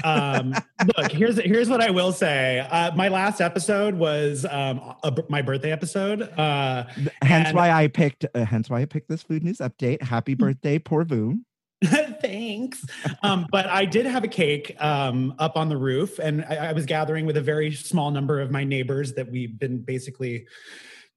Um 0.04 0.54
look 0.96 1.10
here's 1.10 1.38
here's 1.40 1.68
what 1.68 1.80
i 1.80 1.90
will 1.90 2.12
say 2.12 2.58
uh 2.70 2.94
my 2.94 3.08
last 3.08 3.40
episode 3.40 3.94
was 3.94 4.44
um 4.50 4.78
a, 5.02 5.12
my 5.28 5.40
birthday 5.40 5.72
episode 5.72 6.22
uh 6.38 6.84
Hence 7.22 7.52
why 7.52 7.70
I 7.70 7.88
picked. 7.88 8.24
Uh, 8.34 8.44
hence 8.44 8.70
why 8.70 8.82
I 8.82 8.84
picked 8.84 9.08
this 9.08 9.22
food 9.22 9.44
news 9.44 9.58
update. 9.58 10.02
Happy 10.02 10.34
birthday, 10.34 10.78
poor 10.78 11.04
Vu. 11.04 11.40
Thanks. 11.84 12.84
Um, 13.22 13.46
but 13.50 13.66
I 13.66 13.84
did 13.84 14.06
have 14.06 14.24
a 14.24 14.28
cake 14.28 14.74
um, 14.82 15.34
up 15.38 15.56
on 15.56 15.68
the 15.68 15.76
roof, 15.76 16.18
and 16.18 16.44
I, 16.44 16.68
I 16.68 16.72
was 16.72 16.86
gathering 16.86 17.26
with 17.26 17.36
a 17.36 17.42
very 17.42 17.72
small 17.72 18.10
number 18.10 18.40
of 18.40 18.50
my 18.50 18.64
neighbors 18.64 19.12
that 19.14 19.30
we've 19.30 19.58
been 19.58 19.78
basically 19.78 20.46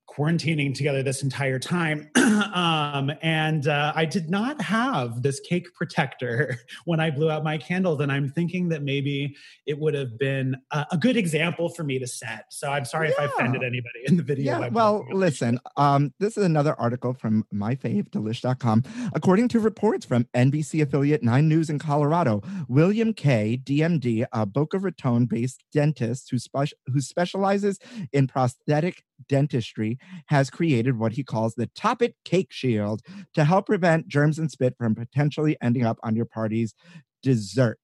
quarantining 0.10 0.74
together 0.74 1.04
this 1.04 1.24
entire 1.24 1.60
time. 1.60 2.10
um, 2.54 3.12
and 3.22 3.68
uh, 3.68 3.94
I 3.96 4.06
did 4.06 4.30
not 4.30 4.60
have 4.62 5.22
this 5.22 5.40
cake 5.40 5.74
protector 5.74 6.58
when 6.86 7.00
I 7.00 7.12
blew 7.12 7.30
out 7.30 7.44
my 7.44 7.58
candles. 7.58 8.00
And 8.02 8.12
I'm 8.12 8.30
thinking 8.30 8.70
that 8.70 8.84
maybe 8.84 9.36
it 9.66 9.78
would 9.78 9.94
have 9.94 10.18
been 10.18 10.56
a, 10.72 10.86
a 10.92 10.98
good 10.98 11.16
example 11.16 11.70
for 11.70 11.84
me 11.84 12.00
to 12.00 12.08
set. 12.08 12.46
So 12.50 12.70
I'm 12.70 12.86
sorry 12.86 13.10
Yeah. 13.10 13.14
if 13.14 13.20
I 13.20 13.26
offended 13.26 13.62
anybody 13.64 14.00
in 14.06 14.18
the 14.18 14.24
video. 14.24 14.60
Yeah, 14.60 14.68
well, 14.70 15.00
blowing 15.00 15.04
out 15.04 15.14
my 15.14 15.20
listen, 15.20 15.60
um, 15.78 16.14
this 16.20 16.38
is 16.38 16.44
another 16.44 16.74
article 16.80 17.14
from 17.14 17.46
my 17.52 17.76
fave, 17.76 18.10
delish.com. 18.10 18.84
According 19.14 19.50
to 19.50 19.60
reports 19.60 20.06
from 20.06 20.26
NBC 20.34 20.82
affiliate 20.82 21.24
Nine 21.24 21.48
News 21.48 21.70
in 21.70 21.80
Colorado, 21.80 22.42
William 22.68 23.14
K., 23.14 23.60
DMD, 23.64 24.26
a 24.32 24.46
Boca 24.46 24.80
Raton 24.80 25.26
based 25.26 25.64
dentist 25.72 26.30
who, 26.32 26.40
spe- 26.40 26.74
who 26.88 27.00
specializes 27.00 27.80
in 28.12 28.28
prosthetic 28.28 29.04
dentistry, 29.28 29.98
has 30.28 30.50
created 30.50 30.98
what 30.98 31.14
he 31.14 31.24
calls 31.24 31.56
the 31.56 31.68
Top 31.76 32.02
It 32.02 32.16
Cake 32.26 32.52
Shield 32.52 33.02
to 33.34 33.44
help 33.44 33.66
prevent 33.66 34.08
germs 34.08 34.40
and 34.40 34.50
spit 34.52 34.76
from 34.78 34.96
potentially 34.96 35.58
ending 35.62 35.86
up 35.86 35.98
on 36.04 36.16
your 36.16 36.26
party's 36.26 36.74
dessert. 37.22 37.80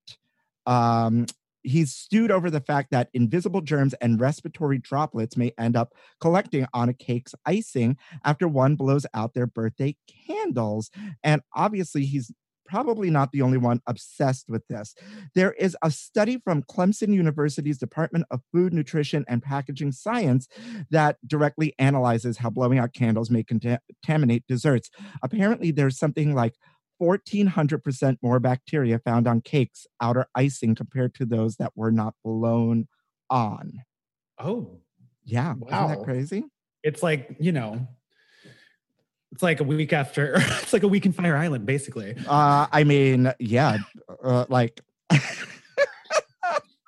Um, 0.65 1.25
he's 1.65 1.93
stewed 1.93 2.31
over 2.31 2.49
the 2.49 2.61
fact 2.61 2.91
that 2.91 3.09
invisible 3.13 3.61
germs 3.61 3.93
and 3.95 4.21
respiratory 4.21 4.77
droplets 4.77 5.35
may 5.35 5.51
end 5.57 5.75
up 5.75 5.93
collecting 6.21 6.65
on 6.73 6.89
a 6.89 6.93
cake's 6.93 7.33
icing 7.45 7.97
after 8.23 8.47
one 8.47 8.75
blows 8.75 9.05
out 9.13 9.33
their 9.33 9.47
birthday 9.47 9.95
candles. 10.27 10.91
And 11.23 11.41
obviously, 11.55 12.05
he's 12.05 12.31
probably 12.65 13.09
not 13.09 13.31
the 13.31 13.41
only 13.41 13.57
one 13.57 13.81
obsessed 13.87 14.49
with 14.49 14.67
this. 14.67 14.93
There 15.35 15.53
is 15.53 15.77
a 15.83 15.91
study 15.91 16.39
from 16.43 16.63
Clemson 16.63 17.13
University's 17.13 17.77
Department 17.77 18.25
of 18.31 18.41
Food, 18.51 18.73
Nutrition, 18.73 19.23
and 19.27 19.41
Packaging 19.43 19.91
Science 19.91 20.47
that 20.89 21.17
directly 21.25 21.73
analyzes 21.79 22.37
how 22.37 22.49
blowing 22.49 22.79
out 22.79 22.93
candles 22.93 23.29
may 23.29 23.43
contaminate 23.43 24.45
desserts. 24.47 24.89
Apparently, 25.23 25.71
there's 25.71 25.97
something 25.97 26.33
like 26.33 26.55
1400% 27.01 28.17
more 28.21 28.39
bacteria 28.39 28.99
found 28.99 29.27
on 29.27 29.41
cakes 29.41 29.85
outer 30.01 30.25
icing 30.35 30.75
compared 30.75 31.13
to 31.15 31.25
those 31.25 31.57
that 31.57 31.71
were 31.75 31.91
not 31.91 32.13
blown 32.23 32.87
on. 33.29 33.83
Oh, 34.39 34.79
Yeah, 35.23 35.53
isn't 35.53 35.69
that 35.69 36.03
crazy? 36.03 36.45
it's 36.83 37.01
like, 37.01 37.35
you 37.39 37.51
know, 37.51 37.87
it's 39.35 39.43
like 39.43 39.59
a 39.59 39.65
week 39.65 39.91
after, 39.91 40.35
it's 40.37 40.71
like 40.71 40.83
a 40.83 40.87
week 40.87 41.05
in 41.05 41.11
Fire 41.11 41.35
Island, 41.35 41.65
basically. 41.65 42.15
Uh, 42.25 42.67
I 42.71 42.85
mean, 42.85 43.33
yeah, 43.37 43.79
uh, 44.23 44.45
like 44.47 44.79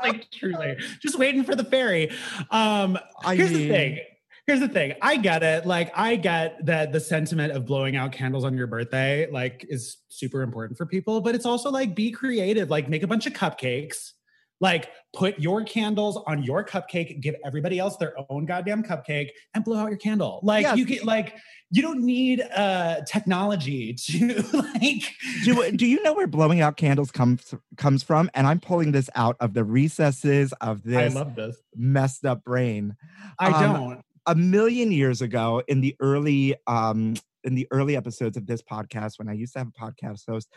like 0.02 0.32
truly. 0.32 0.78
Just 1.02 1.20
waiting 1.20 1.44
for 1.44 1.56
the 1.56 1.66
ferry. 1.66 2.10
Um 2.50 2.98
I 3.26 3.36
here's 3.36 3.52
mean- 3.52 3.60
the 3.60 3.68
thing. 3.68 4.00
here's 4.46 4.60
the 4.62 4.70
thing. 4.70 4.94
I 5.02 5.18
get 5.18 5.44
it. 5.44 5.66
Like 5.66 5.92
i 5.94 6.16
get 6.16 6.66
that 6.66 6.94
the 6.94 7.02
sentiment 7.02 7.52
of 7.52 7.66
blowing 7.66 7.98
out 7.98 8.14
candles 8.14 8.46
on 8.46 8.56
your 8.56 8.68
birthday 8.68 9.30
like 9.30 9.66
is 9.68 9.98
super 10.08 10.42
important 10.42 10.78
for 10.78 10.86
people 10.86 11.20
but 11.20 11.36
it's 11.36 11.46
also 11.46 11.70
like 11.70 11.96
be 11.96 12.12
creative. 12.12 12.70
Like 12.70 12.88
make 12.88 13.04
a 13.04 13.08
bunch 13.08 13.28
of 13.28 13.34
cupcakes 13.34 14.14
like 14.60 14.90
put 15.14 15.40
your 15.40 15.64
candles 15.64 16.18
on 16.28 16.44
your 16.44 16.64
cupcake 16.66 17.22
give 17.22 17.36
everybody 17.46 17.80
else 17.80 17.98
their 17.98 18.16
own 18.30 18.46
goddamn 18.46 18.84
cupcake 18.84 19.30
and 19.54 19.64
blow 19.64 19.78
out 19.78 19.90
your 19.90 19.98
candle 19.98 20.40
like 20.44 20.76
you 20.76 20.86
get 20.86 21.06
like 21.06 21.36
you 21.70 21.82
don't 21.82 22.02
need 22.02 22.42
uh 22.56 23.02
technology 23.06 23.94
to 23.94 24.42
like 24.54 25.14
do, 25.44 25.72
do 25.72 25.86
you 25.86 26.02
know 26.04 26.14
where 26.14 26.28
blowing 26.28 26.62
out 26.62 26.78
candles 26.78 27.12
comes 27.12 27.54
comes 27.76 28.04
from? 28.04 28.30
And 28.34 28.48
I'm 28.48 28.60
pulling 28.60 28.92
this 28.92 29.10
out 29.16 29.36
of 29.40 29.54
the 29.54 29.64
recesses 29.64 30.54
of 30.62 30.82
i 30.86 30.90
this 30.90 31.16
love 31.16 31.36
this 31.36 31.58
messed 31.76 32.26
up 32.26 32.44
brain. 32.44 32.96
i 33.40 33.52
Um, 33.52 33.74
don't 33.74 34.04
a 34.26 34.36
million 34.36 34.92
years 34.92 35.22
ago 35.22 35.64
in 35.68 35.82
the 35.82 35.96
early 36.00 36.56
um 36.68 37.16
in 37.44 37.56
the 37.56 37.68
early 37.72 37.96
episodes 37.96 38.36
of 38.38 38.46
this 38.46 38.62
podcast 38.62 39.18
when 39.20 39.30
i 39.30 39.34
used 39.34 39.54
to 39.54 39.60
have 39.60 39.70
a 39.70 39.72
podcast 39.72 40.24
host 40.28 40.50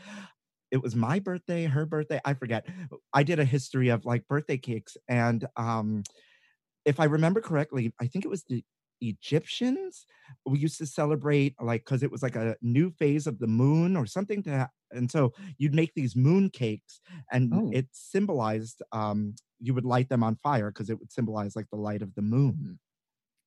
it 0.71 0.83
was 0.83 0.95
my 0.97 1.19
birthday 1.19 1.65
her 1.65 1.87
birthday 1.87 2.21
i 2.25 2.35
forget 2.35 2.67
i 3.13 3.23
did 3.23 3.39
a 3.39 3.45
history 3.45 3.89
of 3.89 4.05
like 4.05 4.27
birthday 4.29 4.57
cakes 4.59 4.97
and 5.09 5.47
um 5.57 6.03
if 6.85 7.01
i 7.01 7.05
remember 7.05 7.41
correctly 7.41 7.93
i 8.01 8.07
think 8.07 8.25
it 8.25 8.29
was 8.29 8.45
the 8.45 8.65
egyptians 9.03 10.07
we 10.47 10.59
used 10.59 10.79
to 10.79 10.87
celebrate 10.87 11.55
like 11.61 11.83
because 11.85 12.03
it 12.03 12.11
was 12.11 12.23
like 12.23 12.37
a 12.37 12.57
new 12.63 12.91
phase 12.91 13.27
of 13.27 13.39
the 13.39 13.47
moon 13.47 13.97
or 13.97 14.07
something 14.07 14.43
to 14.43 14.51
ha- 14.59 14.69
and 14.93 15.11
so 15.11 15.33
you'd 15.59 15.75
make 15.75 15.93
these 15.95 16.15
moon 16.17 16.51
cakes 16.51 17.01
and 17.33 17.63
Oh. 17.63 17.71
it 17.71 17.89
symbolized 17.93 18.83
um 18.93 19.35
you 19.59 19.75
would 19.75 19.85
light 19.87 20.09
them 20.11 20.23
on 20.23 20.37
fire 20.37 20.71
because 20.71 20.91
it 20.91 20.99
would 20.99 21.13
symbolize 21.13 21.57
like 21.57 21.69
the 21.71 21.79
light 21.79 22.03
of 22.03 22.15
the 22.15 22.23
moon 22.23 22.79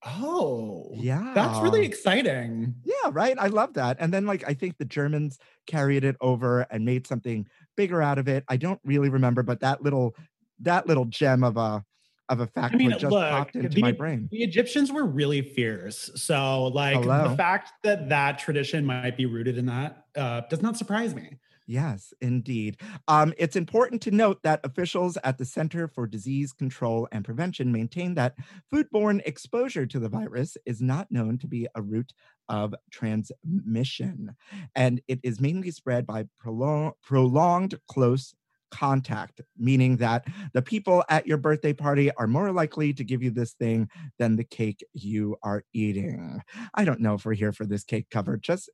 oh 0.05 0.91
yeah. 0.95 1.31
that's 1.33 1.59
really 1.61 1.85
exciting 1.85 2.75
Yeah, 2.83 3.09
right. 3.11 3.37
I 3.39 3.47
love 3.47 3.73
that. 3.75 3.97
And 3.99 4.13
then 4.13 4.25
like 4.25 4.43
I 4.47 4.53
think 4.53 4.77
the 4.77 4.85
Germans 4.85 5.39
carried 5.67 6.03
it 6.03 6.15
over 6.21 6.61
and 6.69 6.85
made 6.85 7.07
something 7.07 7.47
bigger 7.75 8.01
out 8.01 8.17
of 8.17 8.27
it. 8.27 8.43
I 8.47 8.57
don't 8.57 8.79
really 8.83 9.09
remember, 9.09 9.43
but 9.43 9.59
that 9.61 9.81
little 9.81 10.15
that 10.59 10.87
little 10.87 11.05
gem 11.05 11.43
of 11.43 11.57
a 11.57 11.83
of 12.29 12.39
a 12.39 12.47
factoid 12.47 12.75
mean, 12.75 12.91
just 12.91 13.05
look, 13.05 13.29
popped 13.29 13.55
into 13.55 13.69
the- 13.69 13.81
my 13.81 13.91
brain. 13.91 14.29
The 14.31 14.43
Egyptians 14.43 14.91
were 14.91 15.05
really 15.05 15.41
fierce. 15.41 16.09
So, 16.15 16.65
like, 16.67 16.95
Hello. 16.95 17.29
the 17.29 17.35
fact 17.35 17.71
that 17.83 18.09
that 18.09 18.39
tradition 18.39 18.85
might 18.85 19.17
be 19.17 19.25
rooted 19.25 19.57
in 19.57 19.65
that 19.65 20.05
uh, 20.15 20.41
does 20.49 20.61
not 20.61 20.77
surprise 20.77 21.13
me. 21.13 21.37
Yes, 21.65 22.13
indeed. 22.19 22.77
Um, 23.07 23.33
it's 23.37 23.55
important 23.55 24.01
to 24.01 24.11
note 24.11 24.39
that 24.43 24.59
officials 24.65 25.17
at 25.23 25.37
the 25.37 25.45
Center 25.45 25.87
for 25.87 26.05
Disease 26.05 26.51
Control 26.51 27.07
and 27.11 27.23
Prevention 27.23 27.71
maintain 27.71 28.15
that 28.15 28.35
foodborne 28.73 29.21
exposure 29.25 29.85
to 29.85 29.99
the 29.99 30.09
virus 30.09 30.57
is 30.65 30.81
not 30.81 31.09
known 31.09 31.37
to 31.37 31.47
be 31.47 31.67
a 31.73 31.81
route 31.81 32.11
of 32.49 32.75
transmission, 32.91 34.35
and 34.75 35.01
it 35.07 35.21
is 35.23 35.39
mainly 35.39 35.71
spread 35.71 36.05
by 36.05 36.25
prolong- 36.37 36.91
prolonged 37.01 37.79
close 37.87 38.33
contact, 38.69 39.39
meaning 39.57 39.97
that 39.97 40.25
the 40.53 40.61
people 40.61 41.03
at 41.07 41.27
your 41.27 41.37
birthday 41.37 41.73
party 41.73 42.11
are 42.15 42.27
more 42.27 42.51
likely 42.51 42.91
to 42.91 43.03
give 43.03 43.23
you 43.23 43.29
this 43.29 43.53
thing 43.53 43.87
than 44.17 44.35
the 44.35 44.43
cake 44.43 44.83
you 44.93 45.37
are 45.43 45.63
eating. 45.73 46.41
I 46.73 46.83
don't 46.83 46.99
know 46.99 47.13
if 47.13 47.23
we're 47.23 47.35
here 47.35 47.53
for 47.53 47.65
this 47.65 47.83
cake 47.83 48.07
cover. 48.09 48.35
Just 48.35 48.69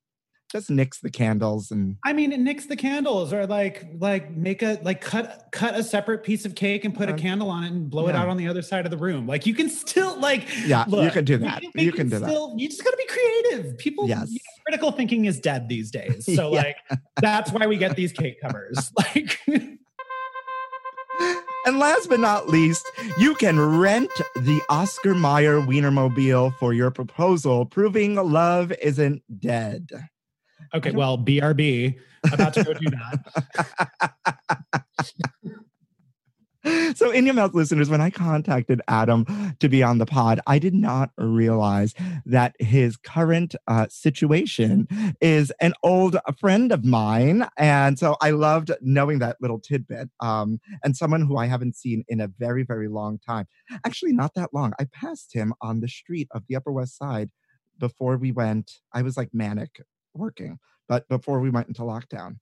just 0.51 0.69
nix 0.71 0.99
the 0.99 1.09
candles 1.11 1.69
and 1.71 1.97
I 2.03 2.11
mean, 2.13 2.31
it 2.31 2.39
nix 2.39 2.65
the 2.65 2.75
candles 2.75 3.31
or 3.31 3.45
like, 3.45 3.85
like 3.99 4.31
make 4.35 4.63
a 4.63 4.79
like 4.81 4.99
cut 4.99 5.47
cut 5.51 5.75
a 5.75 5.83
separate 5.83 6.23
piece 6.23 6.43
of 6.45 6.55
cake 6.55 6.85
and 6.85 6.95
put 6.95 7.07
a 7.07 7.13
Um, 7.13 7.19
candle 7.19 7.49
on 7.49 7.63
it 7.63 7.71
and 7.71 7.89
blow 7.89 8.07
it 8.07 8.15
out 8.15 8.27
on 8.27 8.37
the 8.37 8.47
other 8.47 8.61
side 8.63 8.85
of 8.85 8.91
the 8.91 8.97
room. 8.97 9.27
Like, 9.27 9.45
you 9.45 9.53
can 9.53 9.69
still 9.69 10.19
like, 10.19 10.47
Yeah, 10.65 10.85
you 10.87 11.11
can 11.11 11.23
do 11.25 11.37
that. 11.37 11.61
we 11.75 11.83
You 11.83 11.91
can 11.91 12.09
do 12.09 12.17
that. 12.19 12.53
You 12.57 12.67
just 12.67 12.83
got 12.83 12.91
to 12.91 12.97
be 12.97 13.05
creative. 13.05 13.77
People, 13.77 14.07
Yes. 14.07 14.29
you 14.29 14.35
know, 14.39 14.63
critical 14.65 14.91
thinking 14.91 15.25
is 15.25 15.39
dead 15.39 15.69
these 15.69 15.91
days. 15.91 16.25
So, 16.35 16.53
Yeah. 16.53 16.63
like, 16.63 16.77
that's 17.21 17.51
why 17.51 17.67
we 17.67 17.77
get 17.77 17.95
these 17.95 18.11
cake 18.11 18.41
covers. 18.41 18.91
Like. 18.97 19.39
And 21.65 21.77
last 21.77 22.07
but 22.09 22.19
not 22.21 22.47
least, 22.47 22.89
you 23.19 23.35
can 23.35 23.59
rent 23.79 24.09
the 24.35 24.61
Oscar 24.69 25.13
Mayer 25.13 25.59
Wienermobile 25.59 26.55
for 26.57 26.73
your 26.73 26.89
proposal, 26.89 27.65
proving 27.65 28.15
love 28.15 28.71
isn't 28.81 29.21
dead. 29.39 29.89
Okay, 30.73 30.91
well, 30.91 31.17
BRB, 31.17 31.97
about 32.31 32.53
to 32.53 32.63
go 32.63 32.73
do 32.73 32.89
that. 32.91 33.19
So, 36.95 37.09
in 37.11 37.25
your 37.25 37.35
mouth 37.35 37.53
listeners, 37.53 37.89
when 37.89 38.01
I 38.01 38.09
contacted 38.09 38.81
Adam 38.89 39.25
to 39.59 39.69
be 39.69 39.81
on 39.81 39.97
the 39.97 40.05
pod, 40.05 40.41
I 40.45 40.59
did 40.59 40.73
not 40.73 41.11
realize 41.17 41.93
that 42.25 42.55
his 42.59 42.97
current 42.97 43.55
uh, 43.67 43.87
situation 43.89 44.87
is 45.21 45.53
an 45.61 45.73
old 45.83 46.17
friend 46.37 46.73
of 46.73 46.83
mine. 46.83 47.47
And 47.57 47.97
so 47.97 48.17
I 48.21 48.31
loved 48.31 48.71
knowing 48.81 49.19
that 49.19 49.37
little 49.39 49.59
tidbit 49.59 50.09
um, 50.19 50.59
and 50.83 50.97
someone 50.97 51.21
who 51.21 51.37
I 51.37 51.45
haven't 51.45 51.77
seen 51.77 52.03
in 52.09 52.19
a 52.19 52.27
very, 52.27 52.63
very 52.63 52.89
long 52.89 53.19
time. 53.19 53.47
Actually, 53.85 54.13
not 54.13 54.33
that 54.35 54.53
long. 54.53 54.73
I 54.79 54.85
passed 54.85 55.33
him 55.33 55.53
on 55.61 55.79
the 55.79 55.87
street 55.87 56.27
of 56.31 56.43
the 56.49 56.57
Upper 56.57 56.73
West 56.73 56.97
Side 56.97 57.29
before 57.77 58.17
we 58.17 58.33
went. 58.33 58.69
I 58.93 59.01
was 59.01 59.15
like 59.15 59.29
manic 59.31 59.81
working, 60.19 60.59
but 60.87 61.07
before 61.07 61.39
we 61.39 61.49
went 61.49 61.67
into 61.69 61.81
lockdown. 61.81 62.37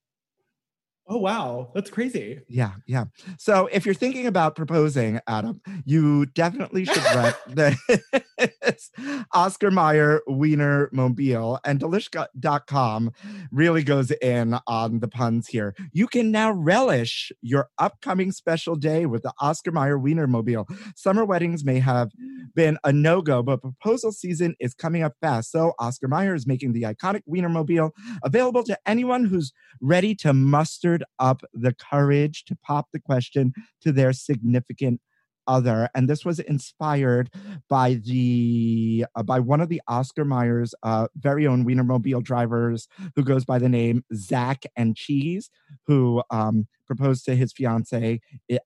Oh 1.10 1.20
wow, 1.20 1.72
that's 1.74 1.90
crazy. 1.90 2.42
Yeah, 2.50 2.74
yeah. 2.86 3.06
So 3.38 3.70
if 3.72 3.86
you're 3.86 3.96
thinking 3.96 4.28
about 4.28 4.58
proposing, 4.58 5.22
Adam, 5.26 5.62
you 5.86 6.26
definitely 6.26 6.84
should 6.84 7.04
rent 7.16 7.36
this 7.48 8.92
Oscar 9.34 9.72
Mayer 9.72 10.20
Wiener 10.28 10.90
Mobile 10.92 11.60
and 11.64 11.80
Delish.com 11.80 13.12
really 13.52 13.84
goes 13.84 14.12
in 14.12 14.58
on 14.68 15.00
the 15.00 15.08
puns 15.08 15.48
here. 15.48 15.74
You 15.94 16.08
can 16.08 16.30
now 16.30 16.52
relish 16.52 17.32
your 17.42 17.70
upcoming 17.78 18.34
special 18.34 18.76
day 18.76 19.06
with 19.06 19.24
the 19.24 19.32
Oscar 19.40 19.72
Mayer 19.72 19.98
Wiener 19.98 20.28
Mobile. 20.28 20.68
Summer 20.98 21.24
weddings 21.24 21.64
may 21.64 21.80
have 21.80 22.12
been 22.54 22.78
a 22.84 22.92
no-go, 22.92 23.42
but 23.42 23.62
proposal 23.62 24.12
season 24.12 24.56
is 24.60 24.74
coming 24.74 25.04
up 25.04 25.14
fast. 25.22 25.52
So 25.52 25.72
Oscar 25.80 26.10
Mayer 26.10 26.36
is 26.36 26.46
making 26.46 26.74
the 26.74 26.82
iconic 26.82 27.22
Wiener 27.26 27.50
Mobile 27.50 27.92
available 28.24 28.64
to 28.64 28.78
anyone 28.86 29.24
who's 29.24 29.54
ready 29.80 30.14
to 30.16 30.34
muster 30.34 30.97
up 31.20 31.42
the 31.54 31.74
courage 31.74 32.46
to 32.46 32.56
pop 32.56 32.88
the 32.94 33.00
question 33.00 33.54
to 33.82 33.92
their 33.92 34.14
significant 34.14 35.02
other, 35.48 35.90
and 35.96 36.10
this 36.10 36.26
was 36.26 36.40
inspired 36.40 37.30
by 37.70 37.96
the 37.96 39.06
uh, 39.16 39.24
by 39.24 39.40
one 39.40 39.62
of 39.62 39.70
the 39.70 39.82
Oscar 39.88 40.26
Mayer's 40.26 40.76
uh, 40.84 41.08
very 41.16 41.48
own 41.48 41.66
Wienermobile 41.66 42.24
drivers, 42.24 42.88
who 43.16 43.24
goes 43.24 43.46
by 43.46 43.58
the 43.60 43.70
name 43.70 44.04
Zach 44.14 44.64
and 44.76 44.96
Cheese, 44.96 45.50
who 45.86 46.22
um, 46.30 46.68
proposed 46.86 47.26
to 47.26 47.36
his 47.36 47.54
fiance 47.54 48.20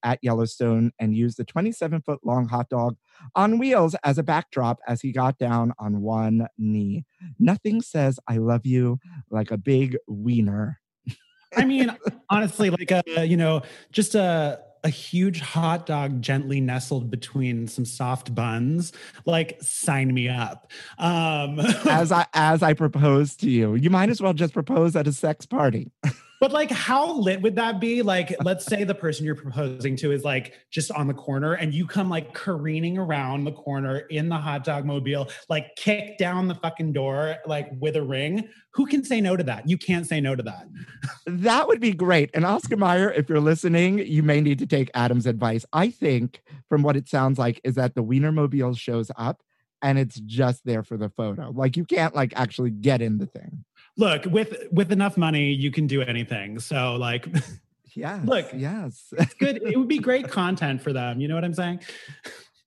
at 0.04 0.20
Yellowstone 0.22 0.92
and 1.00 1.16
used 1.16 1.38
the 1.38 1.44
27 1.44 2.02
foot 2.02 2.20
long 2.24 2.48
hot 2.48 2.70
dog 2.70 2.98
on 3.36 3.58
wheels 3.58 3.96
as 4.04 4.18
a 4.18 4.24
backdrop 4.24 4.80
as 4.88 5.02
he 5.02 5.12
got 5.12 5.38
down 5.38 5.74
on 5.80 6.02
one 6.02 6.48
knee. 6.58 7.06
Nothing 7.40 7.82
says 7.82 8.20
"I 8.28 8.38
love 8.38 8.66
you" 8.66 9.00
like 9.30 9.52
a 9.52 9.58
big 9.58 9.98
wiener. 10.08 10.81
I 11.56 11.66
mean, 11.66 11.96
honestly, 12.30 12.70
like 12.70 12.92
a 12.92 13.26
you 13.26 13.38
know, 13.38 13.62
just 13.92 14.16
a 14.16 14.60
a 14.84 14.90
huge 14.90 15.40
hot 15.42 15.86
dog 15.86 16.22
gently 16.22 16.60
nestled 16.60 17.12
between 17.12 17.68
some 17.68 17.86
soft 17.86 18.34
buns 18.34 18.92
like 19.26 19.58
sign 19.62 20.14
me 20.14 20.28
up. 20.28 20.72
Um 20.98 21.60
as 21.90 22.12
i 22.12 22.26
as 22.34 22.64
i 22.64 22.74
propose 22.74 23.36
to 23.38 23.50
you. 23.50 23.76
You 23.76 23.90
might 23.90 24.10
as 24.10 24.22
well 24.22 24.34
just 24.34 24.54
propose 24.54 24.96
at 24.96 25.08
a 25.08 25.14
sex 25.14 25.46
party 25.46 25.92
But 26.42 26.52
like, 26.52 26.72
how 26.72 27.20
lit 27.20 27.40
would 27.44 27.56
that 27.58 27.80
be? 27.80 28.02
Like, 28.02 28.36
let's 28.44 28.66
say 28.66 28.84
the 28.84 28.96
person 28.96 29.28
you're 29.28 29.36
proposing 29.36 29.96
to 29.98 30.12
is 30.12 30.24
like 30.24 30.56
just 30.72 30.92
on 30.92 31.06
the 31.06 31.14
corner, 31.14 31.54
and 31.54 31.72
you 31.72 31.86
come 31.86 32.10
like 32.10 32.34
careening 32.34 32.98
around 32.98 33.44
the 33.44 33.52
corner 33.52 34.00
in 34.10 34.28
the 34.28 34.38
hot 34.38 34.64
dog 34.64 34.84
mobile, 34.84 35.30
like 35.50 35.76
kick 35.76 36.18
down 36.18 36.48
the 36.48 36.56
fucking 36.56 36.94
door, 36.94 37.36
like 37.46 37.70
with 37.80 37.96
a 37.96 38.02
ring. 38.02 38.50
Who 38.74 38.88
can 38.88 39.04
say 39.04 39.22
no 39.22 39.38
to 39.38 39.44
that? 39.44 39.70
You 39.70 39.78
can't 39.78 40.08
say 40.08 40.20
no 40.20 40.36
to 40.36 40.42
that. 40.42 40.68
That 41.28 41.68
would 41.68 41.80
be 41.80 41.94
great. 41.94 42.32
And 42.34 42.44
Oscar 42.44 42.76
Mayer, 42.76 43.12
if 43.12 43.30
you're 43.30 43.40
listening, 43.40 44.00
you 44.00 44.24
may 44.24 44.42
need 44.42 44.58
to 44.60 44.66
take 44.66 44.90
Adam's 44.96 45.28
advice. 45.28 45.64
I 45.72 45.92
think, 45.92 46.42
from 46.68 46.82
what 46.82 46.98
it 46.98 47.08
sounds 47.08 47.38
like, 47.38 47.62
is 47.64 47.76
that 47.76 47.94
the 47.94 48.04
Wienermobile 48.04 48.80
shows 48.80 49.12
up 49.16 49.44
and 49.84 50.00
it's 50.00 50.20
just 50.20 50.66
there 50.66 50.84
for 50.84 50.98
the 50.98 51.10
photo. 51.10 51.52
Like 51.52 51.78
you 51.78 51.86
can't 51.86 52.16
like 52.16 52.34
actually 52.36 52.72
get 52.72 53.02
in 53.02 53.18
the 53.18 53.26
thing 53.26 53.64
look 54.02 54.26
with 54.26 54.68
with 54.72 54.92
enough 54.92 55.16
money 55.16 55.54
you 55.54 55.72
can 55.72 55.88
do 55.88 56.02
anything. 56.02 56.60
So 56.60 56.96
like 56.96 57.28
yeah 57.94 58.20
look 58.26 58.48
yes. 58.54 59.14
it's 59.18 59.34
good. 59.36 59.62
It 59.64 59.78
would 59.78 59.88
be 59.88 60.00
great 60.00 60.28
content 60.40 60.82
for 60.82 60.92
them. 60.92 61.22
You 61.22 61.28
know 61.28 61.36
what 61.36 61.46
i'm 61.46 61.54
saying? 61.54 61.80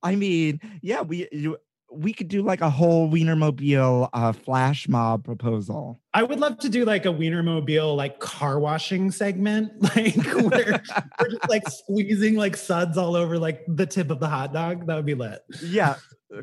I 0.02 0.14
mean 0.14 0.60
yeah 0.80 1.02
we 1.02 1.28
you, 1.32 1.58
we 1.94 2.12
could 2.12 2.28
do 2.28 2.42
like 2.42 2.60
a 2.60 2.70
whole 2.70 3.10
Wienermobile 3.10 4.08
uh, 4.12 4.32
flash 4.32 4.88
mob 4.88 5.24
proposal. 5.24 6.00
I 6.12 6.22
would 6.22 6.40
love 6.40 6.58
to 6.58 6.68
do 6.68 6.84
like 6.84 7.06
a 7.06 7.08
Wienermobile 7.08 7.96
like 7.96 8.20
car 8.20 8.58
washing 8.58 9.10
segment, 9.10 9.72
like 9.96 10.16
where 10.16 10.82
we're 11.20 11.30
just 11.30 11.48
like 11.48 11.68
squeezing 11.68 12.36
like 12.36 12.56
suds 12.56 12.98
all 12.98 13.16
over 13.16 13.38
like 13.38 13.62
the 13.68 13.86
tip 13.86 14.10
of 14.10 14.20
the 14.20 14.28
hot 14.28 14.52
dog. 14.52 14.86
That 14.86 14.96
would 14.96 15.06
be 15.06 15.14
lit. 15.14 15.40
Yeah, 15.62 15.96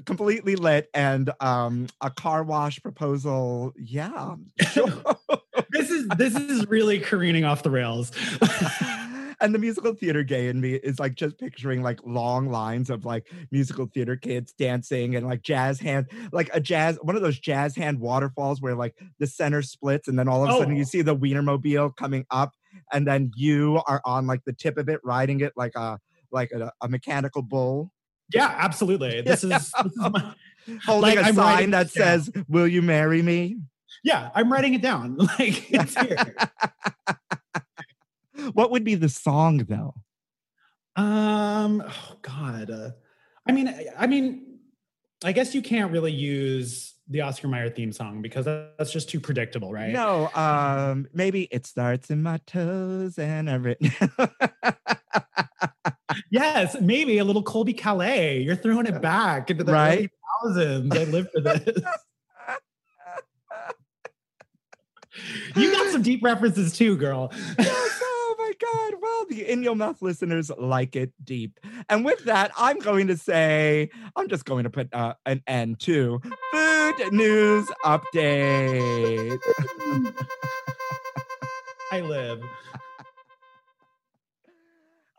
completely 0.05 0.55
lit 0.55 0.89
and 0.93 1.31
um 1.39 1.87
a 1.99 2.09
car 2.09 2.43
wash 2.43 2.81
proposal 2.81 3.73
yeah 3.77 4.35
this 5.71 5.89
is 5.89 6.07
this 6.17 6.35
is 6.35 6.65
really 6.67 6.99
careening 6.99 7.43
off 7.43 7.63
the 7.63 7.69
rails 7.69 8.11
and 9.41 9.53
the 9.53 9.59
musical 9.59 9.93
theater 9.93 10.23
gay 10.23 10.47
in 10.47 10.61
me 10.61 10.75
is 10.75 10.99
like 10.99 11.15
just 11.15 11.37
picturing 11.37 11.81
like 11.81 11.99
long 12.05 12.49
lines 12.49 12.89
of 12.89 13.05
like 13.05 13.31
musical 13.51 13.85
theater 13.85 14.15
kids 14.15 14.53
dancing 14.53 15.15
and 15.15 15.25
like 15.25 15.41
jazz 15.41 15.79
hand 15.79 16.07
like 16.31 16.49
a 16.53 16.59
jazz 16.59 16.97
one 17.01 17.15
of 17.15 17.21
those 17.21 17.39
jazz 17.39 17.75
hand 17.75 17.99
waterfalls 17.99 18.61
where 18.61 18.75
like 18.75 18.95
the 19.19 19.27
center 19.27 19.61
splits 19.61 20.07
and 20.07 20.17
then 20.17 20.27
all 20.27 20.43
of 20.43 20.49
a 20.49 20.53
oh. 20.53 20.59
sudden 20.59 20.75
you 20.75 20.83
oh. 20.83 20.85
see 20.85 21.01
the 21.01 21.15
wienermobile 21.15 21.95
coming 21.95 22.25
up 22.31 22.53
and 22.93 23.07
then 23.07 23.31
you 23.35 23.81
are 23.87 24.01
on 24.05 24.27
like 24.27 24.43
the 24.45 24.53
tip 24.53 24.77
of 24.77 24.87
it 24.87 24.99
riding 25.03 25.41
it 25.41 25.53
like 25.55 25.75
a 25.75 25.99
like 26.31 26.51
a, 26.51 26.71
a 26.81 26.87
mechanical 26.87 27.41
bull 27.41 27.91
yeah, 28.33 28.55
absolutely. 28.57 29.21
This 29.25 29.43
is, 29.43 29.49
this 29.49 29.73
is 29.85 29.97
my, 29.97 30.33
holding 30.85 31.15
like, 31.15 31.25
a 31.25 31.27
I'm 31.27 31.35
sign 31.35 31.71
that 31.71 31.89
says, 31.89 32.29
"Will 32.47 32.67
you 32.67 32.81
marry 32.81 33.21
me?" 33.21 33.57
Yeah, 34.03 34.29
I'm 34.33 34.51
writing 34.51 34.73
it 34.73 34.81
down. 34.81 35.17
Like 35.39 35.71
it's 35.71 35.99
here. 35.99 36.35
What 38.53 38.71
would 38.71 38.83
be 38.83 38.95
the 38.95 39.09
song 39.09 39.57
though? 39.57 39.93
Um. 40.95 41.83
Oh 41.85 42.17
God. 42.21 42.69
Uh, 42.69 42.91
I 43.47 43.51
mean, 43.51 43.73
I 43.97 44.07
mean, 44.07 44.59
I 45.23 45.31
guess 45.31 45.55
you 45.55 45.61
can't 45.61 45.91
really 45.91 46.11
use 46.11 46.95
the 47.07 47.21
Oscar 47.21 47.47
Mayer 47.47 47.69
theme 47.69 47.91
song 47.91 48.21
because 48.21 48.45
that's 48.45 48.91
just 48.91 49.09
too 49.09 49.19
predictable, 49.19 49.71
right? 49.71 49.91
No. 49.91 50.29
Um. 50.33 51.07
Maybe 51.13 51.43
it 51.51 51.65
starts 51.65 52.09
in 52.09 52.23
my 52.23 52.39
toes 52.45 53.17
and 53.17 53.49
I 53.49 53.53
everything 53.53 53.91
yes, 56.29 56.75
maybe 56.79 57.17
a 57.17 57.23
little 57.23 57.43
Colbie 57.43 57.77
Caillat. 57.77 58.45
You're 58.45 58.55
throwing 58.55 58.85
it 58.85 59.01
back 59.01 59.49
into 59.49 59.63
the 59.63 59.73
right? 59.73 60.09
thousands. 60.43 60.95
I 60.95 61.03
live 61.05 61.27
for 61.31 61.41
this. 61.41 61.61
you 65.55 65.71
got 65.71 65.91
some 65.91 66.01
deep 66.01 66.23
references 66.23 66.77
too, 66.77 66.97
girl. 66.97 67.31
yes, 69.29 69.29
my 69.29 69.29
God. 69.29 69.29
Well, 69.29 69.29
the 69.29 69.51
In 69.51 69.63
Your 69.63 69.75
Mouth 69.75 70.01
listeners 70.01 70.51
like 70.57 70.95
it 70.95 71.11
deep. 71.23 71.59
And 71.89 72.03
with 72.05 72.23
that, 72.25 72.51
I'm 72.57 72.79
going 72.79 73.07
to 73.07 73.17
say, 73.17 73.89
I'm 74.15 74.27
just 74.27 74.45
going 74.45 74.63
to 74.63 74.69
put 74.69 74.93
uh, 74.93 75.13
an 75.25 75.41
end 75.47 75.79
to 75.81 76.21
Food 76.51 77.13
News 77.13 77.67
Update. 77.85 79.39
I 81.91 82.01
live. 82.01 82.41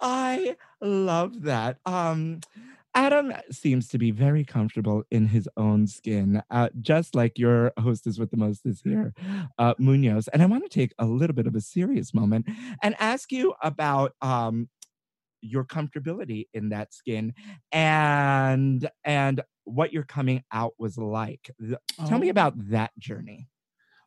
I 0.01 0.57
love 0.81 1.43
that. 1.43 1.79
Um, 1.87 2.41
Adam 2.95 3.33
seems 3.51 3.89
to 3.89 3.99
be 3.99 4.11
very 4.11 4.45
comfortable 4.45 5.03
in 5.11 5.27
his 5.27 5.49
own 5.57 5.87
skin, 5.87 6.43
uh, 6.51 6.69
just 6.81 7.15
like 7.15 7.39
your 7.39 7.73
hostess 7.79 8.19
with 8.19 8.31
the 8.31 8.37
most 8.37 8.67
is 8.67 8.83
here, 8.83 9.15
uh, 9.59 9.75
Munoz. 9.79 10.29
And 10.29 10.43
I 10.43 10.47
want 10.47 10.65
to 10.65 10.69
take 10.69 10.93
a 10.99 11.07
little 11.07 11.35
bit 11.35 11.47
of 11.47 11.55
a 11.55 11.61
serious 11.61 12.13
moment 12.13 12.47
and 12.83 12.95
ask 12.99 13.33
you 13.33 13.55
about 13.63 14.13
um, 14.21 14.69
your 15.41 15.65
comfortability 15.65 16.49
in 16.53 16.69
that 16.71 16.93
skin 16.93 17.35
and 17.73 18.89
and 19.05 19.43
what 19.65 19.93
your 19.93 20.03
coming 20.03 20.43
out 20.53 20.75
was 20.79 20.99
like. 20.99 21.51
Tell 22.07 22.19
me 22.19 22.29
oh. 22.29 22.31
about 22.31 22.55
that 22.71 22.91
journey. 22.99 23.49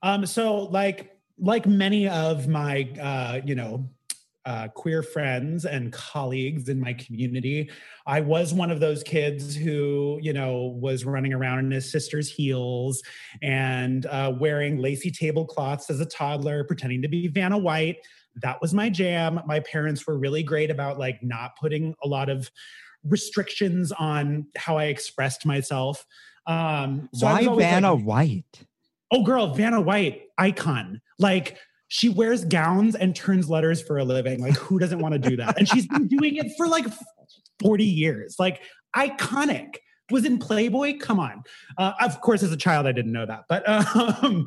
Um, 0.04 0.26
so 0.26 0.64
like 0.64 1.12
like 1.38 1.66
many 1.66 2.08
of 2.08 2.48
my 2.48 2.90
uh, 3.02 3.42
you 3.46 3.56
know 3.56 3.90
uh, 4.46 4.68
queer 4.70 5.02
friends 5.02 5.66
and 5.66 5.92
colleagues 5.92 6.70
in 6.70 6.80
my 6.80 6.94
community. 6.94 7.70
I 8.06 8.22
was 8.22 8.54
one 8.54 8.70
of 8.70 8.80
those 8.80 9.02
kids 9.04 9.56
who, 9.56 10.20
you 10.22 10.34
know, 10.34 10.78
was 10.80 11.04
running 11.04 11.34
around 11.34 11.60
in 11.60 11.72
his 11.72 11.92
sister's 11.92 12.32
heels 12.32 13.02
and 13.42 14.06
uh, 14.06 14.34
wearing 14.40 14.78
lacy 14.78 15.10
tablecloths 15.10 15.90
as 15.90 16.00
a 16.00 16.06
toddler, 16.06 16.64
pretending 16.64 17.02
to 17.02 17.08
be 17.08 17.28
Vanna 17.28 17.58
White. 17.58 17.98
That 18.42 18.62
was 18.62 18.74
my 18.74 18.90
jam. 18.90 19.40
My 19.46 19.62
parents 19.62 20.06
were 20.06 20.18
really 20.18 20.44
great 20.44 20.70
about 20.70 21.00
like 21.00 21.24
not 21.24 21.58
putting 21.58 21.96
a 22.04 22.08
lot 22.08 22.30
of 22.30 22.52
restrictions 23.04 23.92
on 23.94 24.48
how 24.56 24.78
I 24.78 24.86
expressed 24.86 25.46
myself. 25.46 26.06
Um, 26.48 27.10
so 27.14 27.26
Why 27.26 27.46
Vanna 27.46 27.94
like, 27.94 28.06
White? 28.06 28.66
Oh, 29.12 29.24
girl, 29.24 29.54
Vanna 29.54 29.82
White, 29.82 30.24
icon. 30.38 31.02
Like, 31.18 31.58
she 31.96 32.10
wears 32.10 32.44
gowns 32.44 32.94
and 32.94 33.16
turns 33.16 33.50
letters 33.50 33.82
for 33.82 33.98
a 33.98 34.04
living. 34.04 34.42
Like, 34.42 34.58
who 34.58 34.80
doesn't 34.80 35.00
want 35.00 35.14
to 35.14 35.30
do 35.30 35.38
that? 35.38 35.58
And 35.58 35.66
she's 35.66 35.88
been 35.88 36.10
doing 36.10 36.36
it 36.36 36.52
for 36.58 36.68
like 36.68 36.86
40 37.62 37.86
years. 37.86 38.36
Like, 38.38 38.62
iconic. 38.94 39.76
Was 40.12 40.24
in 40.24 40.38
Playboy. 40.38 41.00
Come 41.00 41.20
on. 41.20 41.42
Uh, 41.80 41.94
of 42.00 42.22
course, 42.22 42.44
as 42.44 42.52
a 42.52 42.58
child, 42.58 42.86
I 42.86 42.92
didn't 42.92 43.12
know 43.12 43.26
that. 43.26 43.46
But, 43.50 43.68
um, 43.68 44.46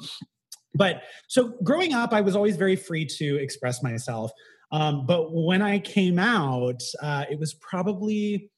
but 0.74 1.02
so 1.26 1.54
growing 1.64 1.94
up, 1.94 2.12
I 2.12 2.20
was 2.20 2.36
always 2.36 2.54
very 2.54 2.76
free 2.76 3.04
to 3.16 3.36
express 3.36 3.82
myself. 3.82 4.30
Um, 4.70 5.04
but 5.04 5.32
when 5.32 5.60
I 5.60 5.80
came 5.80 6.18
out, 6.18 6.82
uh, 7.02 7.24
it 7.28 7.40
was 7.40 7.54
probably 7.54 8.50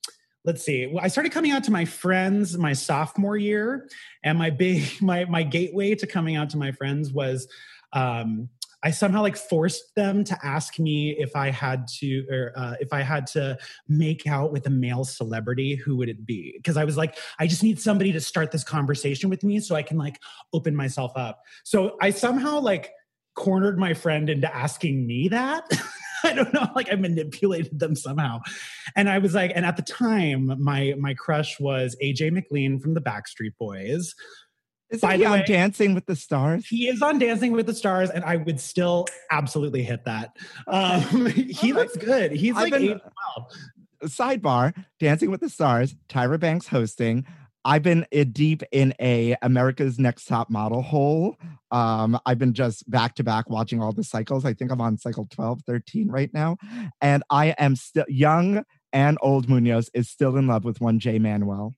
let's 0.47 0.63
see 0.63 0.91
i 1.03 1.07
started 1.07 1.31
coming 1.31 1.51
out 1.51 1.63
to 1.63 1.71
my 1.71 1.85
friends 1.85 2.57
my 2.57 2.73
sophomore 2.73 3.37
year 3.37 3.87
and 4.25 4.39
my 4.39 4.49
big 4.49 4.83
my 5.03 5.27
my 5.27 5.43
gateway 5.43 5.95
to 5.95 6.07
coming 6.07 6.35
out 6.35 6.49
to 6.49 6.57
my 6.57 6.73
friends 6.73 7.13
was 7.13 7.47
um, 7.93 8.49
I 8.83 8.91
somehow 8.91 9.23
like 9.23 9.37
forced 9.37 9.95
them 9.95 10.25
to 10.25 10.39
ask 10.43 10.79
me 10.79 11.11
if 11.19 11.37
I 11.37 11.51
had 11.51 11.87
to, 11.99 12.27
or 12.31 12.53
uh, 12.57 12.75
if 12.81 12.93
I 12.93 13.03
had 13.03 13.27
to 13.29 13.59
make 13.89 14.27
out 14.27 14.53
with 14.53 14.67
a 14.67 14.71
male 14.71 15.05
celebrity, 15.05 15.75
who 15.75 15.97
would 15.97 16.09
it 16.09 16.25
be? 16.25 16.55
Because 16.57 16.77
I 16.77 16.85
was 16.85 16.97
like, 16.97 17.19
I 17.39 17.47
just 17.47 17.63
need 17.63 17.81
somebody 17.81 18.13
to 18.13 18.21
start 18.21 18.53
this 18.53 18.65
conversation 18.65 19.29
with 19.29 19.45
me 19.45 19.61
so 19.61 19.75
I 19.75 19.83
can 19.83 19.99
like 19.99 20.19
open 20.53 20.75
myself 20.75 21.13
up. 21.17 21.43
So 21.65 21.97
I 22.01 22.11
somehow 22.11 22.61
like 22.61 22.93
cornered 23.35 23.79
my 23.79 23.95
friend 23.95 24.29
into 24.31 24.55
asking 24.55 25.07
me 25.07 25.29
that. 25.29 25.69
I 26.25 26.35
don't 26.35 26.53
know, 26.53 26.69
like 26.75 26.93
I 26.93 26.97
manipulated 26.97 27.79
them 27.79 27.95
somehow. 27.95 28.41
And 28.95 29.09
I 29.09 29.19
was 29.19 29.35
like, 29.35 29.53
and 29.55 29.65
at 29.65 29.77
the 29.77 29.83
time, 29.83 30.55
my 30.63 30.95
my 30.99 31.15
crush 31.15 31.59
was 31.59 31.97
AJ 32.03 32.33
McLean 32.33 32.79
from 32.79 32.93
the 32.93 33.01
Backstreet 33.01 33.57
Boys, 33.59 34.15
is 34.91 35.01
he 35.01 35.25
on 35.25 35.41
way, 35.41 35.45
Dancing 35.47 35.95
with 35.95 36.07
the 36.07 36.17
Stars? 36.17 36.67
He 36.67 36.89
is 36.89 37.03
on 37.03 37.19
Dancing 37.19 37.53
with 37.53 37.67
the 37.67 37.75
Stars, 37.75 38.11
and 38.11 38.25
I 38.25 38.37
would 38.37 38.61
still 38.61 39.07
absolutely 39.31 39.83
hit 39.83 40.05
that. 40.05 40.37
Um, 40.67 41.27
he 41.27 41.73
looks 41.73 41.97
good. 41.97 42.33
He's 42.33 42.57
I've 42.57 42.71
like 42.71 42.73
been, 42.73 43.01
12. 43.01 43.03
sidebar, 44.07 44.75
Dancing 44.99 45.31
with 45.31 45.41
the 45.41 45.49
Stars, 45.49 45.95
Tyra 46.09 46.39
Banks 46.39 46.67
hosting. 46.67 47.25
I've 47.65 47.83
been 47.83 48.07
deep 48.33 48.63
in 48.73 48.95
a 49.01 49.37
America's 49.43 49.99
Next 49.99 50.25
Top 50.25 50.49
Model 50.49 50.81
hole. 50.81 51.37
Um, 51.71 52.19
I've 52.25 52.39
been 52.39 52.55
just 52.55 52.91
back 52.91 53.15
to 53.17 53.25
back 53.25 53.51
watching 53.51 53.83
all 53.83 53.93
the 53.93 54.03
cycles. 54.03 54.47
I 54.47 54.55
think 54.55 54.73
I'm 54.73 54.81
on 54.81 54.97
cycle 54.97 55.29
12, 55.31 55.63
13 55.67 56.09
right 56.09 56.33
now. 56.33 56.57
And 57.03 57.23
I 57.29 57.49
am 57.59 57.77
still 57.77 58.07
young 58.09 58.65
and 58.93 59.19
old 59.21 59.49
Munoz 59.49 59.91
is 59.95 60.09
still 60.09 60.37
in 60.37 60.47
love 60.47 60.65
with 60.65 60.81
one 60.81 60.99
Jay 60.99 61.19
Manuel. 61.19 61.75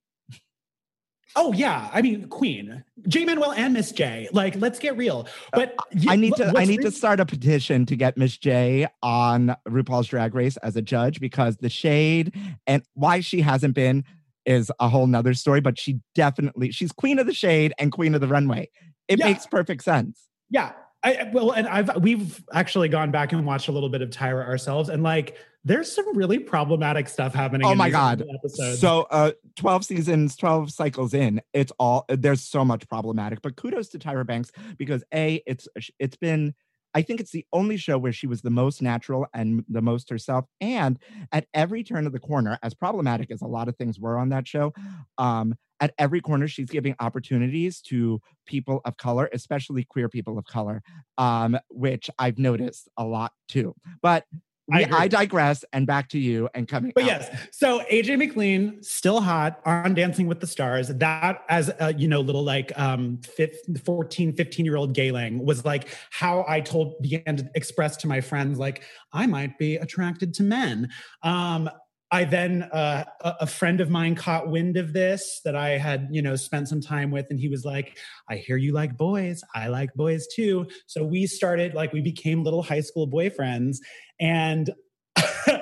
Oh 1.35 1.53
yeah, 1.53 1.89
I 1.93 2.03
mean 2.03 2.29
Queen, 2.29 2.85
Jay 3.09 3.25
Manuel 3.25 3.53
and 3.53 3.73
Miss 3.75 3.91
J. 3.93 4.29
Like, 4.33 4.57
let's 4.57 4.79
get 4.79 4.97
real. 4.97 5.27
Uh, 5.53 5.61
but 5.61 5.77
I 6.09 6.17
need 6.17 6.35
to 6.37 6.53
I 6.57 6.65
need 6.65 6.83
to 6.83 6.91
start 6.91 7.21
a 7.21 7.27
petition 7.27 7.87
to 7.87 7.97
get 7.97 8.17
Miss 8.17 8.37
J 8.37 8.87
on 9.03 9.55
RuPaul's 9.69 10.09
Drag 10.09 10.35
Race 10.35 10.57
as 10.59 10.77
a 10.77 10.83
judge 10.83 11.21
because 11.21 11.57
the 11.57 11.71
shade 11.71 12.35
and 12.67 12.83
why 12.95 13.21
she 13.21 13.41
hasn't 13.41 13.75
been 13.75 14.05
is 14.45 14.71
a 14.81 14.89
whole 14.89 15.07
nother 15.07 15.35
story. 15.35 15.61
But 15.61 15.79
she 15.79 16.01
definitely 16.15 16.71
she's 16.73 16.93
queen 16.93 17.19
of 17.19 17.27
the 17.27 17.35
shade 17.35 17.73
and 17.79 17.93
queen 17.93 18.15
of 18.15 18.21
the 18.21 18.29
runway. 18.29 18.69
It 19.09 19.19
Yeah. 19.19 19.27
makes 19.27 19.47
perfect 19.47 19.85
sense. 19.85 20.21
Yeah. 20.51 20.73
I 21.05 21.31
well, 21.33 21.51
and 21.51 21.67
I've 21.67 21.91
we've 22.03 22.45
actually 22.53 22.89
gone 22.89 23.11
back 23.11 23.33
and 23.33 23.45
watched 23.45 23.69
a 23.69 23.73
little 23.73 23.89
bit 23.89 24.03
of 24.03 24.11
Tyra 24.11 24.47
ourselves, 24.47 24.89
and 24.89 25.03
like 25.03 25.37
there's 25.65 25.93
some 25.93 26.17
really 26.17 26.39
problematic 26.39 27.09
stuff 27.09 27.35
happening. 27.35 27.67
Oh 27.67 27.75
my 27.75 27.91
God. 27.91 28.25
Episodes. 28.35 28.81
So 28.81 29.07
uh 29.11 29.33
12 29.57 29.85
seasons, 29.85 30.37
12 30.37 30.73
cycles 30.73 31.15
in, 31.15 31.41
it's 31.53 31.73
all 31.79 32.05
there's 32.09 32.43
so 32.43 32.65
much 32.65 32.89
problematic. 32.89 33.43
But 33.43 33.57
kudos 33.57 33.89
to 33.91 33.99
Tyra 33.99 34.27
Banks 34.27 34.51
because 34.77 35.05
A, 35.15 35.43
it's 35.47 35.69
it's 35.99 36.17
been 36.17 36.55
I 36.95 37.03
think 37.03 37.21
it's 37.21 37.31
the 37.31 37.47
only 37.53 37.77
show 37.77 37.97
where 37.97 38.13
she 38.13 38.27
was 38.27 38.43
the 38.43 38.51
most 38.51 38.83
natural 38.83 39.27
and 39.33 39.65
the 39.69 39.81
most 39.81 40.11
herself. 40.11 40.45
And 40.61 40.99
at 41.33 41.47
every 41.55 41.83
turn 41.83 42.07
of 42.07 42.13
the 42.13 42.21
corner, 42.21 42.59
as 42.63 42.75
problematic 42.75 43.31
as 43.31 43.41
a 43.41 43.47
lot 43.47 43.69
of 43.69 43.77
things 43.77 43.99
were 43.99 44.19
on 44.19 44.29
that 44.31 44.47
show, 44.47 44.75
um, 45.17 45.55
at 45.81 45.95
every 45.99 46.21
corner, 46.21 46.47
she's 46.47 46.71
giving 46.71 46.95
opportunities 47.01 47.81
to 47.81 48.21
people 48.47 48.81
of 48.85 48.97
color, 48.99 49.29
especially 49.33 49.85
queer 49.85 50.09
people 50.09 50.39
of 50.39 50.45
color, 50.45 50.83
um, 51.19 51.59
which 51.71 52.09
I've 52.19 52.39
noticed 52.39 52.89
a 52.97 53.05
lot 53.05 53.33
too. 53.49 53.75
But 54.01 54.27
I. 54.73 54.89
I, 54.93 55.09
digress 55.09 55.65
and 55.73 55.87
back 55.87 56.09
to 56.11 56.19
you 56.19 56.49
and 56.55 56.67
coming. 56.67 56.93
But 56.95 57.05
out. 57.05 57.07
yes, 57.07 57.49
so 57.53 57.81
AJ 57.91 58.19
McLean 58.19 58.83
still 58.83 59.21
hot 59.21 59.61
on 59.65 59.95
Dancing 59.95 60.27
with 60.27 60.41
the 60.41 60.47
Stars. 60.47 60.89
That 60.89 61.45
as 61.49 61.71
a, 61.79 61.95
you 61.95 62.09
know, 62.09 62.21
little 62.21 62.45
like 62.45 62.73
um 62.79 63.19
fif- 63.19 63.57
14, 63.85 64.35
15 64.35 64.65
year 64.65 64.77
old 64.77 64.95
gayling 64.95 65.45
was 65.45 65.65
like 65.65 65.89
how 66.11 66.45
I 66.49 66.61
told 66.61 67.01
began 67.03 67.37
to 67.37 67.51
express 67.55 67.97
to 67.99 68.09
my 68.09 68.21
friends 68.21 68.59
like 68.59 68.83
I 69.13 69.27
might 69.27 69.59
be 69.59 69.77
attracted 69.77 70.35
to 70.35 70.43
men. 70.43 70.89
Um 71.23 71.69
I 72.13 72.25
then 72.25 72.65
uh, 72.65 73.05
a 73.23 73.47
friend 73.47 73.81
of 73.81 73.89
mine 73.89 74.15
caught 74.15 74.51
wind 74.51 74.77
of 74.77 74.93
this 74.93 75.41
that 75.47 75.57
I 75.57 75.71
had, 75.79 76.09
you 76.11 76.21
know, 76.21 76.37
spent 76.37 76.69
some 76.69 76.83
time 76.83 77.11
with, 77.11 77.27
and 77.31 77.41
he 77.41 77.49
was 77.49 77.65
like, 77.65 77.97
"I 78.29 78.37
hear 78.37 78.59
you 78.59 78.73
like 78.73 78.99
boys. 78.99 79.43
I 79.55 79.69
like 79.69 79.95
boys 79.95 80.27
too." 80.27 80.67
So 80.87 81.03
we 81.05 81.27
started 81.27 81.73
like 81.73 81.95
we 81.95 82.03
became 82.03 82.45
little 82.45 82.63
high 82.63 82.83
school 82.83 83.09
boyfriends, 83.09 83.79
and 84.23 84.71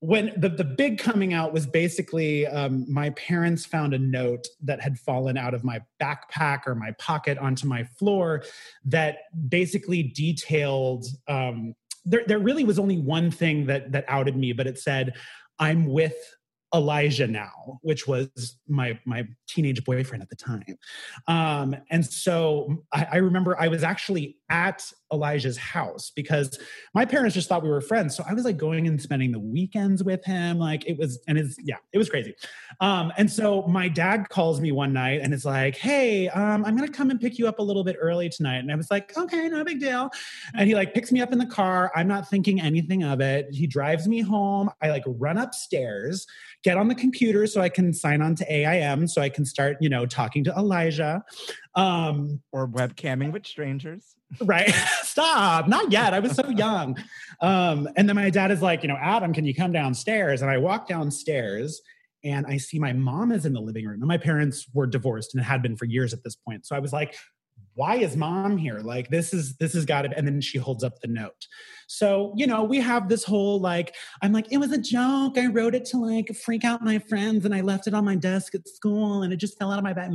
when 0.00 0.32
the, 0.36 0.50
the 0.50 0.64
big 0.64 0.98
coming 0.98 1.32
out 1.32 1.54
was 1.54 1.66
basically 1.66 2.46
um, 2.46 2.84
my 2.92 3.08
parents 3.10 3.64
found 3.64 3.94
a 3.94 3.98
note 3.98 4.46
that 4.62 4.80
had 4.80 4.98
fallen 4.98 5.38
out 5.38 5.54
of 5.54 5.64
my 5.64 5.80
backpack 6.00 6.66
or 6.66 6.74
my 6.74 6.92
pocket 6.98 7.38
onto 7.38 7.66
my 7.66 7.82
floor 7.82 8.44
that 8.84 9.20
basically 9.48 10.02
detailed 10.02 11.06
um, 11.26 11.74
there, 12.04 12.22
there 12.26 12.38
really 12.38 12.64
was 12.64 12.78
only 12.78 12.98
one 12.98 13.30
thing 13.30 13.66
that 13.66 13.90
that 13.90 14.04
outed 14.08 14.36
me 14.36 14.52
but 14.52 14.66
it 14.66 14.78
said 14.78 15.14
i'm 15.58 15.86
with 15.86 16.36
elijah 16.74 17.26
now 17.26 17.78
which 17.80 18.06
was 18.06 18.58
my 18.68 18.98
my 19.06 19.26
teenage 19.46 19.84
boyfriend 19.84 20.22
at 20.22 20.28
the 20.28 20.36
time. 20.36 20.76
Um, 21.28 21.76
and 21.90 22.04
so 22.04 22.84
I, 22.92 23.06
I 23.12 23.16
remember 23.18 23.58
i 23.58 23.68
was 23.68 23.82
actually 23.82 24.36
at 24.54 24.84
elijah's 25.12 25.58
house 25.58 26.12
because 26.14 26.58
my 26.94 27.04
parents 27.04 27.34
just 27.34 27.48
thought 27.48 27.62
we 27.62 27.68
were 27.68 27.80
friends. 27.80 28.16
So 28.16 28.24
I 28.28 28.34
was 28.34 28.44
like 28.44 28.56
going 28.56 28.86
and 28.86 29.00
spending 29.00 29.32
the 29.32 29.40
weekends 29.40 30.04
with 30.04 30.24
him. 30.24 30.58
Like 30.58 30.86
it 30.86 30.96
was, 30.96 31.18
and 31.26 31.36
it's, 31.36 31.56
yeah, 31.64 31.76
it 31.92 31.98
was 31.98 32.08
crazy. 32.08 32.34
Um, 32.80 33.12
and 33.16 33.30
so 33.30 33.62
my 33.62 33.88
dad 33.88 34.28
calls 34.28 34.60
me 34.60 34.70
one 34.70 34.92
night 34.92 35.20
and 35.22 35.34
is 35.34 35.44
like, 35.44 35.76
Hey, 35.76 36.28
um, 36.28 36.64
I'm 36.64 36.76
going 36.76 36.88
to 36.88 36.96
come 36.96 37.10
and 37.10 37.20
pick 37.20 37.36
you 37.36 37.48
up 37.48 37.58
a 37.58 37.62
little 37.62 37.82
bit 37.82 37.96
early 38.00 38.28
tonight. 38.28 38.58
And 38.58 38.70
I 38.70 38.76
was 38.76 38.90
like, 38.90 39.16
okay, 39.16 39.48
no 39.48 39.64
big 39.64 39.80
deal. 39.80 40.10
And 40.54 40.68
he 40.68 40.74
like 40.74 40.94
picks 40.94 41.10
me 41.10 41.20
up 41.20 41.32
in 41.32 41.38
the 41.38 41.46
car. 41.46 41.90
I'm 41.96 42.08
not 42.08 42.28
thinking 42.28 42.60
anything 42.60 43.02
of 43.02 43.20
it. 43.20 43.48
He 43.52 43.66
drives 43.66 44.06
me 44.06 44.20
home. 44.20 44.70
I 44.82 44.90
like 44.90 45.04
run 45.06 45.36
upstairs, 45.36 46.26
get 46.62 46.76
on 46.76 46.88
the 46.88 46.94
computer 46.94 47.46
so 47.46 47.60
I 47.60 47.68
can 47.68 47.92
sign 47.92 48.22
on 48.22 48.34
to 48.36 48.52
AIM 48.52 49.08
so 49.08 49.20
I 49.20 49.28
can 49.28 49.44
start, 49.44 49.78
you 49.80 49.88
know, 49.88 50.06
talking 50.06 50.44
to 50.44 50.52
Elijah. 50.52 51.24
Um, 51.76 52.40
or 52.52 52.68
webcamming 52.68 53.32
with 53.32 53.46
strangers. 53.46 54.14
right. 54.40 54.70
Stop. 55.02 55.68
Not 55.68 55.90
yet. 55.90 56.14
I 56.14 56.20
was 56.20 56.32
so 56.32 56.48
young. 56.64 56.96
Um 57.40 57.88
and 57.96 58.08
then 58.08 58.16
my 58.16 58.30
dad 58.30 58.50
is 58.50 58.62
like 58.62 58.82
you 58.82 58.88
know 58.88 58.98
adam 59.00 59.32
can 59.32 59.44
you 59.44 59.54
come 59.54 59.72
downstairs? 59.72 60.42
And 60.42 60.50
i 60.50 60.58
walk 60.58 60.88
downstairs 60.88 61.82
and 62.22 62.46
i 62.46 62.56
see 62.56 62.78
my 62.78 62.92
mom 62.92 63.32
is 63.32 63.44
in 63.44 63.52
the 63.52 63.60
living 63.60 63.86
room. 63.86 64.00
And 64.00 64.08
my 64.08 64.18
parents 64.18 64.66
were 64.72 64.86
divorced 64.86 65.34
and 65.34 65.40
it 65.42 65.44
had 65.44 65.62
been 65.62 65.76
for 65.76 65.84
years 65.84 66.12
at 66.12 66.22
this 66.24 66.36
point. 66.36 66.66
So 66.66 66.74
i 66.76 66.78
was 66.78 66.92
like 66.92 67.16
why 67.74 67.96
is 67.96 68.16
mom 68.16 68.56
here? 68.56 68.78
Like 68.78 69.08
this 69.08 69.34
is 69.34 69.56
this 69.56 69.74
has 69.74 69.84
got 69.84 70.02
to 70.02 70.16
and 70.16 70.26
then 70.26 70.40
she 70.40 70.58
holds 70.58 70.84
up 70.84 71.00
the 71.00 71.08
note. 71.08 71.46
So 71.86 72.32
you 72.36 72.46
know 72.46 72.64
we 72.64 72.80
have 72.80 73.08
this 73.08 73.24
whole 73.24 73.60
like 73.60 73.94
i'm 74.22 74.32
like 74.32 74.50
it 74.50 74.58
was 74.58 74.72
a 74.72 74.78
joke. 74.78 75.36
I 75.38 75.46
wrote 75.46 75.74
it 75.74 75.84
to 75.86 75.98
like 75.98 76.34
freak 76.34 76.64
out 76.64 76.82
my 76.82 76.98
friends 76.98 77.44
and 77.44 77.54
i 77.54 77.60
left 77.60 77.86
it 77.86 77.94
on 77.94 78.04
my 78.04 78.14
desk 78.14 78.54
at 78.54 78.66
school 78.68 79.22
and 79.22 79.32
it 79.32 79.36
just 79.36 79.58
fell 79.58 79.70
out 79.70 79.78
of 79.78 79.84
my 79.84 79.92
bag 79.92 80.10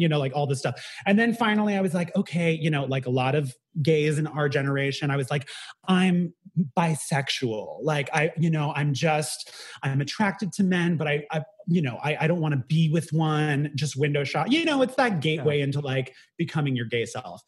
you 0.00 0.08
know 0.08 0.18
like 0.18 0.32
all 0.34 0.46
this 0.46 0.58
stuff. 0.58 0.84
And 1.06 1.18
then 1.18 1.34
finally 1.34 1.76
i 1.76 1.80
was 1.80 1.94
like 1.94 2.14
okay 2.16 2.52
you 2.52 2.70
know 2.70 2.84
like 2.84 3.06
a 3.06 3.10
lot 3.10 3.34
of 3.34 3.54
gays 3.82 4.18
in 4.18 4.26
our 4.26 4.48
generation 4.48 5.10
i 5.10 5.16
was 5.16 5.30
like 5.30 5.48
i'm 5.86 6.32
bisexual 6.76 7.78
like 7.82 8.08
i 8.14 8.30
you 8.38 8.50
know 8.50 8.72
i'm 8.74 8.92
just 8.92 9.52
i'm 9.82 10.00
attracted 10.00 10.52
to 10.52 10.62
men 10.62 10.96
but 10.96 11.06
i, 11.06 11.24
I 11.30 11.42
you 11.66 11.82
know 11.82 11.98
i, 12.02 12.16
I 12.20 12.26
don't 12.26 12.40
want 12.40 12.52
to 12.52 12.64
be 12.68 12.90
with 12.90 13.12
one 13.12 13.70
just 13.74 13.96
window 13.96 14.24
shot 14.24 14.50
you 14.50 14.64
know 14.64 14.82
it's 14.82 14.94
that 14.96 15.20
gateway 15.20 15.60
into 15.60 15.80
like 15.80 16.14
becoming 16.36 16.74
your 16.74 16.86
gay 16.86 17.04
self 17.04 17.42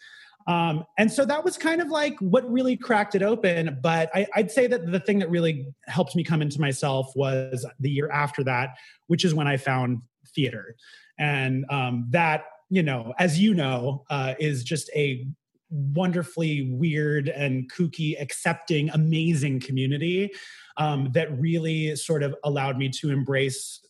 um, 0.47 0.85
and 0.99 1.13
so 1.13 1.25
that 1.27 1.45
was 1.45 1.57
kind 1.57 1.81
of 1.81 1.89
like 1.89 2.19
what 2.19 2.51
really 2.51 2.77
cracked 2.77 3.15
it 3.15 3.23
open. 3.23 3.79
But 3.83 4.11
I, 4.15 4.27
I'd 4.35 4.51
say 4.51 4.67
that 4.67 4.91
the 4.91 5.01
thing 5.01 5.19
that 5.21 5.31
really 5.31 5.67
helped 5.87 6.17
me 6.17 6.25
come 6.25 6.43
into 6.43 6.61
myself 6.61 7.13
was 7.15 7.67
the 7.79 7.91
year 7.91 8.11
after 8.11 8.43
that, 8.45 8.71
which 9.07 9.25
is 9.25 9.35
when 9.35 9.47
I 9.47 9.57
found 9.57 10.03
theater. 10.35 10.77
And 11.19 11.67
um, 11.71 12.07
that, 12.11 12.45
you 12.71 12.83
know, 12.83 13.13
as 13.19 13.39
you 13.39 13.55
know, 13.55 14.05
uh, 14.11 14.35
is 14.39 14.65
just 14.65 14.91
a 14.95 15.27
wonderfully 15.71 16.71
weird 16.73 17.29
and 17.29 17.71
kooky, 17.73 18.21
accepting, 18.21 18.91
amazing 18.91 19.61
community 19.61 20.31
um, 20.77 21.11
that 21.13 21.31
really 21.39 21.95
sort 21.97 22.23
of 22.23 22.35
allowed 22.45 22.77
me 22.77 22.89
to 22.89 23.11
embrace 23.11 23.81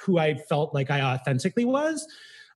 who 0.00 0.18
I 0.18 0.34
felt 0.34 0.74
like 0.74 0.90
I 0.90 1.00
authentically 1.00 1.64
was. 1.64 2.06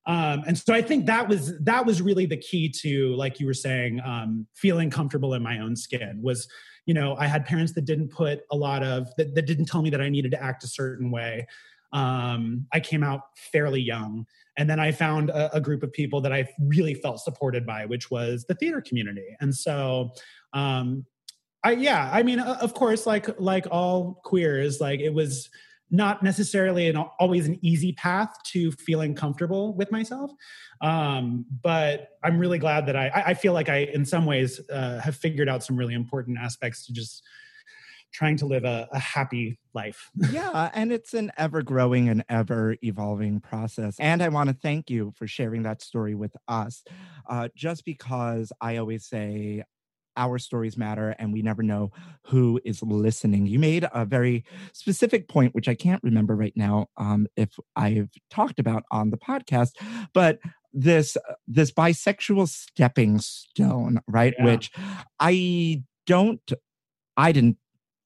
Um, 0.07 0.43
and 0.47 0.57
so 0.57 0.73
I 0.73 0.81
think 0.81 1.05
that 1.07 1.29
was 1.29 1.59
that 1.59 1.85
was 1.85 2.01
really 2.01 2.25
the 2.25 2.37
key 2.37 2.71
to, 2.81 3.15
like 3.17 3.39
you 3.41 3.47
were 3.47 3.55
saying, 3.55 4.01
um, 4.01 4.47
feeling 4.55 4.89
comfortable 4.89 5.35
in 5.35 5.43
my 5.43 5.59
own 5.59 5.77
skin. 5.77 6.21
Was 6.23 6.49
you 6.87 6.95
know 6.95 7.15
I 7.17 7.27
had 7.27 7.45
parents 7.45 7.73
that 7.75 7.85
didn't 7.85 8.09
put 8.09 8.41
a 8.51 8.57
lot 8.57 8.83
of 8.83 9.15
that, 9.17 9.35
that 9.35 9.47
didn't 9.47 9.67
tell 9.67 9.83
me 9.83 9.91
that 9.91 10.01
I 10.01 10.09
needed 10.09 10.31
to 10.31 10.43
act 10.43 10.65
a 10.65 10.69
certain 10.69 11.11
way. 11.11 11.47
Um, 11.93 12.67
I 12.73 12.81
came 12.81 13.03
out 13.03 13.23
fairly 13.53 13.83
young, 13.83 14.27
and 14.59 14.69
then 14.69 14.81
I 14.81 14.91
found 14.93 15.31
a, 15.31 15.57
a 15.57 15.61
group 15.61 15.83
of 15.83 15.93
people 15.93 16.21
that 16.21 16.33
I 16.33 16.49
really 16.61 16.93
felt 16.93 17.21
supported 17.21 17.65
by, 17.65 17.87
which 17.87 18.11
was 18.11 18.45
the 18.45 18.55
theater 18.55 18.83
community. 18.83 19.37
And 19.41 19.55
so 19.55 20.11
um, 20.53 21.07
I 21.65 21.73
yeah, 21.73 22.11
I 22.13 22.23
mean, 22.23 22.41
of 22.41 22.75
course, 22.75 23.07
like 23.07 23.41
like 23.41 23.67
all 23.71 24.21
queers, 24.25 24.81
like 24.81 25.01
it 25.01 25.15
was 25.15 25.49
not 25.91 26.23
necessarily 26.23 26.89
an 26.89 26.97
always 26.97 27.47
an 27.47 27.59
easy 27.63 27.93
path 27.93 28.35
to 28.53 28.71
feeling 28.73 29.15
comfortable 29.15 29.75
with 29.75 29.91
myself. 29.91 30.31
Um, 30.83 31.47
but 31.63 32.09
I'm 32.23 32.39
really 32.39 32.59
glad 32.59 32.87
that 32.87 32.97
I 32.97 33.11
I 33.29 33.35
feel 33.35 33.53
like 33.53 33.69
I 33.69 33.89
in 33.95 34.05
some 34.05 34.27
ways 34.27 34.61
uh, 34.71 35.01
have 35.01 35.17
figured 35.17 35.49
out 35.49 35.63
some 35.65 35.77
really 35.77 35.95
important 35.95 36.39
aspects 36.39 36.85
to 36.87 36.93
just 36.93 37.25
trying 38.13 38.37
to 38.39 38.47
live 38.47 38.65
a, 38.65 38.89
a 38.93 38.99
happy 38.99 39.59
life. 39.75 40.11
yeah, 40.31 40.71
and 40.75 40.93
it's 40.93 41.15
an 41.15 41.31
ever 41.37 41.63
growing 41.63 42.09
and 42.09 42.25
ever 42.29 42.77
evolving 42.83 43.41
process. 43.41 43.97
And 43.99 44.23
I 44.23 44.29
want 44.29 44.49
to 44.49 44.57
thank 44.61 44.91
you 44.91 45.13
for 45.17 45.27
sharing 45.27 45.63
that 45.63 45.83
story 45.83 46.15
with 46.15 46.35
us. 46.47 46.83
Uh, 47.29 47.49
just 47.55 47.85
because 47.85 48.53
I 48.61 48.77
always 48.77 49.07
say, 49.07 49.65
our 50.19 50.39
stories 50.39 50.77
matter 50.77 51.15
and 51.19 51.33
we 51.33 51.41
never 51.41 51.63
know 51.63 51.93
who 52.27 52.61
is 52.65 52.83
listening. 52.83 53.47
You 53.47 53.59
made 53.59 53.87
a 53.95 54.05
very 54.05 54.45
specific 54.75 55.29
point, 55.29 55.55
which 55.55 55.69
I 55.69 55.75
can't 55.75 56.03
remember 56.03 56.35
right 56.35 56.53
now 56.57 56.89
um, 56.99 57.29
if 57.37 57.57
I've 57.77 58.11
talked 58.29 58.59
about 58.59 58.83
on 58.91 59.11
the 59.11 59.17
podcast, 59.17 59.71
but 60.13 60.41
this 60.73 61.17
this 61.47 61.73
bisexual 61.73 62.49
stepping 62.49 63.21
stone, 63.21 64.01
right? 64.07 64.35
Yeah. 64.39 64.45
Which 64.45 64.71
I 65.19 65.85
don't, 66.07 66.53
I 67.17 67.33
didn't, 67.33 67.57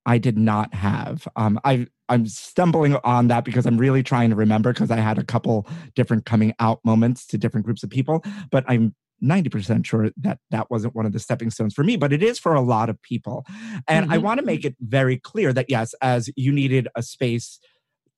I 0.07 0.19
did 0.19 0.37
not 0.39 0.75
have. 0.75 1.27
Um, 1.37 1.61
I 1.65 1.87
I'm 2.09 2.27
stumbling 2.27 2.97
on 3.05 3.29
that 3.29 3.45
because 3.45 3.65
I'm 3.67 3.79
really 3.79 4.03
trying 4.03 4.31
to 4.31 4.37
remember 4.37 4.73
because 4.73 4.91
I 4.91 4.97
had 4.97 5.19
a 5.19 5.25
couple 5.25 5.67
different 5.95 6.27
coming 6.27 6.53
out 6.61 6.81
moments 6.85 7.27
to 7.29 7.39
different 7.39 7.65
groups 7.65 7.83
of 7.83 7.91
people, 7.91 8.23
but 8.51 8.65
I'm 8.69 8.95
90% 9.21 9.87
sure 9.87 10.11
that 10.17 10.39
that 10.51 10.71
wasn't 10.71 10.95
one 10.97 11.07
of 11.07 11.13
the 11.13 11.21
stepping 11.21 11.51
stones 11.51 11.75
for 11.75 11.85
me, 11.85 11.97
but 11.97 12.13
it 12.13 12.23
is 12.23 12.39
for 12.39 12.55
a 12.55 12.61
lot 12.61 12.91
of 12.91 13.01
people. 13.03 13.47
And 13.89 14.05
I 14.11 14.19
Mhm. 14.19 14.19
want 14.19 14.41
to 14.41 14.47
make 14.47 14.65
it 14.65 14.77
very 14.81 15.17
clear 15.19 15.53
that 15.53 15.71
yes, 15.71 15.95
as 16.03 16.29
you 16.37 16.53
needed 16.53 16.89
a 16.97 17.03
space 17.03 17.61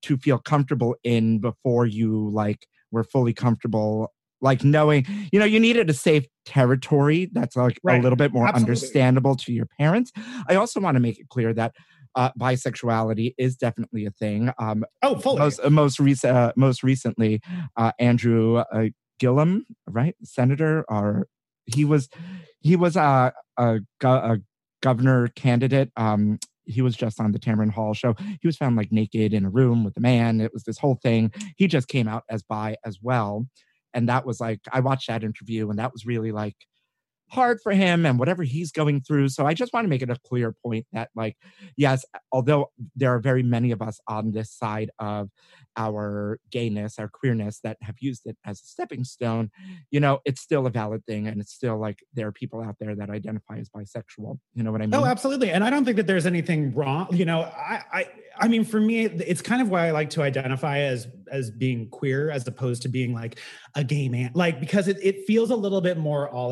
to 0.03 0.17
feel 0.17 0.37
comfortable 0.39 0.95
in 1.03 1.39
before 1.39 1.85
you 1.85 2.29
like 2.31 2.67
were 2.91 3.03
fully 3.03 3.33
comfortable 3.33 4.13
like 4.41 4.63
knowing 4.63 5.05
you 5.31 5.39
know 5.39 5.45
you 5.45 5.59
needed 5.59 5.89
a 5.89 5.93
safe 5.93 6.25
territory 6.45 7.29
that's 7.33 7.55
like 7.55 7.79
a 7.87 7.97
little 7.99 8.15
bit 8.15 8.31
more 8.33 8.47
Absolutely. 8.47 8.73
understandable 8.73 9.35
to 9.35 9.51
your 9.53 9.65
parents 9.79 10.11
i 10.49 10.55
also 10.55 10.79
want 10.79 10.95
to 10.95 10.99
make 10.99 11.19
it 11.19 11.29
clear 11.29 11.53
that 11.53 11.73
uh, 12.15 12.29
bisexuality 12.39 13.33
is 13.37 13.55
definitely 13.57 14.05
a 14.05 14.11
thing 14.11 14.51
um, 14.59 14.85
Oh, 15.03 15.15
fully. 15.19 15.39
most 15.39 15.59
uh, 15.63 15.69
most 15.69 15.99
recent 15.99 16.35
uh, 16.35 16.53
most 16.55 16.81
recently 16.83 17.41
uh, 17.75 17.91
Andrew 17.99 18.57
uh, 18.57 18.85
Gillum, 19.19 19.65
right, 19.87 20.15
senator, 20.23 20.85
or 20.87 21.27
he 21.65 21.83
was 21.85 22.09
he 22.59 22.75
was 22.75 22.95
a 22.95 23.33
a, 23.57 23.79
go- 23.99 24.09
a 24.13 24.37
governor 24.81 25.27
candidate. 25.29 25.91
Um, 25.97 26.39
he 26.65 26.81
was 26.81 26.95
just 26.95 27.19
on 27.19 27.31
the 27.31 27.39
Tamron 27.39 27.71
Hall 27.71 27.93
show. 27.93 28.15
He 28.41 28.47
was 28.47 28.57
found 28.57 28.75
like 28.75 28.91
naked 28.91 29.33
in 29.33 29.45
a 29.45 29.49
room 29.49 29.83
with 29.83 29.95
a 29.97 30.01
man. 30.01 30.41
It 30.41 30.51
was 30.53 30.63
this 30.63 30.77
whole 30.79 30.95
thing. 31.01 31.31
He 31.57 31.67
just 31.67 31.87
came 31.87 32.07
out 32.07 32.23
as 32.29 32.43
bi 32.43 32.75
as 32.85 32.99
well, 33.01 33.45
and 33.95 34.09
that 34.09 34.25
was 34.25 34.39
like 34.41 34.61
I 34.71 34.81
watched 34.81 35.07
that 35.07 35.23
interview, 35.23 35.69
and 35.71 35.79
that 35.79 35.93
was 35.93 36.05
really 36.05 36.31
like 36.31 36.57
hard 37.29 37.59
for 37.61 37.71
him 37.71 38.05
and 38.05 38.19
whatever 38.19 38.43
he's 38.43 38.71
going 38.71 39.01
through. 39.01 39.29
So 39.29 39.45
I 39.45 39.53
just 39.53 39.73
want 39.73 39.85
to 39.85 39.89
make 39.89 40.01
it 40.01 40.09
a 40.09 40.17
clear 40.25 40.53
point 40.63 40.85
that 40.93 41.09
like 41.15 41.37
yes, 41.75 42.05
although 42.31 42.71
there 42.95 43.13
are 43.13 43.19
very 43.19 43.43
many 43.43 43.71
of 43.71 43.81
us 43.81 43.99
on 44.07 44.31
this 44.31 44.51
side 44.51 44.91
of 44.99 45.29
our 45.77 46.39
gayness, 46.51 46.99
our 46.99 47.09
queerness 47.09 47.59
that 47.61 47.77
have 47.81 47.95
used 47.99 48.25
it 48.25 48.37
as 48.45 48.61
a 48.61 48.65
stepping 48.65 49.03
stone, 49.03 49.51
you 49.91 49.99
know, 49.99 50.19
it's 50.25 50.41
still 50.41 50.65
a 50.67 50.69
valid 50.69 51.05
thing. 51.05 51.27
And 51.27 51.41
it's 51.41 51.53
still 51.53 51.77
like 51.77 52.03
there 52.13 52.27
are 52.27 52.31
people 52.31 52.61
out 52.61 52.75
there 52.79 52.95
that 52.95 53.09
identify 53.09 53.57
as 53.57 53.69
bisexual. 53.69 54.39
You 54.53 54.63
know 54.63 54.71
what 54.71 54.81
I 54.81 54.85
oh, 54.85 54.87
mean? 54.87 55.01
Oh, 55.01 55.05
absolutely. 55.05 55.51
And 55.51 55.63
I 55.63 55.69
don't 55.69 55.85
think 55.85 55.97
that 55.97 56.07
there's 56.07 56.25
anything 56.25 56.73
wrong. 56.73 57.07
You 57.11 57.25
know, 57.25 57.41
I, 57.41 57.81
I, 57.91 58.09
I 58.37 58.47
mean, 58.47 58.63
for 58.63 58.79
me, 58.79 59.05
it's 59.05 59.41
kind 59.41 59.61
of 59.61 59.69
why 59.69 59.87
I 59.87 59.91
like 59.91 60.09
to 60.11 60.21
identify 60.21 60.79
as 60.79 61.07
as 61.31 61.49
being 61.49 61.89
queer 61.89 62.29
as 62.29 62.47
opposed 62.47 62.83
to 62.83 62.89
being 62.89 63.13
like 63.13 63.39
a 63.75 63.83
gay 63.83 64.09
man, 64.09 64.31
like 64.35 64.59
because 64.59 64.87
it, 64.87 64.97
it 65.01 65.25
feels 65.25 65.49
a 65.49 65.55
little 65.55 65.81
bit 65.81 65.97
more 65.97 66.29
all 66.29 66.51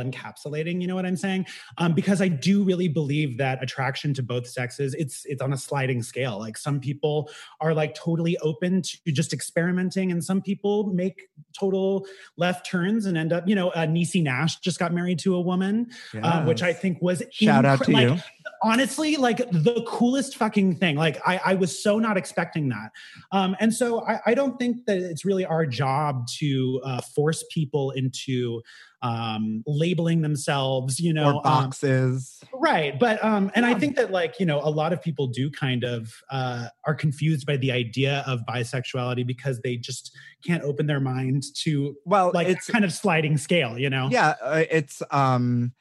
You 0.67 0.87
know 0.87 0.95
what 0.95 1.05
I'm 1.05 1.15
saying? 1.15 1.45
Um, 1.77 1.93
because 1.93 2.21
I 2.21 2.27
do 2.27 2.63
really 2.63 2.87
believe 2.87 3.37
that 3.37 3.61
attraction 3.63 4.13
to 4.15 4.23
both 4.23 4.47
sexes, 4.47 4.93
it's 4.93 5.25
it's 5.25 5.41
on 5.41 5.53
a 5.53 5.57
sliding 5.57 6.03
scale. 6.03 6.39
Like 6.39 6.57
some 6.57 6.79
people 6.79 7.29
are 7.61 7.73
like 7.73 7.95
totally 7.95 8.37
open 8.39 8.81
to 8.81 9.11
just 9.11 9.33
experimenting, 9.33 10.11
and 10.11 10.23
some 10.23 10.41
people 10.41 10.85
make 10.87 11.29
total 11.57 12.05
left 12.37 12.65
turns 12.65 13.05
and 13.05 13.17
end 13.17 13.33
up. 13.33 13.47
You 13.47 13.55
know, 13.55 13.69
uh, 13.69 13.85
Niecy 13.85 14.23
Nash 14.23 14.59
just 14.59 14.79
got 14.79 14.93
married 14.93 15.19
to 15.19 15.35
a 15.35 15.41
woman, 15.41 15.87
uh, 16.21 16.43
which 16.43 16.61
I 16.61 16.73
think 16.73 17.01
was 17.01 17.23
Shout 17.31 17.65
out 17.65 17.83
to 17.83 17.91
like, 17.91 18.07
you. 18.07 18.17
Honestly 18.61 19.15
like 19.15 19.37
the 19.37 19.83
coolest 19.87 20.37
fucking 20.37 20.75
thing. 20.75 20.95
Like 20.95 21.19
i, 21.25 21.39
I 21.45 21.53
was 21.55 21.81
so 21.81 21.99
not 21.99 22.17
expecting 22.17 22.69
that. 22.69 22.91
Um, 23.31 23.55
and 23.59 23.73
so 23.73 24.05
I, 24.07 24.19
I 24.27 24.33
don't 24.33 24.57
think 24.57 24.85
that 24.85 24.97
it's 24.97 25.25
really 25.25 25.45
our 25.45 25.65
job 25.65 26.27
to 26.39 26.81
uh, 26.83 27.01
force 27.01 27.43
people 27.51 27.91
into 27.91 28.61
um, 29.01 29.63
labeling 29.67 30.21
themselves 30.21 30.97
you 30.97 31.13
know 31.13 31.33
or 31.33 31.35
um, 31.35 31.41
boxes. 31.43 32.41
right. 32.53 32.97
But 32.97 33.23
um 33.23 33.51
and 33.53 33.65
i 33.65 33.73
think 33.73 33.95
that 33.97 34.11
like 34.11 34.39
you 34.39 34.45
know 34.45 34.61
a 34.61 34.69
lot 34.69 34.93
of 34.93 35.01
people 35.01 35.27
do 35.27 35.49
kind 35.51 35.83
of 35.83 36.11
uh 36.29 36.67
are 36.85 36.95
confused 36.95 37.45
by 37.45 37.57
the 37.57 37.71
idea 37.71 38.23
of 38.25 38.39
bisexuality 38.47 39.27
because 39.27 39.59
they 39.59 39.75
just 39.75 40.15
can't 40.45 40.63
open 40.63 40.87
their 40.87 40.99
mind 40.99 41.43
to 41.63 41.95
well, 42.05 42.31
like 42.33 42.47
it's 42.47 42.67
kind 42.67 42.85
of 42.85 42.93
sliding 42.93 43.37
scale 43.37 43.77
you 43.77 43.89
know? 43.89 44.07
Yeah, 44.09 44.35
uh, 44.41 44.63
it's 44.69 45.01
um, 45.11 45.73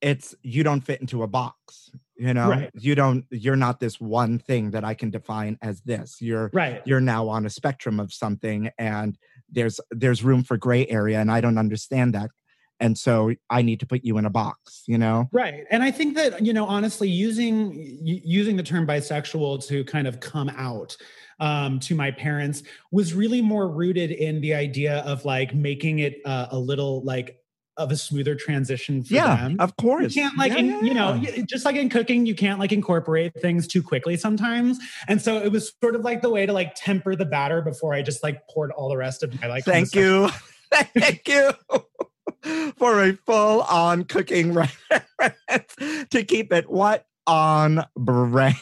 it's 0.00 0.34
you 0.42 0.62
don't 0.62 0.80
fit 0.80 1.00
into 1.00 1.22
a 1.22 1.26
box. 1.26 1.90
You 2.20 2.34
know, 2.34 2.50
Right. 2.50 2.70
you 2.74 2.94
don't. 2.94 3.24
You're 3.30 3.56
not 3.56 3.80
this 3.80 3.98
one 3.98 4.38
thing 4.38 4.72
that 4.72 4.84
I 4.84 4.92
can 4.92 5.10
define 5.10 5.56
as 5.62 5.80
this. 5.80 6.20
You're 6.20 6.50
right 6.52 6.82
you're 6.84 7.00
now 7.00 7.28
on 7.28 7.46
a 7.46 7.50
spectrum 7.50 7.98
of 7.98 8.12
something 8.12 8.70
and 8.78 9.16
there's 9.50 9.80
there's 9.90 10.22
room 10.22 10.42
for 10.44 10.56
gray 10.56 10.86
area 10.86 11.18
and 11.18 11.30
i 11.30 11.40
don't 11.40 11.58
understand 11.58 12.14
that 12.14 12.30
and 12.78 12.96
so 12.96 13.32
i 13.48 13.62
need 13.62 13.80
to 13.80 13.86
put 13.86 14.04
you 14.04 14.16
in 14.18 14.24
a 14.26 14.30
box 14.30 14.82
you 14.86 14.98
know 14.98 15.28
Right. 15.32 15.64
And 15.70 15.82
I 15.82 15.90
think 15.90 16.14
that, 16.16 16.44
you 16.44 16.52
know, 16.52 16.66
honestly, 16.66 17.08
using 17.08 17.72
using 18.02 18.56
the 18.56 18.62
term 18.62 18.86
bisexual 18.86 19.66
to 19.68 19.84
kind 19.84 20.06
of 20.06 20.20
come 20.20 20.48
out 20.50 20.96
um, 21.38 21.80
to 21.80 21.94
my 21.94 22.10
parents 22.10 22.62
was 22.90 23.14
really 23.14 23.40
more 23.40 23.68
rooted 23.70 24.10
in 24.10 24.40
the 24.40 24.54
idea 24.54 24.98
of 25.00 25.24
like 25.24 25.54
making 25.54 26.00
it 26.00 26.20
uh, 26.24 26.46
a 26.50 26.58
little 26.58 27.02
like 27.02 27.39
of 27.80 27.90
a 27.90 27.96
smoother 27.96 28.34
transition 28.34 29.02
for 29.02 29.14
yeah 29.14 29.36
them. 29.36 29.56
of 29.58 29.76
course. 29.76 30.14
You 30.14 30.22
can't 30.22 30.36
like, 30.38 30.52
Yeah, 30.52 30.58
in, 30.58 30.66
yeah, 30.66 30.80
you 30.82 30.94
know, 30.94 31.14
yeah. 31.14 31.42
just 31.48 31.64
like 31.64 31.76
in 31.76 31.88
cooking, 31.88 32.26
you 32.26 32.34
can't 32.34 32.60
like 32.60 32.72
incorporate 32.72 33.32
things 33.40 33.66
too 33.66 33.82
quickly 33.82 34.16
sometimes. 34.16 34.78
And 35.08 35.20
so 35.20 35.38
it 35.38 35.50
was 35.50 35.72
sort 35.82 35.94
of 35.96 36.02
like 36.02 36.20
the 36.22 36.30
way 36.30 36.44
to 36.46 36.52
like 36.52 36.74
temper 36.76 37.16
the 37.16 37.24
batter 37.24 37.62
before 37.62 37.94
I 37.94 38.02
just 38.02 38.22
like 38.22 38.46
poured 38.48 38.70
all 38.72 38.88
the 38.90 38.96
rest 38.98 39.22
of 39.22 39.40
my 39.40 39.48
like. 39.48 39.64
thank 39.64 39.94
you 39.94 40.28
thank 40.94 41.26
you 41.26 41.52
for 42.76 43.02
a 43.02 43.14
full 43.26 43.62
on 43.62 44.04
cooking 44.04 44.52
reference 44.90 46.08
to 46.10 46.22
keep 46.24 46.52
it 46.52 46.70
what 46.70 47.06
on 47.26 47.84
brand 47.96 48.56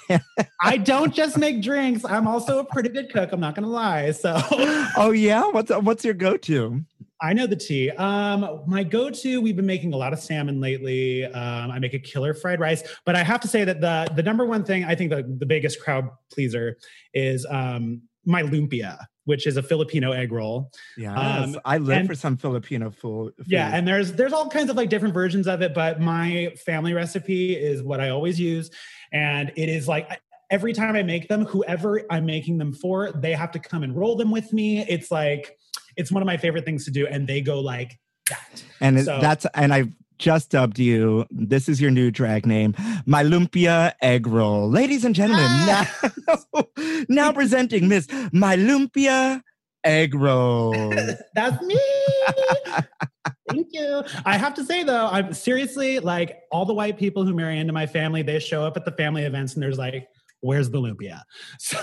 I 0.60 0.76
don't 0.76 1.14
just 1.14 1.38
make 1.38 1.62
drinks. 1.62 2.04
I'm 2.04 2.26
also 2.28 2.58
a 2.58 2.64
pretty 2.64 2.90
good 2.90 3.10
cook. 3.10 3.32
I'm 3.32 3.40
not 3.40 3.54
going 3.54 3.64
to 3.64 3.70
lie. 3.70 4.10
So. 4.10 4.36
oh 4.96 5.12
yeah 5.14 5.46
what's 5.50 5.70
what's 5.70 6.04
your 6.04 6.14
go-to 6.14 6.82
I 7.20 7.32
know 7.32 7.46
the 7.46 7.56
tea. 7.56 7.90
Um, 7.90 8.62
my 8.66 8.84
go-to, 8.84 9.40
we've 9.40 9.56
been 9.56 9.66
making 9.66 9.92
a 9.92 9.96
lot 9.96 10.12
of 10.12 10.20
salmon 10.20 10.60
lately. 10.60 11.24
Um, 11.24 11.70
I 11.70 11.78
make 11.78 11.94
a 11.94 11.98
killer 11.98 12.32
fried 12.34 12.60
rice, 12.60 12.82
but 13.04 13.16
I 13.16 13.22
have 13.24 13.40
to 13.40 13.48
say 13.48 13.64
that 13.64 13.80
the 13.80 14.08
the 14.14 14.22
number 14.22 14.46
one 14.46 14.64
thing 14.64 14.84
I 14.84 14.94
think 14.94 15.10
the, 15.10 15.22
the 15.38 15.46
biggest 15.46 15.80
crowd 15.80 16.08
pleaser 16.32 16.78
is 17.14 17.44
um, 17.50 18.02
my 18.24 18.42
lumpia, 18.42 18.98
which 19.24 19.46
is 19.46 19.56
a 19.56 19.62
Filipino 19.62 20.12
egg 20.12 20.30
roll. 20.32 20.70
Yeah, 20.96 21.14
Um, 21.18 21.58
i 21.64 21.78
live 21.78 21.98
and- 21.98 22.08
for 22.08 22.14
some 22.14 22.36
filipino 22.36 22.90
food 22.90 23.32
Yeah, 23.46 23.70
and 23.74 23.86
there's 23.86 24.12
there's 24.12 24.32
all 24.32 24.48
kinds 24.48 24.70
of 24.70 24.76
like 24.76 24.88
different 24.88 25.14
versions 25.14 25.46
of 25.48 25.60
it, 25.62 25.74
but 25.74 26.00
my 26.00 26.52
family 26.64 26.92
recipe 26.94 27.56
is 27.56 27.82
what 27.82 28.00
I 28.00 28.10
always 28.10 28.38
use, 28.38 28.70
and 29.12 29.50
it 29.56 29.68
is 29.68 29.88
like 29.88 30.08
every 30.50 30.72
time 30.72 30.96
I 30.96 31.02
make 31.02 31.28
them, 31.28 31.44
whoever 31.44 32.00
I'm 32.10 32.24
making 32.24 32.56
them 32.56 32.72
for, 32.72 33.12
they 33.12 33.32
have 33.34 33.50
to 33.52 33.58
come 33.58 33.82
and 33.82 33.94
roll 33.94 34.16
them 34.16 34.30
with 34.30 34.50
me. 34.52 34.80
It's 34.88 35.10
like 35.10 35.57
it's 35.99 36.11
one 36.11 36.22
of 36.22 36.26
my 36.26 36.36
favorite 36.38 36.64
things 36.64 36.84
to 36.86 36.90
do, 36.90 37.07
and 37.07 37.26
they 37.26 37.40
go 37.42 37.61
like 37.61 37.99
that. 38.30 38.64
And 38.80 38.99
it- 38.99 39.05
So- 39.05 39.18
that's 39.20 39.46
and 39.55 39.74
I've 39.74 39.92
just 40.18 40.51
dubbed 40.51 40.78
you. 40.78 41.26
This 41.30 41.68
is 41.68 41.80
your 41.80 41.90
new 41.92 42.11
drag 42.11 42.44
name, 42.46 42.74
my 43.07 43.22
lumpia 43.22 43.92
egg 44.03 44.26
roll, 44.26 44.68
ladies 44.68 45.05
and 45.05 45.14
gentlemen. 45.14 45.44
Ah! 45.49 46.12
Now, 46.26 46.64
now 47.09 47.32
presenting 47.32 47.86
Miss 47.88 48.09
my 48.32 48.57
lumpia 48.57 49.42
egg 49.84 50.14
roll. 50.14 50.72
That's 51.34 51.62
me. 51.62 51.78
Thank 53.51 53.68
you. 53.70 54.03
I 54.24 54.36
have 54.36 54.55
to 54.55 54.64
say 54.64 54.82
though, 54.82 55.07
I'm 55.07 55.32
seriously 55.32 56.01
like 56.01 56.38
all 56.53 56.64
the 56.66 56.74
white 56.74 56.99
people 56.99 57.24
who 57.24 57.34
marry 57.34 57.59
into 57.59 57.72
my 57.72 57.86
family, 57.86 58.22
they 58.22 58.38
show 58.40 58.64
up 58.64 58.76
at 58.76 58.84
the 58.84 58.92
family 58.92 59.22
events 59.22 59.55
and 59.55 59.62
there's 59.62 59.78
like, 59.78 60.07
where's 60.41 60.70
the 60.70 60.78
lumpia? 60.78 61.22
So 61.59 61.78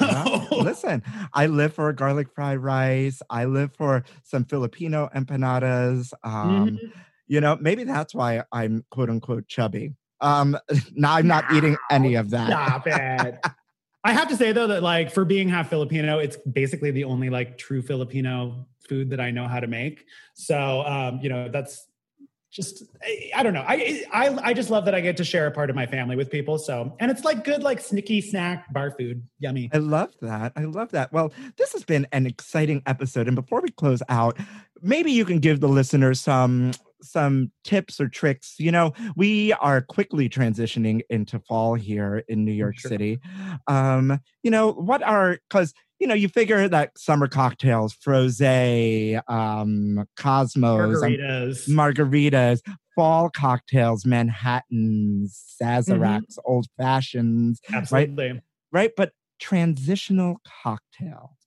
Listen, 0.52 1.04
I 1.34 1.48
live 1.48 1.74
for 1.74 1.92
garlic 1.94 2.28
fried 2.34 2.60
rice. 2.60 3.22
I 3.30 3.46
live 3.46 3.74
for 3.76 4.04
some 4.24 4.46
Filipino 4.46 5.10
empanadas. 5.16 6.14
Um, 6.24 6.70
Mhm. 6.70 6.92
You 7.28 7.42
know, 7.42 7.58
maybe 7.60 7.84
that's 7.86 8.14
why 8.14 8.44
I'm 8.52 8.86
quote 8.92 9.10
unquote 9.10 9.48
chubby. 9.48 9.96
Um, 10.22 10.58
now 10.94 11.16
I'm 11.16 11.28
not 11.28 11.52
eating 11.52 11.76
any 11.90 12.14
of 12.16 12.30
that. 12.30 12.48
stop 12.48 12.86
it. 12.88 13.40
I 14.04 14.14
have 14.14 14.28
to 14.30 14.38
say 14.38 14.52
though 14.52 14.68
that 14.68 14.84
like 14.84 15.12
for 15.12 15.26
being 15.26 15.50
half 15.50 15.70
Filipino, 15.70 16.20
it's 16.20 16.38
basically 16.38 16.92
the 16.92 17.04
only 17.06 17.32
like 17.32 17.58
true 17.58 17.82
Filipino 17.82 18.68
food 18.88 19.10
that 19.10 19.20
I 19.20 19.32
know 19.32 19.48
how 19.48 19.60
to 19.60 19.66
make. 19.66 20.06
So 20.36 20.84
um, 20.86 21.20
you 21.24 21.30
know, 21.30 21.50
that's 21.50 21.88
just 22.56 22.84
I, 23.36 23.44
don't 23.44 23.54
know. 23.54 23.66
I, 23.68 24.04
I 24.14 24.30
I 24.42 24.54
just 24.54 24.70
love 24.70 24.86
that 24.86 24.96
I 24.96 25.02
get 25.02 25.18
to 25.18 25.26
share 25.26 25.46
a 25.46 25.52
part 25.52 25.70
of 25.70 25.76
my 25.76 25.86
family 25.86 26.16
with 26.16 26.32
people. 26.32 26.58
So 26.58 26.96
and 27.02 27.12
it's 27.12 27.26
like 27.26 27.44
good 27.44 27.62
like 27.64 27.82
snicky 27.82 28.24
snack 28.24 28.72
bar 28.72 28.92
food. 28.92 29.28
Yummy. 29.40 29.70
I 29.74 29.80
love 29.80 30.14
that. 30.22 30.54
I 30.56 30.64
love 30.64 30.92
that. 30.92 31.12
Well, 31.12 31.34
this 31.58 31.74
has 31.74 31.84
been 31.84 32.08
an 32.14 32.26
exciting 32.26 32.82
episode. 32.86 33.28
And 33.28 33.36
before 33.36 33.62
we 33.62 33.70
close 33.72 34.02
out, 34.08 34.38
maybe 34.82 35.12
you 35.12 35.26
can 35.26 35.40
give 35.40 35.60
the 35.60 35.68
listeners 35.68 36.22
some 36.22 36.72
some 37.02 37.52
tips 37.66 38.00
or 38.00 38.08
tricks. 38.08 38.56
You 38.58 38.72
know, 38.72 38.94
we 39.18 39.52
are 39.54 39.82
quickly 39.82 40.30
transitioning 40.30 41.02
into 41.10 41.40
fall 41.40 41.76
here 41.76 42.24
in 42.30 42.46
New 42.46 42.54
York 42.54 42.80
Sure. 42.80 42.90
City. 42.90 43.20
Um, 43.68 44.22
you 44.44 44.52
know, 44.52 44.72
what 44.72 45.04
are 45.04 45.40
because 45.50 45.74
you 46.00 46.08
know, 46.08 46.14
you 46.14 46.28
figure 46.28 46.68
that 46.68 46.98
summer 46.98 47.28
cocktails, 47.28 47.96
Frosé, 47.96 49.22
um, 49.30 50.06
Cosmos, 50.18 51.02
um, 51.04 51.12
Margaritas. 51.12 51.70
margaritas, 51.70 52.62
fall 52.96 53.30
cocktails, 53.30 54.06
Manhattans, 54.06 55.42
Mm-hmm. 55.62 55.92
Sazeracs, 55.94 56.38
old 56.44 56.68
fashions, 56.78 57.62
Absolutely. 57.74 58.42
right? 58.74 58.92
But 58.98 59.14
transitional 59.40 60.42
cocktail. 60.64 61.38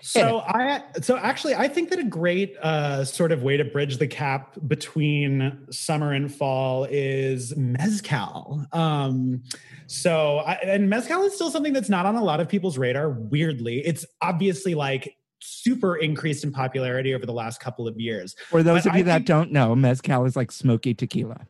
So 0.00 0.38
I 0.46 0.82
so 1.00 1.16
actually 1.16 1.54
I 1.54 1.68
think 1.68 1.90
that 1.90 1.98
a 1.98 2.04
great 2.04 2.56
uh, 2.62 3.04
sort 3.04 3.32
of 3.32 3.42
way 3.42 3.56
to 3.56 3.64
bridge 3.64 3.98
the 3.98 4.06
gap 4.06 4.56
between 4.66 5.66
summer 5.70 6.12
and 6.12 6.32
fall 6.32 6.84
is 6.90 7.56
mezcal. 7.56 8.64
Um, 8.72 9.42
so 9.86 10.38
I, 10.38 10.54
and 10.62 10.88
mezcal 10.88 11.22
is 11.22 11.34
still 11.34 11.50
something 11.50 11.72
that's 11.72 11.88
not 11.88 12.06
on 12.06 12.14
a 12.16 12.22
lot 12.22 12.40
of 12.40 12.48
people's 12.48 12.78
radar. 12.78 13.10
Weirdly, 13.10 13.78
it's 13.86 14.04
obviously 14.22 14.74
like 14.74 15.16
super 15.40 15.96
increased 15.96 16.44
in 16.44 16.52
popularity 16.52 17.14
over 17.14 17.24
the 17.26 17.32
last 17.32 17.60
couple 17.60 17.86
of 17.86 17.98
years. 17.98 18.34
For 18.48 18.62
those 18.62 18.82
But 18.84 18.90
of 18.90 18.96
you 18.96 19.00
I 19.00 19.02
that 19.04 19.14
think- 19.18 19.26
don't 19.26 19.52
know, 19.52 19.74
mezcal 19.74 20.24
is 20.24 20.36
like 20.36 20.52
smoky 20.52 20.94
tequila. 20.94 21.46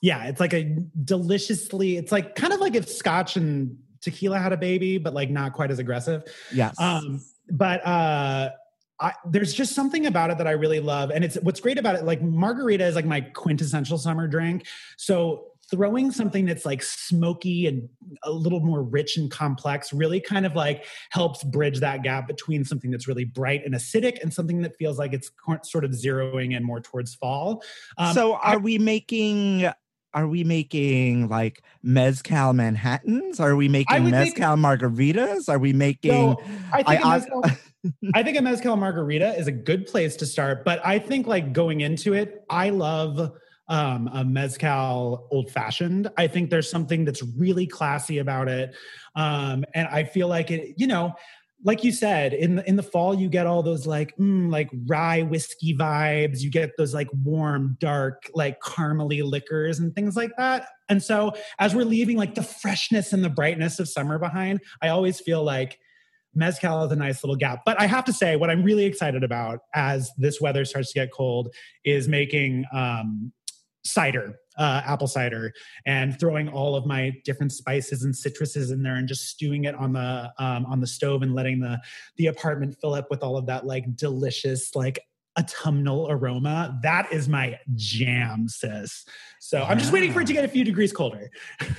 Yeah, 0.00 0.24
it's 0.24 0.40
like 0.40 0.52
a 0.52 0.64
deliciously. 1.04 1.96
It's 1.96 2.10
like 2.10 2.34
kind 2.34 2.52
of 2.52 2.58
like 2.60 2.74
if 2.74 2.88
Scotch 2.88 3.36
and 3.36 3.78
tequila 4.00 4.38
had 4.40 4.52
a 4.52 4.56
baby, 4.56 4.98
but 4.98 5.14
like 5.14 5.30
not 5.30 5.52
quite 5.52 5.70
as 5.70 5.78
aggressive. 5.78 6.24
Yes. 6.52 6.74
Um, 6.80 7.20
but 7.52 7.86
uh, 7.86 8.50
I, 8.98 9.12
there's 9.28 9.52
just 9.52 9.74
something 9.74 10.06
about 10.06 10.30
it 10.30 10.38
that 10.38 10.48
I 10.48 10.52
really 10.52 10.80
love, 10.80 11.10
and 11.10 11.22
it's 11.22 11.36
what's 11.36 11.60
great 11.60 11.78
about 11.78 11.94
it. 11.94 12.04
Like 12.04 12.22
margarita 12.22 12.84
is 12.84 12.96
like 12.96 13.04
my 13.04 13.20
quintessential 13.20 13.98
summer 13.98 14.26
drink. 14.26 14.66
So 14.96 15.52
throwing 15.70 16.10
something 16.10 16.44
that's 16.44 16.66
like 16.66 16.82
smoky 16.82 17.66
and 17.66 17.88
a 18.24 18.30
little 18.30 18.60
more 18.60 18.82
rich 18.82 19.16
and 19.16 19.30
complex 19.30 19.90
really 19.92 20.20
kind 20.20 20.44
of 20.44 20.54
like 20.54 20.84
helps 21.10 21.42
bridge 21.44 21.80
that 21.80 22.02
gap 22.02 22.26
between 22.26 22.62
something 22.62 22.90
that's 22.90 23.08
really 23.08 23.24
bright 23.24 23.64
and 23.64 23.74
acidic 23.74 24.20
and 24.22 24.32
something 24.32 24.60
that 24.60 24.76
feels 24.76 24.98
like 24.98 25.14
it's 25.14 25.30
sort 25.62 25.84
of 25.84 25.92
zeroing 25.92 26.54
in 26.54 26.62
more 26.62 26.80
towards 26.80 27.14
fall. 27.14 27.62
Um, 27.96 28.12
so 28.12 28.34
are 28.34 28.58
we 28.58 28.78
making 28.78 29.70
are 30.14 30.26
we 30.28 30.44
making 30.44 31.28
like 31.28 31.62
mezcal 31.82 32.52
Manhattans? 32.52 33.40
Are 33.40 33.56
we 33.56 33.68
making 33.68 34.04
make- 34.04 34.10
mezcal 34.12 34.56
margaritas? 34.56 35.48
Are 35.48 35.58
we 35.58 35.72
making 35.72 36.12
So 36.12 36.42
I 36.72 36.82
think, 36.82 37.04
I- 37.04 37.16
a 37.16 37.18
mezcal, 37.18 37.44
I 38.14 38.22
think 38.22 38.38
a 38.38 38.42
mezcal 38.42 38.76
margarita 38.76 39.36
is 39.38 39.46
a 39.46 39.52
good 39.52 39.86
place 39.86 40.16
to 40.16 40.26
start. 40.26 40.64
But 40.64 40.84
I 40.84 40.98
think 40.98 41.26
like 41.26 41.52
going 41.52 41.80
into 41.80 42.14
it, 42.14 42.44
I 42.50 42.70
love 42.70 43.32
um, 43.68 44.10
a 44.12 44.24
mezcal 44.24 45.28
old 45.30 45.50
fashioned. 45.50 46.08
I 46.18 46.26
think 46.26 46.50
there's 46.50 46.70
something 46.70 47.04
that's 47.04 47.22
really 47.22 47.66
classy 47.66 48.18
about 48.18 48.48
it, 48.48 48.74
um, 49.14 49.64
and 49.74 49.88
I 49.88 50.04
feel 50.04 50.28
like 50.28 50.50
it. 50.50 50.74
You 50.76 50.88
know, 50.88 51.14
like 51.64 51.84
you 51.84 51.92
said, 51.92 52.32
in 52.32 52.56
the 52.56 52.68
in 52.68 52.76
the 52.76 52.82
fall 52.82 53.14
you 53.14 53.28
get 53.28 53.46
all 53.46 53.62
those 53.62 53.86
like 53.86 54.16
mm, 54.16 54.50
like 54.50 54.68
rye 54.86 55.22
whiskey 55.22 55.76
vibes. 55.76 56.40
You 56.40 56.50
get 56.50 56.72
those 56.76 56.92
like 56.92 57.08
warm, 57.22 57.76
dark, 57.80 58.28
like 58.34 58.60
caramely 58.60 59.22
liquors 59.22 59.78
and 59.78 59.94
things 59.94 60.16
like 60.16 60.32
that. 60.38 60.68
And 60.88 61.02
so 61.02 61.34
as 61.58 61.74
we're 61.74 61.84
leaving 61.84 62.16
like 62.16 62.34
the 62.34 62.42
freshness 62.42 63.12
and 63.12 63.22
the 63.24 63.30
brightness 63.30 63.78
of 63.78 63.88
summer 63.88 64.18
behind, 64.18 64.60
I 64.82 64.88
always 64.88 65.20
feel 65.20 65.44
like 65.44 65.78
mezcal 66.34 66.84
is 66.84 66.92
a 66.92 66.96
nice 66.96 67.22
little 67.22 67.36
gap. 67.36 67.60
But 67.64 67.80
I 67.80 67.86
have 67.86 68.04
to 68.06 68.12
say, 68.12 68.36
what 68.36 68.50
I'm 68.50 68.62
really 68.62 68.84
excited 68.84 69.22
about 69.22 69.60
as 69.74 70.10
this 70.18 70.40
weather 70.40 70.64
starts 70.64 70.92
to 70.92 71.00
get 71.00 71.12
cold 71.12 71.54
is 71.84 72.08
making 72.08 72.64
um, 72.72 73.32
cider, 73.84 74.36
uh, 74.58 74.82
apple 74.84 75.06
cider, 75.06 75.52
and 75.86 76.18
throwing 76.18 76.48
all 76.48 76.74
of 76.76 76.86
my 76.86 77.12
different 77.24 77.52
spices 77.52 78.02
and 78.04 78.14
citruses 78.14 78.72
in 78.72 78.82
there, 78.82 78.96
and 78.96 79.08
just 79.08 79.28
stewing 79.28 79.64
it 79.64 79.74
on 79.74 79.92
the 79.92 80.32
um, 80.38 80.66
on 80.66 80.80
the 80.80 80.86
stove 80.86 81.22
and 81.22 81.34
letting 81.34 81.60
the 81.60 81.80
the 82.16 82.26
apartment 82.26 82.76
fill 82.80 82.94
up 82.94 83.08
with 83.10 83.22
all 83.22 83.36
of 83.36 83.46
that 83.46 83.66
like 83.66 83.96
delicious 83.96 84.74
like 84.74 85.00
autumnal 85.38 86.08
aroma. 86.10 86.78
That 86.82 87.12
is 87.12 87.28
my 87.28 87.58
jam, 87.74 88.48
sis. 88.48 89.04
So 89.40 89.62
I'm 89.62 89.78
just 89.78 89.92
waiting 89.92 90.12
for 90.12 90.20
it 90.20 90.26
to 90.28 90.32
get 90.32 90.44
a 90.44 90.48
few 90.48 90.62
degrees 90.64 90.92
colder. 90.92 91.30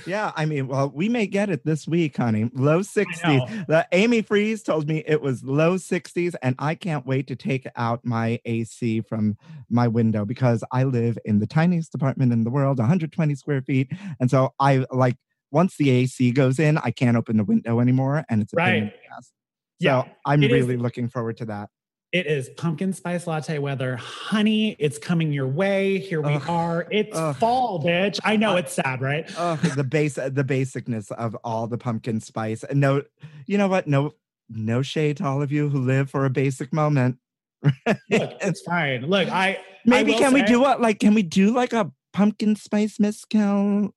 Yeah, 0.06 0.32
I 0.36 0.44
mean, 0.44 0.68
well, 0.68 0.90
we 0.94 1.08
may 1.08 1.26
get 1.26 1.48
it 1.50 1.64
this 1.64 1.86
week, 1.88 2.16
honey. 2.16 2.50
Low 2.52 2.80
60s. 2.80 3.66
The 3.66 3.86
Amy 3.92 4.22
Freeze 4.22 4.62
told 4.62 4.86
me 4.88 5.02
it 5.06 5.22
was 5.22 5.42
low 5.44 5.76
60s, 5.76 6.34
and 6.42 6.54
I 6.58 6.74
can't 6.74 7.06
wait 7.06 7.26
to 7.28 7.36
take 7.36 7.66
out 7.76 8.04
my 8.04 8.38
AC 8.44 9.00
from 9.02 9.36
my 9.70 9.88
window 9.88 10.24
because 10.24 10.62
I 10.72 10.84
live 10.84 11.16
in 11.24 11.38
the 11.38 11.46
tiniest 11.46 11.94
apartment 11.94 12.32
in 12.32 12.44
the 12.44 12.50
world, 12.50 12.78
120 12.78 13.34
square 13.34 13.62
feet. 13.62 13.90
And 14.20 14.30
so 14.30 14.52
I 14.60 14.84
like 14.90 15.16
once 15.50 15.76
the 15.76 15.90
AC 15.90 16.32
goes 16.32 16.58
in, 16.58 16.76
I 16.78 16.90
can't 16.90 17.16
open 17.16 17.36
the 17.36 17.44
window 17.44 17.80
anymore, 17.80 18.24
and 18.28 18.42
it's 18.42 18.52
a 18.52 18.56
pain 18.56 18.74
in 18.74 18.82
Right. 18.84 18.92
the 18.92 19.16
ass. 19.16 19.26
So 19.26 19.32
Yeah, 19.80 20.02
I'm 20.26 20.42
it 20.42 20.50
is- 20.52 20.66
really 20.66 20.76
looking 20.76 21.08
forward 21.08 21.36
to 21.38 21.44
that. 21.46 21.70
It 22.14 22.28
is 22.28 22.48
pumpkin 22.50 22.92
spice 22.92 23.26
latte 23.26 23.58
weather. 23.58 23.96
Honey, 23.96 24.76
it's 24.78 24.98
coming 24.98 25.32
your 25.32 25.48
way. 25.48 25.98
Here 25.98 26.20
we 26.20 26.34
Ugh. 26.34 26.48
are. 26.48 26.86
It's 26.92 27.18
Ugh. 27.18 27.34
fall, 27.34 27.82
bitch. 27.82 28.20
I 28.22 28.36
know 28.36 28.54
it's 28.54 28.72
sad, 28.72 29.00
right? 29.00 29.28
Oh, 29.36 29.56
the 29.56 29.82
base, 29.82 30.14
the 30.14 30.44
basicness 30.44 31.10
of 31.10 31.36
all 31.42 31.66
the 31.66 31.76
pumpkin 31.76 32.20
spice. 32.20 32.62
And 32.62 32.78
no, 32.78 33.02
you 33.46 33.58
know 33.58 33.66
what? 33.66 33.88
No, 33.88 34.14
no 34.48 34.80
shade 34.80 35.16
to 35.16 35.24
all 35.24 35.42
of 35.42 35.50
you 35.50 35.68
who 35.68 35.80
live 35.80 36.08
for 36.08 36.24
a 36.24 36.30
basic 36.30 36.72
moment. 36.72 37.18
Look, 37.64 37.98
it's 38.08 38.62
fine. 38.62 39.06
Look, 39.06 39.28
I 39.28 39.58
Maybe 39.84 40.12
will 40.12 40.20
can 40.20 40.32
we 40.32 40.44
do 40.44 40.60
what? 40.60 40.80
Like, 40.80 41.00
can 41.00 41.14
we 41.14 41.24
do 41.24 41.52
like 41.52 41.72
a 41.72 41.90
pumpkin 42.12 42.54
spice 42.54 43.00
mezcal? 43.00 43.92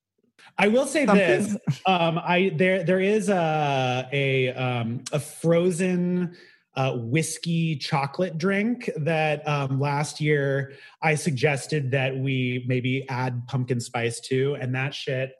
I 0.57 0.69
will 0.69 0.87
say 0.87 1.05
Something? 1.05 1.27
this. 1.27 1.57
Um, 1.85 2.17
I 2.17 2.51
there 2.55 2.83
there 2.83 2.99
is 2.99 3.29
a 3.29 4.09
a 4.11 4.53
um, 4.53 5.03
a 5.11 5.19
frozen 5.19 6.35
uh, 6.77 6.93
whiskey 6.93 7.75
chocolate 7.75 8.37
drink 8.37 8.89
that 8.97 9.45
um, 9.47 9.79
last 9.79 10.21
year 10.21 10.73
I 11.01 11.15
suggested 11.15 11.91
that 11.91 12.15
we 12.15 12.63
maybe 12.67 13.03
add 13.09 13.47
pumpkin 13.47 13.79
spice 13.79 14.19
to, 14.21 14.55
and 14.61 14.75
that 14.75 14.93
shit 14.93 15.31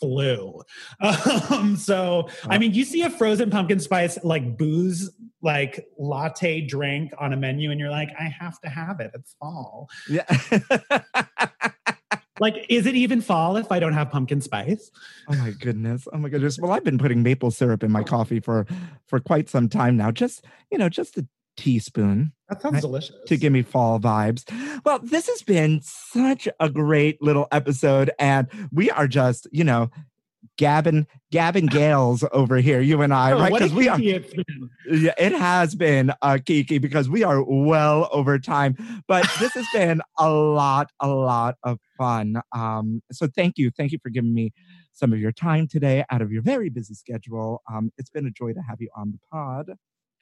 flew. 0.00 0.62
Um, 1.50 1.76
so 1.76 2.28
I 2.48 2.56
mean, 2.56 2.72
you 2.72 2.84
see 2.84 3.02
a 3.02 3.10
frozen 3.10 3.50
pumpkin 3.50 3.78
spice 3.78 4.18
like 4.24 4.56
booze 4.56 5.10
like 5.42 5.86
latte 5.98 6.62
drink 6.62 7.12
on 7.18 7.34
a 7.34 7.36
menu, 7.36 7.70
and 7.70 7.78
you're 7.78 7.90
like, 7.90 8.08
I 8.18 8.24
have 8.24 8.58
to 8.62 8.68
have 8.70 9.00
it. 9.00 9.10
It's 9.14 9.36
fall. 9.38 9.88
Yeah. 10.08 10.24
Like, 12.40 12.66
is 12.68 12.86
it 12.86 12.94
even 12.96 13.20
fall 13.20 13.56
if 13.56 13.70
I 13.70 13.78
don't 13.78 13.92
have 13.92 14.10
pumpkin 14.10 14.40
spice? 14.40 14.90
oh 15.28 15.34
my 15.36 15.52
goodness. 15.52 16.06
Oh 16.12 16.18
my 16.18 16.28
goodness. 16.28 16.58
Well, 16.58 16.72
I've 16.72 16.84
been 16.84 16.98
putting 16.98 17.22
maple 17.22 17.50
syrup 17.50 17.82
in 17.82 17.90
my 17.92 18.02
coffee 18.02 18.40
for 18.40 18.66
for 19.06 19.20
quite 19.20 19.48
some 19.48 19.68
time 19.68 19.96
now. 19.96 20.10
Just 20.10 20.44
you 20.70 20.78
know, 20.78 20.88
just 20.88 21.16
a 21.16 21.26
teaspoon 21.56 22.32
That 22.48 22.60
sounds 22.60 22.74
Right. 22.74 22.80
delicious. 22.82 23.16
to 23.26 23.36
give 23.36 23.52
me 23.52 23.62
fall 23.62 24.00
vibes. 24.00 24.44
Well, 24.84 24.98
this 24.98 25.28
has 25.28 25.42
been 25.42 25.80
such 25.82 26.48
a 26.58 26.68
great 26.68 27.22
little 27.22 27.46
episode, 27.52 28.10
and 28.18 28.48
we 28.72 28.90
are 28.90 29.06
just 29.06 29.46
you 29.52 29.64
know. 29.64 29.90
Gavin, 30.56 31.06
Gavin 31.30 31.66
Gales 31.70 32.24
over 32.32 32.58
here, 32.58 32.80
you 32.80 33.02
and 33.02 33.12
I, 33.12 33.32
Oh, 33.32 33.38
right? 33.40 33.52
Because 33.52 33.72
we 33.72 33.88
are, 33.88 33.96
kiki 33.96 34.10
it's 34.12 34.34
been. 34.34 34.70
Yeah, 34.90 35.14
it 35.18 35.32
has 35.32 35.74
been 35.74 36.12
uh, 36.22 36.38
Kiki 36.44 36.78
because 36.78 37.08
we 37.08 37.22
are 37.22 37.42
well 37.42 38.08
over 38.12 38.38
time, 38.38 38.76
but 39.08 39.26
this 39.40 39.54
has 39.54 39.66
been 39.74 40.00
a 40.18 40.30
lot, 40.30 40.90
a 41.00 41.08
lot 41.08 41.56
of 41.62 41.78
fun. 41.98 42.40
Um, 42.52 43.02
so 43.10 43.26
thank 43.26 43.58
you, 43.58 43.70
thank 43.76 43.92
you 43.92 43.98
for 44.02 44.10
giving 44.10 44.34
me 44.34 44.52
some 44.92 45.12
of 45.12 45.18
your 45.18 45.32
time 45.32 45.66
today 45.66 46.04
out 46.10 46.22
of 46.22 46.30
your 46.30 46.42
very 46.42 46.68
busy 46.68 46.94
schedule. 46.94 47.62
Um, 47.72 47.90
it's 47.98 48.10
been 48.10 48.26
a 48.26 48.30
joy 48.30 48.52
to 48.52 48.60
have 48.60 48.80
you 48.80 48.88
on 48.96 49.10
the 49.12 49.18
pod. 49.32 49.72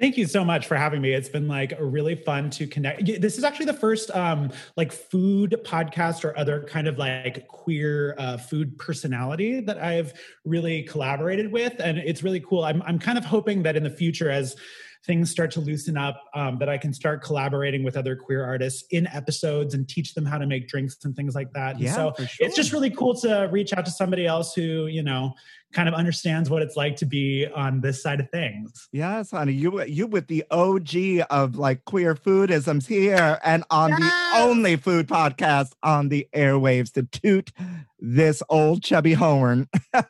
Thank 0.03 0.17
you 0.17 0.27
so 0.27 0.45
much 0.45 0.67
for 0.67 0.75
having 0.75 1.01
me. 1.01 1.13
It's 1.13 1.29
been 1.29 1.47
like 1.47 1.75
really 1.79 2.17
fun 2.17 2.51
to 2.51 2.67
connect. 2.67 3.07
This 3.07 3.39
is 3.39 3.45
actually 3.45 3.67
the 3.67 3.73
first 3.75 4.11
um 4.11 4.51
like 4.77 4.91
food 4.91 5.55
podcast 5.65 6.25
or 6.25 6.37
other 6.37 6.65
kind 6.65 6.89
of 6.89 6.99
like 6.99 7.47
queer 7.47 8.17
uh, 8.19 8.37
food 8.37 8.77
personality 8.79 9.61
that 9.61 9.79
I've 9.79 10.13
really 10.45 10.83
collaborated 10.83 11.53
with, 11.53 11.75
and 11.79 11.99
it's 11.99 12.25
really 12.25 12.41
cool. 12.41 12.65
I'm 12.65 12.83
I'm 12.83 12.99
kind 12.99 13.17
of 13.17 13.25
hoping 13.25 13.63
that 13.63 13.77
in 13.77 13.85
the 13.85 13.91
future, 13.91 14.29
as 14.29 14.57
things 15.05 15.31
start 15.31 15.51
to 15.53 15.61
loosen 15.61 15.97
up, 15.97 16.23
um, 16.35 16.59
that 16.59 16.69
I 16.69 16.79
can 16.79 16.93
start 16.93 17.23
collaborating 17.23 17.83
with 17.83 17.97
other 17.97 18.15
queer 18.15 18.45
artists 18.45 18.85
in 18.91 19.07
episodes 19.09 19.75
and 19.75 19.89
teach 19.89 20.15
them 20.15 20.25
how 20.25 20.39
to 20.39 20.47
make 20.47 20.69
drinks 20.69 20.97
and 21.05 21.17
things 21.17 21.35
like 21.35 21.53
that. 21.55 21.75
And 21.75 21.81
Yeah, 21.85 21.95
so 21.95 22.13
for 22.13 22.27
sure. 22.27 22.47
it's 22.47 22.55
just 22.57 22.73
really 22.73 22.91
cool 22.91 23.15
to 23.21 23.49
reach 23.51 23.73
out 23.73 23.85
to 23.85 23.91
somebody 23.91 24.27
else 24.27 24.55
who 24.55 24.87
you 24.87 25.03
know 25.03 25.35
kind 25.73 25.89
of 25.89 25.95
understands 25.95 26.51
what 26.51 26.61
it's 26.61 26.77
like 26.77 26.97
to 26.97 27.07
be 27.07 27.47
on 27.47 27.81
this 27.81 28.03
side 28.03 28.21
of 28.21 28.29
things. 28.31 28.89
Yes, 28.93 29.31
honey, 29.31 29.53
you 29.55 29.83
you 29.85 30.07
with 30.07 30.27
the 30.29 30.45
OG 30.51 31.27
of 31.31 31.57
like 31.57 31.85
queer 31.87 32.15
foodisms 32.15 32.87
here 32.87 33.39
and 33.43 33.65
on 33.71 33.91
the 33.91 34.13
only 34.37 34.77
food 34.77 35.09
podcast 35.09 35.73
on 35.83 36.11
the 36.11 36.29
airwaves 36.35 36.93
to 36.93 37.03
toot 37.05 37.51
this 37.99 38.43
old 38.49 38.83
chubby 38.83 39.15
horn. 39.15 39.69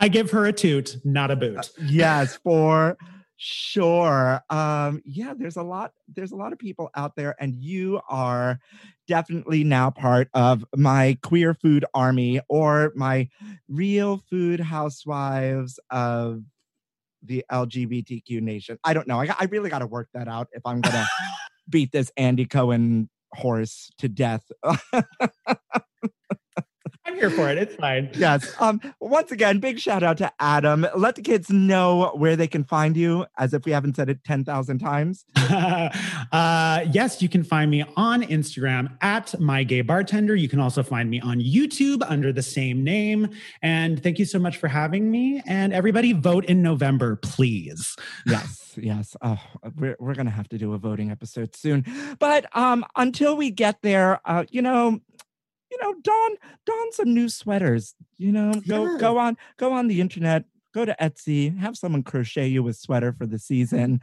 I 0.00 0.08
give 0.08 0.30
her 0.30 0.46
a 0.46 0.52
toot, 0.52 0.96
not 1.04 1.30
a 1.30 1.36
boot. 1.36 1.70
yes 1.80 2.36
for 2.36 2.96
sure. 3.36 4.40
Um 4.50 5.00
yeah 5.04 5.32
there's 5.36 5.56
a 5.56 5.62
lot 5.62 5.92
there's 6.12 6.32
a 6.32 6.36
lot 6.36 6.52
of 6.52 6.58
people 6.58 6.90
out 6.96 7.14
there 7.16 7.36
and 7.40 7.54
you 7.54 8.00
are 8.08 8.58
definitely 9.06 9.62
now 9.64 9.90
part 9.90 10.28
of 10.34 10.64
my 10.76 11.16
queer 11.22 11.54
food 11.54 11.84
army 11.94 12.40
or 12.48 12.92
my 12.96 13.28
real 13.68 14.18
food 14.30 14.60
housewives 14.60 15.78
of 15.90 16.42
the 17.22 17.44
lgbtq 17.50 18.40
nation. 18.40 18.78
I 18.84 18.92
don't 18.92 19.06
know. 19.06 19.20
I, 19.20 19.28
I 19.38 19.44
really 19.50 19.70
got 19.70 19.80
to 19.80 19.86
work 19.86 20.08
that 20.14 20.28
out 20.28 20.48
if 20.52 20.62
i'm 20.64 20.80
gonna 20.80 21.06
beat 21.68 21.92
this 21.92 22.10
andy 22.16 22.44
cohen 22.44 23.08
horse 23.34 23.90
to 23.98 24.08
death 24.08 24.50
I 27.08 27.14
here 27.14 27.30
for 27.30 27.48
it. 27.48 27.58
It's 27.58 27.74
fine. 27.74 28.10
Yes. 28.18 28.52
Um. 28.58 28.80
Once 29.00 29.30
again, 29.30 29.60
big 29.60 29.78
shout 29.78 30.02
out 30.02 30.18
to 30.18 30.30
Adam. 30.40 30.86
Let 30.96 31.14
the 31.14 31.22
kids 31.22 31.50
know 31.50 32.10
where 32.14 32.36
they 32.36 32.48
can 32.48 32.64
find 32.64 32.96
you, 32.96 33.26
as 33.38 33.54
if 33.54 33.64
we 33.64 33.72
haven't 33.72 33.96
said 33.96 34.10
it 34.10 34.24
ten 34.24 34.44
thousand 34.44 34.78
times. 34.78 35.24
uh, 35.36 36.84
yes, 36.90 37.22
you 37.22 37.28
can 37.28 37.44
find 37.44 37.70
me 37.70 37.84
on 37.96 38.22
Instagram 38.22 38.96
at 39.00 39.38
my 39.40 39.62
gay 39.62 39.82
bartender. 39.82 40.34
You 40.34 40.48
can 40.48 40.58
also 40.58 40.82
find 40.82 41.08
me 41.08 41.20
on 41.20 41.38
YouTube 41.38 42.02
under 42.08 42.32
the 42.32 42.42
same 42.42 42.82
name. 42.82 43.28
And 43.62 44.02
thank 44.02 44.18
you 44.18 44.24
so 44.24 44.38
much 44.38 44.56
for 44.56 44.68
having 44.68 45.10
me. 45.10 45.40
And 45.46 45.72
everybody, 45.72 46.12
vote 46.12 46.44
in 46.46 46.62
November, 46.62 47.16
please. 47.16 47.96
Yes, 48.26 48.74
yes. 48.76 49.16
Oh, 49.22 49.38
we're 49.76 49.96
we're 49.98 50.14
gonna 50.14 50.30
have 50.30 50.48
to 50.50 50.58
do 50.58 50.74
a 50.74 50.78
voting 50.78 51.10
episode 51.10 51.56
soon. 51.56 51.84
But 52.18 52.44
um, 52.54 52.84
until 52.96 53.36
we 53.36 53.50
get 53.50 53.80
there, 53.82 54.20
uh, 54.24 54.44
you 54.50 54.60
know, 54.60 55.00
you 55.70 55.78
know, 55.82 55.94
don 56.02 56.30
don 56.66 56.92
some 56.92 57.14
new 57.14 57.28
sweaters. 57.28 57.94
You 58.16 58.32
know, 58.32 58.52
go 58.66 58.84
Yeah. 58.92 58.98
go 58.98 59.18
on 59.18 59.36
go 59.56 59.72
on 59.72 59.88
the 59.88 60.00
internet. 60.00 60.44
Go 60.74 60.84
to 60.84 60.94
Etsy, 61.00 61.58
have 61.58 61.76
someone 61.78 62.02
crochet 62.02 62.46
you 62.46 62.68
a 62.68 62.74
sweater 62.74 63.12
for 63.12 63.26
the 63.26 63.38
season. 63.38 64.00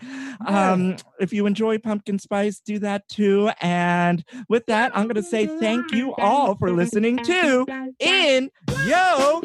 Um, 0.48 0.96
if 1.20 1.32
you 1.32 1.46
enjoy 1.46 1.78
pumpkin 1.78 2.18
spice, 2.18 2.60
do 2.60 2.80
that 2.80 3.08
too. 3.08 3.52
And 3.62 4.26
with 4.50 4.66
that, 4.66 4.92
I'm 4.98 5.04
going 5.04 5.16
to 5.16 5.24
say 5.24 5.46
thank 5.60 5.92
you 5.94 6.16
all 6.16 6.56
for 6.56 6.72
listening 6.72 7.18
to 7.20 7.66
In 8.00 8.50
Yo 8.88 9.42